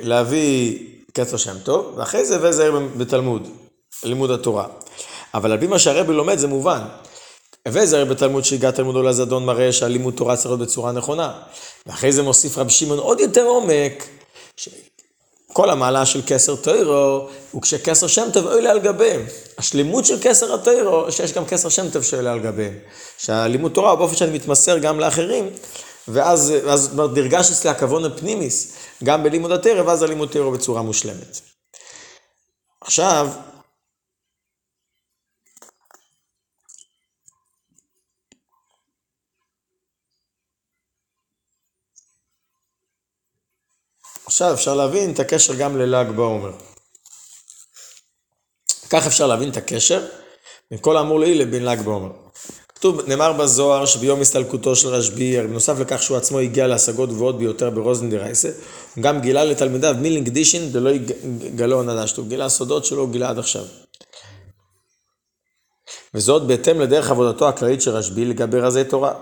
להביא 0.04 0.80
כסר 1.14 1.38
שם 1.38 1.56
טוב, 1.64 1.94
ואחרי 1.98 2.26
זה 2.26 2.36
הווה 2.36 2.52
זהיר 2.52 2.80
בתלמוד, 2.98 3.48
לימוד 4.04 4.32
התורה. 4.32 4.68
אבל 5.34 5.52
על 5.52 5.60
פי 5.60 5.68
מה 5.68 5.80
שהרבי 5.80 6.14
לומד 6.14 6.38
זה 6.38 6.48
מובן. 6.48 6.82
הווה 7.68 7.86
זהיר 7.86 8.06
בתלמוד 8.06 8.46
שהגע 8.46 8.72
תלמודו 8.72 9.04
לזדון 9.04 9.46
מראה 9.46 9.72
שהלימוד 9.72 10.14
תורה 10.14 10.36
צריך 10.36 10.46
להיות 10.46 10.60
בצורה 10.60 10.92
נכונה. 10.92 11.34
ואחרי 11.86 12.12
זה 12.12 12.24
מוסיף 12.24 12.58
רב 12.58 12.70
שמעון 12.70 13.00
עוד 13.00 13.20
יותר 13.20 13.44
עומק, 13.44 14.04
כל 15.54 15.70
המעלה 15.70 16.06
של 16.06 16.22
כסר 16.28 16.56
תוירו 16.56 17.28
הוא 17.52 17.62
כשכסר 17.62 18.08
שם 18.08 18.28
טוב 18.34 18.48
עולה 18.48 18.72
על 18.72 18.80
גביהם. 18.80 19.22
השלימות 19.58 20.06
של 20.06 20.18
כסר 20.22 20.54
התוירו, 20.54 21.12
שיש 21.12 21.34
גם 21.34 21.46
כסר 21.46 21.70
שם 21.70 21.90
טוב 21.90 22.04
שעולה 22.04 22.32
על 22.32 22.40
גביהם. 22.40 22.74
שהלימוד 23.18 23.72
תורה 23.72 23.90
הוא 23.92 24.00
באופן 24.00 24.16
שאני 24.16 24.32
מתמסר 24.32 24.78
גם 24.78 25.00
לאחרים, 25.00 25.50
ואז, 26.08 26.54
ואז 26.66 26.96
דרגש 27.16 27.52
אצלי 27.52 27.70
הכוון 27.70 28.06
הפנימיס, 28.06 28.78
גם 29.04 29.24
בלימוד 29.24 29.52
התרא, 29.52 29.82
ואז 29.82 30.04
הלימוד 30.04 30.30
תרא 30.30 30.50
בצורה 30.50 30.82
מושלמת. 30.82 31.40
עכשיו, 32.82 33.28
עכשיו 44.26 44.54
אפשר 44.54 44.76
להבין 44.76 45.14
את 45.14 45.20
הקשר 45.20 45.56
גם 45.56 45.78
לל"ג 45.78 46.12
בעומר. 46.16 46.52
כך 48.90 49.08
אפשר 49.08 49.28
להבין 49.28 49.52
את 49.52 49.58
הקשר 49.58 50.08
מכל 50.72 50.98
האמור 50.98 51.20
לעיל 51.20 51.42
לבין 51.42 51.66
ל"ג 51.66 51.82
בעומר. 51.82 52.23
כתוב, 52.84 53.02
נאמר 53.08 53.34
בזוהר 53.34 53.86
שביום 53.86 54.22
הסתלקותו 54.22 54.76
של 54.76 54.88
רשב"י, 54.88 55.42
בנוסף 55.42 55.80
לכך 55.80 56.04
שהוא 56.04 56.18
עצמו 56.18 56.40
הגיע 56.40 56.68
להשגות 56.68 57.10
גבוהות 57.10 57.38
ביותר 57.38 57.70
ברוזן 57.70 58.10
דרייסה, 58.10 58.50
הוא 58.96 59.04
גם 59.04 59.22
גילה 59.22 59.44
לתלמידיו 59.44 59.96
מילינג 60.00 60.30
דישין 60.30 60.72
דלא 60.72 60.90
יגלו 61.42 61.80
הנדשתו, 61.80 62.22
הוא 62.22 62.30
גילה 62.30 62.50
סודות 62.50 62.86
שלא 62.86 63.08
גילה 63.12 63.30
עד 63.30 63.40
עכשיו. 63.40 63.64
וזאת 66.14 66.48
בהתאם 66.48 66.82
לדרך 66.82 67.12
עבודתו 67.12 67.50
הכללית 67.50 67.82
של 67.82 67.92
רשב"י 67.92 68.26
לגבי 68.26 68.60
רזי 68.60 68.84
תורה. 68.84 69.14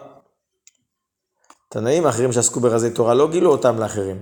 תנאים 1.70 2.06
האחרים 2.06 2.32
שעסקו 2.32 2.60
ברזי 2.60 2.90
תורה 2.90 3.14
לא 3.14 3.28
גילו 3.28 3.52
אותם 3.52 3.80
לאחרים. 3.80 4.22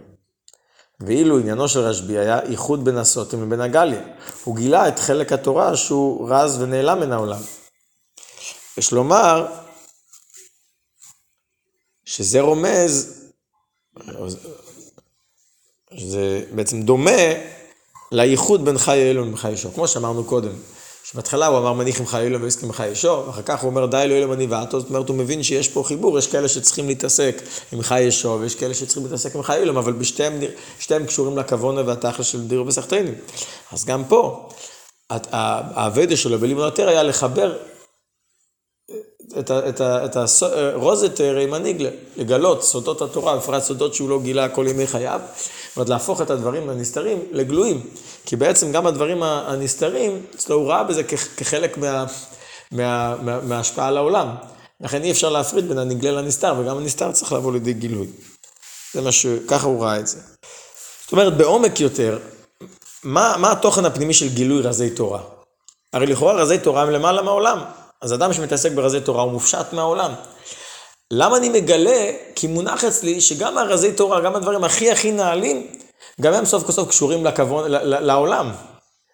ואילו 0.99 1.39
עניינו 1.39 1.67
של 1.67 1.79
רשב"י 1.79 2.17
היה 2.17 2.41
איחוד 2.41 2.85
בין 2.85 2.97
הסוטים 2.97 3.43
לבין 3.43 3.61
הגליה. 3.61 4.01
הוא 4.43 4.55
גילה 4.55 4.87
את 4.87 4.99
חלק 4.99 5.33
התורה 5.33 5.75
שהוא 5.75 6.29
רז 6.29 6.61
ונעלם 6.61 6.99
מן 6.99 7.11
העולם. 7.11 7.39
יש 8.79 8.91
לומר 8.91 9.45
שזה 12.05 12.41
רומז, 12.41 13.23
זה 15.97 16.43
בעצם 16.55 16.81
דומה 16.81 17.21
לייחוד 18.11 18.65
בין 18.65 18.77
חי 18.77 18.97
אלוהים 18.97 19.33
לחי 19.33 19.51
ישור, 19.51 19.73
כמו 19.73 19.87
שאמרנו 19.87 20.23
קודם. 20.23 20.51
שבהתחלה 21.03 21.47
הוא 21.47 21.57
אמר 21.57 21.73
מניח 21.73 21.99
ממך 21.99 22.15
אלוהים 22.15 22.43
ועסק 22.43 22.63
ממך 22.63 22.83
ישור, 22.91 23.27
ואחר 23.27 23.41
כך 23.41 23.61
הוא 23.61 23.69
אומר 23.69 23.85
די 23.85 23.97
אלוהים 23.97 24.33
אני 24.33 24.45
ועתו, 24.45 24.79
זאת 24.79 24.89
אומרת 24.89 25.09
הוא 25.09 25.17
מבין 25.17 25.43
שיש 25.43 25.67
פה 25.67 25.83
חיבור, 25.83 26.19
יש 26.19 26.27
כאלה 26.27 26.47
שצריכים 26.47 26.87
להתעסק 26.87 27.41
עם 27.71 27.81
חי 27.81 28.01
ישור, 28.01 28.39
ויש 28.39 28.55
כאלה 28.55 28.73
שצריכים 28.73 29.03
להתעסק 29.03 29.35
עם 29.35 29.43
חי 29.43 29.55
אלוהים, 29.55 29.77
אבל 29.77 29.93
בשתיהם 29.93 31.05
קשורים 31.07 31.37
לכוונה 31.37 31.81
והתכל'ס 31.85 32.25
של 32.25 32.47
דירו 32.47 32.65
בסחטיינים. 32.65 33.15
אז 33.71 33.85
גם 33.85 34.03
פה, 34.05 34.49
האבדה 35.09 36.17
שלו 36.17 36.39
בלימוד 36.39 36.63
יותר 36.63 36.89
היה 36.89 37.03
לחבר 37.03 37.57
את 39.39 40.17
הרוזטר 40.41 41.35
עם 41.35 41.53
הניגלה, 41.53 41.89
לגלות 42.17 42.63
סודות 42.63 43.01
התורה, 43.01 43.37
בפרט 43.37 43.63
סודות 43.63 43.93
שהוא 43.93 44.09
לא 44.09 44.19
גילה 44.21 44.49
כל 44.49 44.65
ימי 44.69 44.87
חייו, 44.87 45.21
זאת 45.75 45.89
להפוך 45.89 46.21
את 46.21 46.29
הדברים 46.29 46.69
הנסתרים 46.69 47.19
לגלויים, 47.31 47.81
כי 48.25 48.35
בעצם 48.35 48.71
גם 48.71 48.87
הדברים 48.87 49.23
הנסתרים, 49.23 50.21
אצלו 50.35 50.55
הוא 50.55 50.67
ראה 50.67 50.83
בזה 50.83 51.03
כחלק 51.37 51.77
מה, 51.77 52.05
מה, 52.71 53.15
מה, 53.21 53.41
מההשפעה 53.41 53.87
על 53.87 53.97
העולם. 53.97 54.27
לכן 54.81 55.03
אי 55.03 55.11
אפשר 55.11 55.29
להפריד 55.29 55.67
בין 55.67 55.77
הנגלה 55.77 56.21
לנסתר, 56.21 56.55
וגם 56.59 56.77
הנסתר 56.77 57.11
צריך 57.11 57.33
לבוא 57.33 57.53
לידי 57.53 57.73
גילוי. 57.73 58.07
זה 58.93 59.01
מה 59.01 59.11
ש... 59.11 59.25
ככה 59.47 59.67
הוא 59.67 59.83
ראה 59.83 59.99
את 59.99 60.07
זה. 60.07 60.17
זאת 61.01 61.11
אומרת, 61.11 61.37
בעומק 61.37 61.79
יותר, 61.79 62.19
מה, 63.03 63.35
מה 63.37 63.51
התוכן 63.51 63.85
הפנימי 63.85 64.13
של 64.13 64.29
גילוי 64.29 64.61
רזי 64.61 64.89
תורה? 64.89 65.21
הרי 65.93 66.05
לכאורה 66.05 66.33
רזי 66.33 66.57
תורה 66.57 66.81
הם 66.81 66.89
למעלה 66.89 67.21
מהעולם. 67.21 67.59
אז 68.01 68.13
אדם 68.13 68.33
שמתעסק 68.33 68.71
ברזי 68.71 69.01
תורה 69.01 69.23
הוא 69.23 69.31
מופשט 69.31 69.73
מהעולם. 69.73 70.11
למה 71.11 71.37
אני 71.37 71.49
מגלה? 71.49 72.11
כי 72.35 72.47
מונח 72.47 72.83
אצלי 72.83 73.21
שגם 73.21 73.57
הרזי 73.57 73.91
תורה, 73.91 74.21
גם 74.21 74.35
הדברים 74.35 74.63
הכי 74.63 74.91
הכי 74.91 75.11
נעלים, 75.11 75.67
גם 76.21 76.33
הם 76.33 76.45
סוף 76.45 76.63
כל 76.63 76.71
סוף 76.71 76.89
קשורים 76.89 77.25
לכבון, 77.25 77.71
לעולם. 77.83 78.51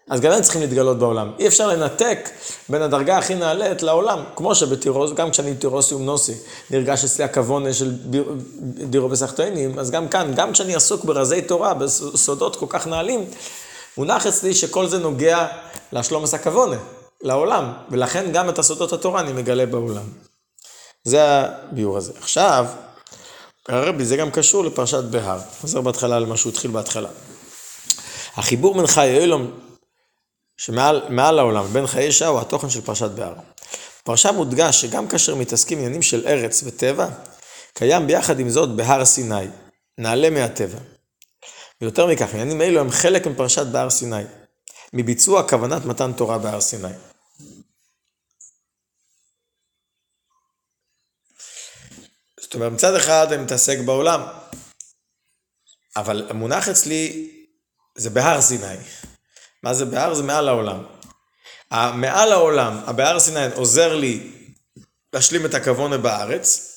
אז 0.09 0.21
גם 0.21 0.31
הם 0.31 0.41
צריכים 0.41 0.61
להתגלות 0.61 0.99
בעולם. 0.99 1.31
אי 1.39 1.47
אפשר 1.47 1.67
לנתק 1.67 2.29
בין 2.69 2.81
הדרגה 2.81 3.17
הכי 3.17 3.35
נעלית 3.35 3.83
לעולם. 3.83 4.23
כמו 4.35 4.55
שבתירוס, 4.55 5.13
גם 5.13 5.31
כשאני 5.31 5.55
תירוסיום 5.55 6.05
נוסי, 6.05 6.33
נרגש 6.71 7.03
אצלי 7.03 7.23
הכבון 7.23 7.73
של 7.73 7.91
דירו 8.63 9.09
בסחטיינים, 9.09 9.79
אז 9.79 9.91
גם 9.91 10.07
כאן, 10.07 10.31
גם 10.35 10.51
כשאני 10.51 10.75
עסוק 10.75 11.05
ברזי 11.05 11.41
תורה, 11.41 11.73
בסודות 11.73 12.55
כל 12.55 12.65
כך 12.69 12.87
נעלים, 12.87 13.25
מונח 13.97 14.27
אצלי 14.27 14.53
שכל 14.53 14.87
זה 14.87 14.97
נוגע 14.97 15.47
לשלום 15.91 16.23
הכבונה. 16.33 16.77
לעולם, 17.25 17.73
ולכן 17.89 18.31
גם 18.31 18.49
את 18.49 18.59
הסודות 18.59 18.93
התורה 18.93 19.21
אני 19.21 19.33
מגלה 19.33 19.65
בעולם. 19.65 20.03
זה 21.03 21.21
הביאור 21.23 21.97
הזה. 21.97 22.13
עכשיו, 22.17 22.65
הרבי, 23.69 24.05
זה 24.05 24.17
גם 24.17 24.31
קשור 24.31 24.63
לפרשת 24.63 25.03
בהר. 25.03 25.39
חוזר 25.61 25.81
בהתחלה 25.81 26.19
למה 26.19 26.37
שהוא 26.37 26.51
התחיל 26.51 26.71
בהתחלה. 26.71 27.09
החיבור 28.35 28.75
בין 28.75 28.87
חיי 28.87 29.17
אילום 29.17 29.51
שמעל 30.57 31.39
העולם 31.39 31.65
ובין 31.65 31.87
חיי 31.87 32.11
שעה 32.11 32.29
הוא 32.29 32.39
התוכן 32.39 32.69
של 32.69 32.81
פרשת 32.81 33.09
בהר. 33.09 33.33
פרשה 34.03 34.31
מודגש 34.31 34.81
שגם 34.81 35.07
כאשר 35.07 35.35
מתעסקים 35.35 35.77
עניינים 35.77 36.01
של 36.01 36.27
ארץ 36.27 36.63
וטבע, 36.65 37.07
קיים 37.73 38.07
ביחד 38.07 38.39
עם 38.39 38.49
זאת 38.49 38.75
בהר 38.75 39.05
סיני, 39.05 39.45
נעלה 39.97 40.29
מהטבע. 40.29 40.77
ויותר 41.81 42.07
מכך, 42.07 42.33
עניינים 42.33 42.61
אלו 42.61 42.79
הם 42.79 42.91
חלק 42.91 43.27
מפרשת 43.27 43.65
בהר 43.65 43.89
סיני, 43.89 44.23
מביצוע 44.93 45.47
כוונת 45.49 45.85
מתן 45.85 46.11
תורה 46.13 46.37
בהר 46.37 46.61
סיני. 46.61 46.93
אומרת, 52.55 52.71
מצד 52.71 52.95
אחד 52.95 53.27
אני 53.33 53.43
מתעסק 53.43 53.77
בעולם, 53.85 54.21
אבל 55.95 56.27
המונח 56.29 56.69
אצלי 56.69 57.29
זה 57.95 58.09
בהר 58.09 58.41
סיני. 58.41 58.75
מה 59.63 59.73
זה 59.73 59.85
בהר? 59.85 60.13
זה 60.13 60.23
מעל 60.23 60.47
העולם. 60.47 60.83
מעל 61.93 62.31
העולם, 62.31 62.81
הבהר 62.85 63.19
סיני 63.19 63.45
עוזר 63.53 63.95
לי 63.95 64.31
להשלים 65.13 65.45
את 65.45 65.53
הכוונה 65.53 65.97
בארץ, 65.97 66.71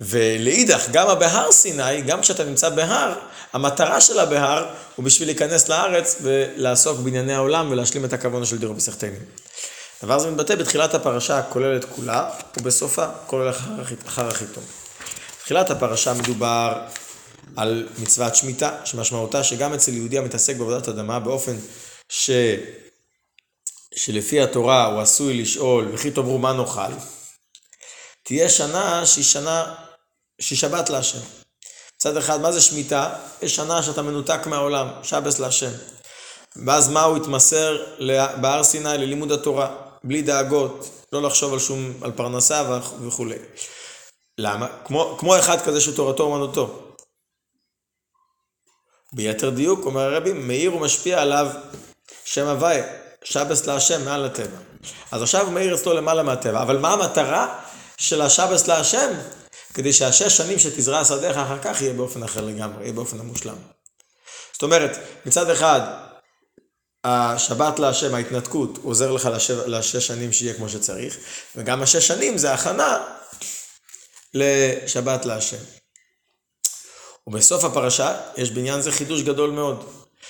ולאידך, 0.00 0.88
גם 0.92 1.08
הבהר 1.08 1.52
סיני, 1.52 2.02
גם 2.02 2.20
כשאתה 2.20 2.44
נמצא 2.44 2.68
בהר, 2.68 3.18
המטרה 3.52 4.00
של 4.00 4.18
הבהר 4.18 4.74
הוא 4.96 5.04
בשביל 5.04 5.28
להיכנס 5.28 5.68
לארץ 5.68 6.16
ולעסוק 6.22 6.98
בענייני 7.00 7.34
העולם 7.34 7.70
ולהשלים 7.70 8.04
את 8.04 8.12
הכוונה 8.12 8.46
של 8.46 8.58
דירו 8.58 8.74
בסכתנים. 8.74 9.24
הדבר 10.02 10.14
הזה 10.14 10.30
מתבטא 10.30 10.54
בתחילת 10.54 10.94
הפרשה 10.94 11.38
הכוללת 11.38 11.84
כולה, 11.84 12.30
ובסופה 12.56 13.06
כולל 13.26 13.50
אחר 14.06 14.28
החיתום. 14.28 14.64
בתחילת 15.38 15.70
הפרשה 15.70 16.12
מדובר 16.12 16.80
על 17.56 17.88
מצוות 17.98 18.36
שמיטה, 18.36 18.76
שמשמעותה 18.84 19.44
שגם 19.44 19.74
אצל 19.74 19.92
יהודי 19.92 20.18
המתעסק 20.18 20.56
בעבודת 20.56 20.88
אדמה 20.88 21.20
באופן 21.20 21.56
ש... 22.08 22.30
שלפי 23.96 24.40
התורה 24.40 24.84
הוא 24.84 25.00
עשוי 25.00 25.42
לשאול, 25.42 25.88
וכי 25.92 26.10
תאמרו 26.10 26.38
מה 26.38 26.52
נאכל, 26.52 26.92
תהיה 28.22 28.48
שנה 28.48 29.06
שהיא 29.06 29.24
שנה 29.24 29.74
שהיא 30.40 30.58
שבת 30.58 30.90
להשם. 30.90 31.18
מצד 31.96 32.16
אחד, 32.16 32.40
מה 32.40 32.52
זה 32.52 32.60
שמיטה? 32.60 33.14
יש 33.42 33.56
שנה 33.56 33.82
שאתה 33.82 34.02
מנותק 34.02 34.46
מהעולם, 34.46 34.88
שבס 35.02 35.38
להשם. 35.38 35.70
ואז 36.66 36.88
מה 36.88 37.02
הוא 37.02 37.16
התמסר 37.16 37.84
בהר 38.40 38.64
סיני 38.64 38.98
ללימוד 38.98 39.32
התורה, 39.32 39.76
בלי 40.04 40.22
דאגות, 40.22 40.90
לא 41.12 41.22
לחשוב 41.22 41.52
על 41.52 41.58
שום, 41.58 41.92
על 42.02 42.12
פרנסה 42.12 42.80
וכולי. 43.06 43.36
למה? 44.38 44.66
כמו, 44.84 45.16
כמו 45.20 45.38
אחד 45.38 45.60
כזה 45.60 45.80
שתורתו 45.80 46.22
אומנותו. 46.22 46.80
ביתר 49.12 49.50
דיוק, 49.50 49.84
אומר 49.84 50.00
הרבי, 50.00 50.32
מאיר 50.32 50.76
ומשפיע 50.76 51.22
עליו 51.22 51.46
שם 52.24 52.46
הוואי, 52.46 52.80
שבס 53.24 53.66
להשם 53.66 54.04
מעל 54.04 54.24
הטבע. 54.24 54.56
אז 55.10 55.22
עכשיו 55.22 55.44
הוא 55.44 55.52
מאיר 55.52 55.74
אצלו 55.74 55.92
למעלה 55.92 56.22
מהטבע, 56.22 56.62
אבל 56.62 56.78
מה 56.78 56.92
המטרה 56.92 57.60
של 57.96 58.20
השבס 58.20 58.68
להשם? 58.68 59.12
כדי 59.74 59.92
שהשש 59.92 60.36
שנים 60.36 60.58
שתזרע 60.58 61.04
שדיך 61.04 61.36
אחר 61.36 61.58
כך 61.62 61.82
יהיה 61.82 61.92
באופן 61.92 62.22
אחר 62.22 62.40
לגמרי, 62.40 62.82
יהיה 62.82 62.92
באופן 62.92 63.20
המושלם. 63.20 63.56
זאת 64.52 64.62
אומרת, 64.62 64.98
מצד 65.26 65.50
אחד, 65.50 65.80
השבת 67.04 67.78
להשם, 67.78 68.14
ההתנתקות, 68.14 68.78
עוזר 68.82 69.12
לך 69.12 69.28
לשב, 69.32 69.66
לשש 69.66 70.06
שנים 70.06 70.32
שיהיה 70.32 70.54
כמו 70.54 70.68
שצריך, 70.68 71.16
וגם 71.56 71.82
השש 71.82 72.08
שנים 72.08 72.38
זה 72.38 72.54
הכנה 72.54 72.98
לשבת 74.34 75.24
להשם. 75.24 75.56
ובסוף 77.26 77.64
הפרשה 77.64 78.16
יש 78.36 78.50
בעניין 78.50 78.80
זה 78.80 78.92
חידוש 78.92 79.22
גדול 79.22 79.50
מאוד, 79.50 79.84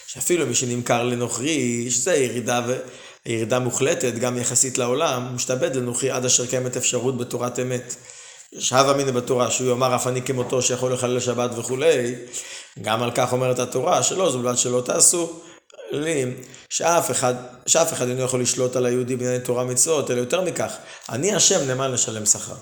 שאפילו 0.07 0.47
מי 0.47 0.55
שנמכר 0.55 1.03
לנוכרי, 1.03 1.91
שזה 1.91 2.15
ירידה, 2.15 2.61
ו... 2.67 2.77
ירידה 3.27 3.59
מוחלטת, 3.59 4.15
גם 4.15 4.39
יחסית 4.39 4.79
לעולם, 4.79 5.35
משתעבד 5.35 5.77
לנוכרי 5.77 6.11
עד 6.11 6.25
אשר 6.25 6.47
קיימת 6.47 6.77
אפשרות 6.77 7.19
בתורת 7.19 7.59
אמת. 7.59 7.95
שב 8.59 8.87
אמינא 8.95 9.11
בתורה, 9.11 9.51
שהוא 9.51 9.69
יאמר 9.69 9.95
אף 9.97 10.07
אני 10.07 10.23
כמותו 10.23 10.63
שיכול 10.63 10.93
לחלל 10.93 11.21
שבת 11.21 11.51
וכולי, 11.59 12.15
גם 12.83 13.03
על 13.03 13.11
כך 13.15 13.33
אומרת 13.33 13.59
התורה, 13.59 14.03
שלא, 14.03 14.31
זו 14.31 14.39
בלבד 14.39 14.57
שלא 14.57 14.81
תעשו. 14.81 15.41
שאף 16.71 17.11
אחד, 17.11 17.35
שאף 17.67 17.93
אחד 17.93 18.09
אינו 18.09 18.23
יכול 18.23 18.43
לשלוט 18.43 18.77
על 18.77 18.87
היהודי 18.87 19.17
בענייני 19.17 19.45
תורה 19.45 19.65
מצוות, 19.65 20.11
אלא 20.11 20.19
יותר 20.19 20.41
מכך, 20.41 20.73
אני 21.09 21.35
השם 21.35 21.67
נאמן 21.67 21.93
לשלם 21.93 22.27
שכר. 22.27 22.55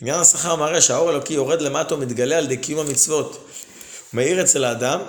עניין 0.00 0.20
השכר 0.20 0.56
מראה 0.56 0.80
שהאור 0.80 1.10
אלוקי 1.10 1.34
יורד 1.34 1.60
למטה 1.60 1.94
ומתגלה 1.94 2.38
על 2.38 2.44
ידי 2.44 2.56
קיום 2.56 2.86
המצוות. 2.86 3.32
הוא 3.32 3.42
מאיר 4.12 4.42
אצל 4.42 4.64
האדם 4.64 5.00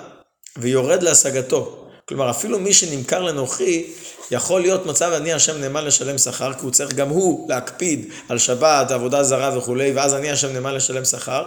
ויורד 0.58 1.02
להשגתו. 1.02 1.86
כלומר, 2.08 2.30
אפילו 2.30 2.58
מי 2.58 2.74
שנמכר 2.74 3.22
לנוכרי, 3.22 3.92
יכול 4.30 4.60
להיות 4.60 4.86
מצב 4.86 5.12
אני 5.12 5.32
השם 5.32 5.60
נאמן 5.60 5.84
לשלם 5.84 6.18
שכר, 6.18 6.52
כי 6.52 6.60
הוא 6.62 6.70
צריך 6.70 6.94
גם 6.94 7.08
הוא 7.08 7.48
להקפיד 7.50 8.10
על 8.28 8.38
שבת, 8.38 8.90
עבודה 8.90 9.22
זרה 9.22 9.58
וכולי, 9.58 9.92
ואז 9.92 10.14
אני 10.14 10.30
השם 10.30 10.52
נאמן 10.52 10.74
לשלם 10.74 11.04
שכר, 11.04 11.44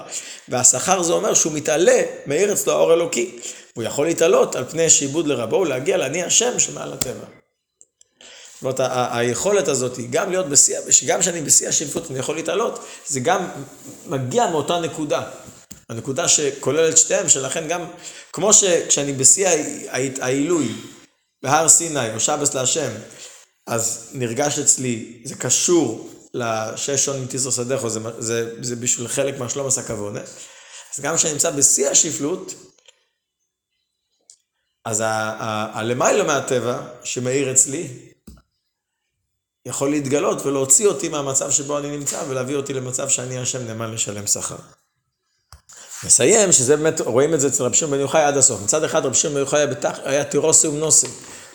והשכר 0.50 1.02
זה 1.02 1.14
אומר 1.14 1.34
שהוא 1.34 1.54
מתעלה, 1.54 2.02
מאיר 2.26 2.54
אצלו 2.54 2.74
האור 2.74 2.94
אלוקי. 2.94 3.40
הוא 3.74 3.84
יכול 3.84 4.06
להתעלות 4.06 4.56
על 4.56 4.66
פני 4.70 4.90
שעבוד 4.90 5.28
לרבו 5.28 5.56
ולהגיע 5.56 5.98
לאני 5.98 6.24
השם 6.24 6.60
שמעל 6.60 6.94
הטבע. 6.94 7.26
זאת 8.64 8.80
אומרת, 8.80 8.92
היכולת 9.12 9.68
הזאת 9.68 9.98
היא 9.98 10.08
גם 10.12 10.32
להיות 10.32 10.50
בשיא, 10.50 10.78
גם 11.08 11.20
כשאני 11.20 11.42
בשיא 11.42 11.70
השאיפות 11.70 12.12
אני 12.12 12.20
יכול 12.20 12.36
להתעלות, 12.36 12.86
זה 13.08 13.20
גם 13.20 13.48
מגיע 14.06 14.48
מאותה 14.48 14.80
נקודה. 14.80 15.22
הנקודה 15.90 16.28
שכוללת 16.28 16.98
שתיהם, 16.98 17.30
שלכן 17.30 17.68
גם, 17.68 17.86
כמו 18.34 18.54
שכשאני 18.54 19.14
בשיא 19.14 19.48
העילוי 20.22 20.68
בהר 21.44 21.70
סיני 21.70 22.10
או 22.10 22.20
להשם, 22.54 22.92
אז 23.68 24.10
נרגש 24.14 24.60
אצלי, 24.60 25.22
זה 25.26 25.36
קשור 25.36 26.10
לשש 26.34 27.06
שון 27.06 27.24
מתיסר 27.24 27.52
שדךו, 27.52 27.90
זה, 27.90 28.00
זה, 28.20 28.64
זה 28.64 28.76
בשביל 28.76 29.08
חלק 29.08 29.40
מהשלום 29.40 29.68
עשה 29.68 29.84
כבונה. 29.84 30.22
אז 30.94 31.00
גם 31.02 31.16
כשאני 31.16 31.34
נמצא 31.34 31.52
בשיא 31.52 31.90
השפלות, 31.90 32.54
אז 34.86 35.04
הלמיילו 35.06 36.26
מהטבע 36.26 36.88
שמאיר 37.04 37.52
אצלי, 37.52 38.14
יכול 39.66 39.92
להתגלות 39.92 40.46
ולהוציא 40.46 40.88
אותי 40.88 41.10
מהמצב 41.10 41.52
שבו 41.52 41.78
אני 41.78 41.98
נמצא 41.98 42.24
ולהביא 42.30 42.56
אותי 42.56 42.74
למצב 42.74 43.10
שאני 43.10 43.40
השם 43.40 43.66
נאמן 43.68 43.92
לשלם 43.92 44.28
שכר. 44.28 44.58
נסיים, 46.06 46.52
שזה 46.52 46.78
באמת, 46.78 47.02
רואים 47.02 47.34
את 47.34 47.40
זה 47.40 47.48
אצל 47.48 47.64
רבי 47.64 47.76
שמעון 47.76 47.94
בן 47.94 48.00
יוחאי 48.00 48.22
עד 48.22 48.38
הסוף. 48.38 48.62
מצד 48.64 48.84
אחד 48.84 49.06
רבי 49.06 49.16
שמעון 49.16 49.34
בן 49.34 49.40
יוחאי 49.40 49.66
היה 50.04 50.24
תירוסי 50.24 50.68
ומנוסי, 50.68 51.08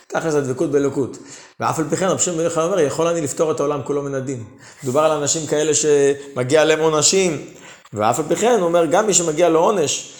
תכלס 0.07 0.33
הדבקות 0.33 0.71
באלוקות. 0.71 1.17
ואף 1.59 1.79
על 1.79 1.85
פי 1.89 1.97
כן 1.97 2.07
רבי 2.07 2.21
שמעון 2.21 2.37
בן 2.37 2.45
יוחאי 2.45 2.63
אומר, 2.63 2.79
יכול 2.79 3.07
אני 3.07 3.21
לפתור 3.21 3.51
את 3.51 3.59
העולם 3.59 3.81
כולו 3.83 4.01
מן 4.01 4.15
הדין. 4.15 4.43
מדובר 4.83 5.01
על 5.01 5.11
אנשים 5.11 5.47
כאלה 5.47 5.71
שמגיע 5.73 6.65
להם 6.65 6.79
עונשים, 6.79 7.45
ואף 7.93 8.19
על 8.19 8.25
פי 8.27 8.35
כן 8.35 8.55
הוא 8.59 8.67
אומר, 8.67 8.85
גם 8.85 9.07
מי 9.07 9.13
שמגיע 9.13 9.49
לו 9.49 9.59
עונש, 9.59 10.13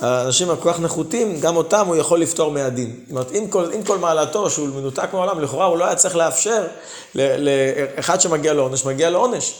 האנשים 0.00 0.50
הכל 0.50 0.72
כך 0.72 0.80
נחותים, 0.80 1.40
גם 1.40 1.56
אותם 1.56 1.86
הוא 1.86 1.96
יכול 1.96 2.20
לפתור 2.20 2.50
מהדין. 2.50 2.96
זאת 3.02 3.10
אומרת, 3.10 3.30
עם 3.30 3.48
כל, 3.48 3.64
עם 3.72 3.82
כל 3.82 3.98
מעלתו 3.98 4.50
שהוא 4.50 4.68
מנותק 4.68 5.08
מהעולם, 5.12 5.40
לכאורה 5.40 5.66
הוא 5.66 5.78
לא 5.78 5.84
היה 5.84 5.94
צריך 5.94 6.16
לאפשר 6.16 6.66
לאחד 7.14 8.20
שמגיע 8.20 8.52
לו 8.52 8.62
עונש, 8.62 8.84
מגיע 8.84 9.10
לו 9.10 9.18
עונש. 9.18 9.54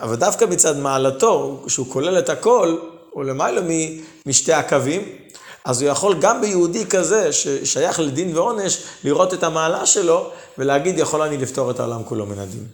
אבל 0.00 0.16
דווקא 0.16 0.44
מצד 0.44 0.76
מעלתו, 0.76 1.62
שהוא 1.68 1.86
כולל 1.90 2.18
את 2.18 2.28
הכל, 2.28 2.76
הוא 3.14 3.24
למעלה 3.24 3.60
משתי 4.26 4.52
הקווים, 4.52 5.02
אז 5.64 5.82
הוא 5.82 5.90
יכול 5.90 6.16
גם 6.20 6.40
ביהודי 6.40 6.86
כזה, 6.86 7.32
ששייך 7.32 8.00
לדין 8.00 8.36
ועונש, 8.36 8.82
לראות 9.04 9.34
את 9.34 9.42
המעלה 9.42 9.86
שלו, 9.86 10.30
ולהגיד, 10.58 10.98
יכול 10.98 11.22
אני 11.22 11.36
לפתור 11.36 11.70
את 11.70 11.80
העולם 11.80 12.04
כולו 12.04 12.26
מן 12.26 12.38
הדין. 12.38 12.66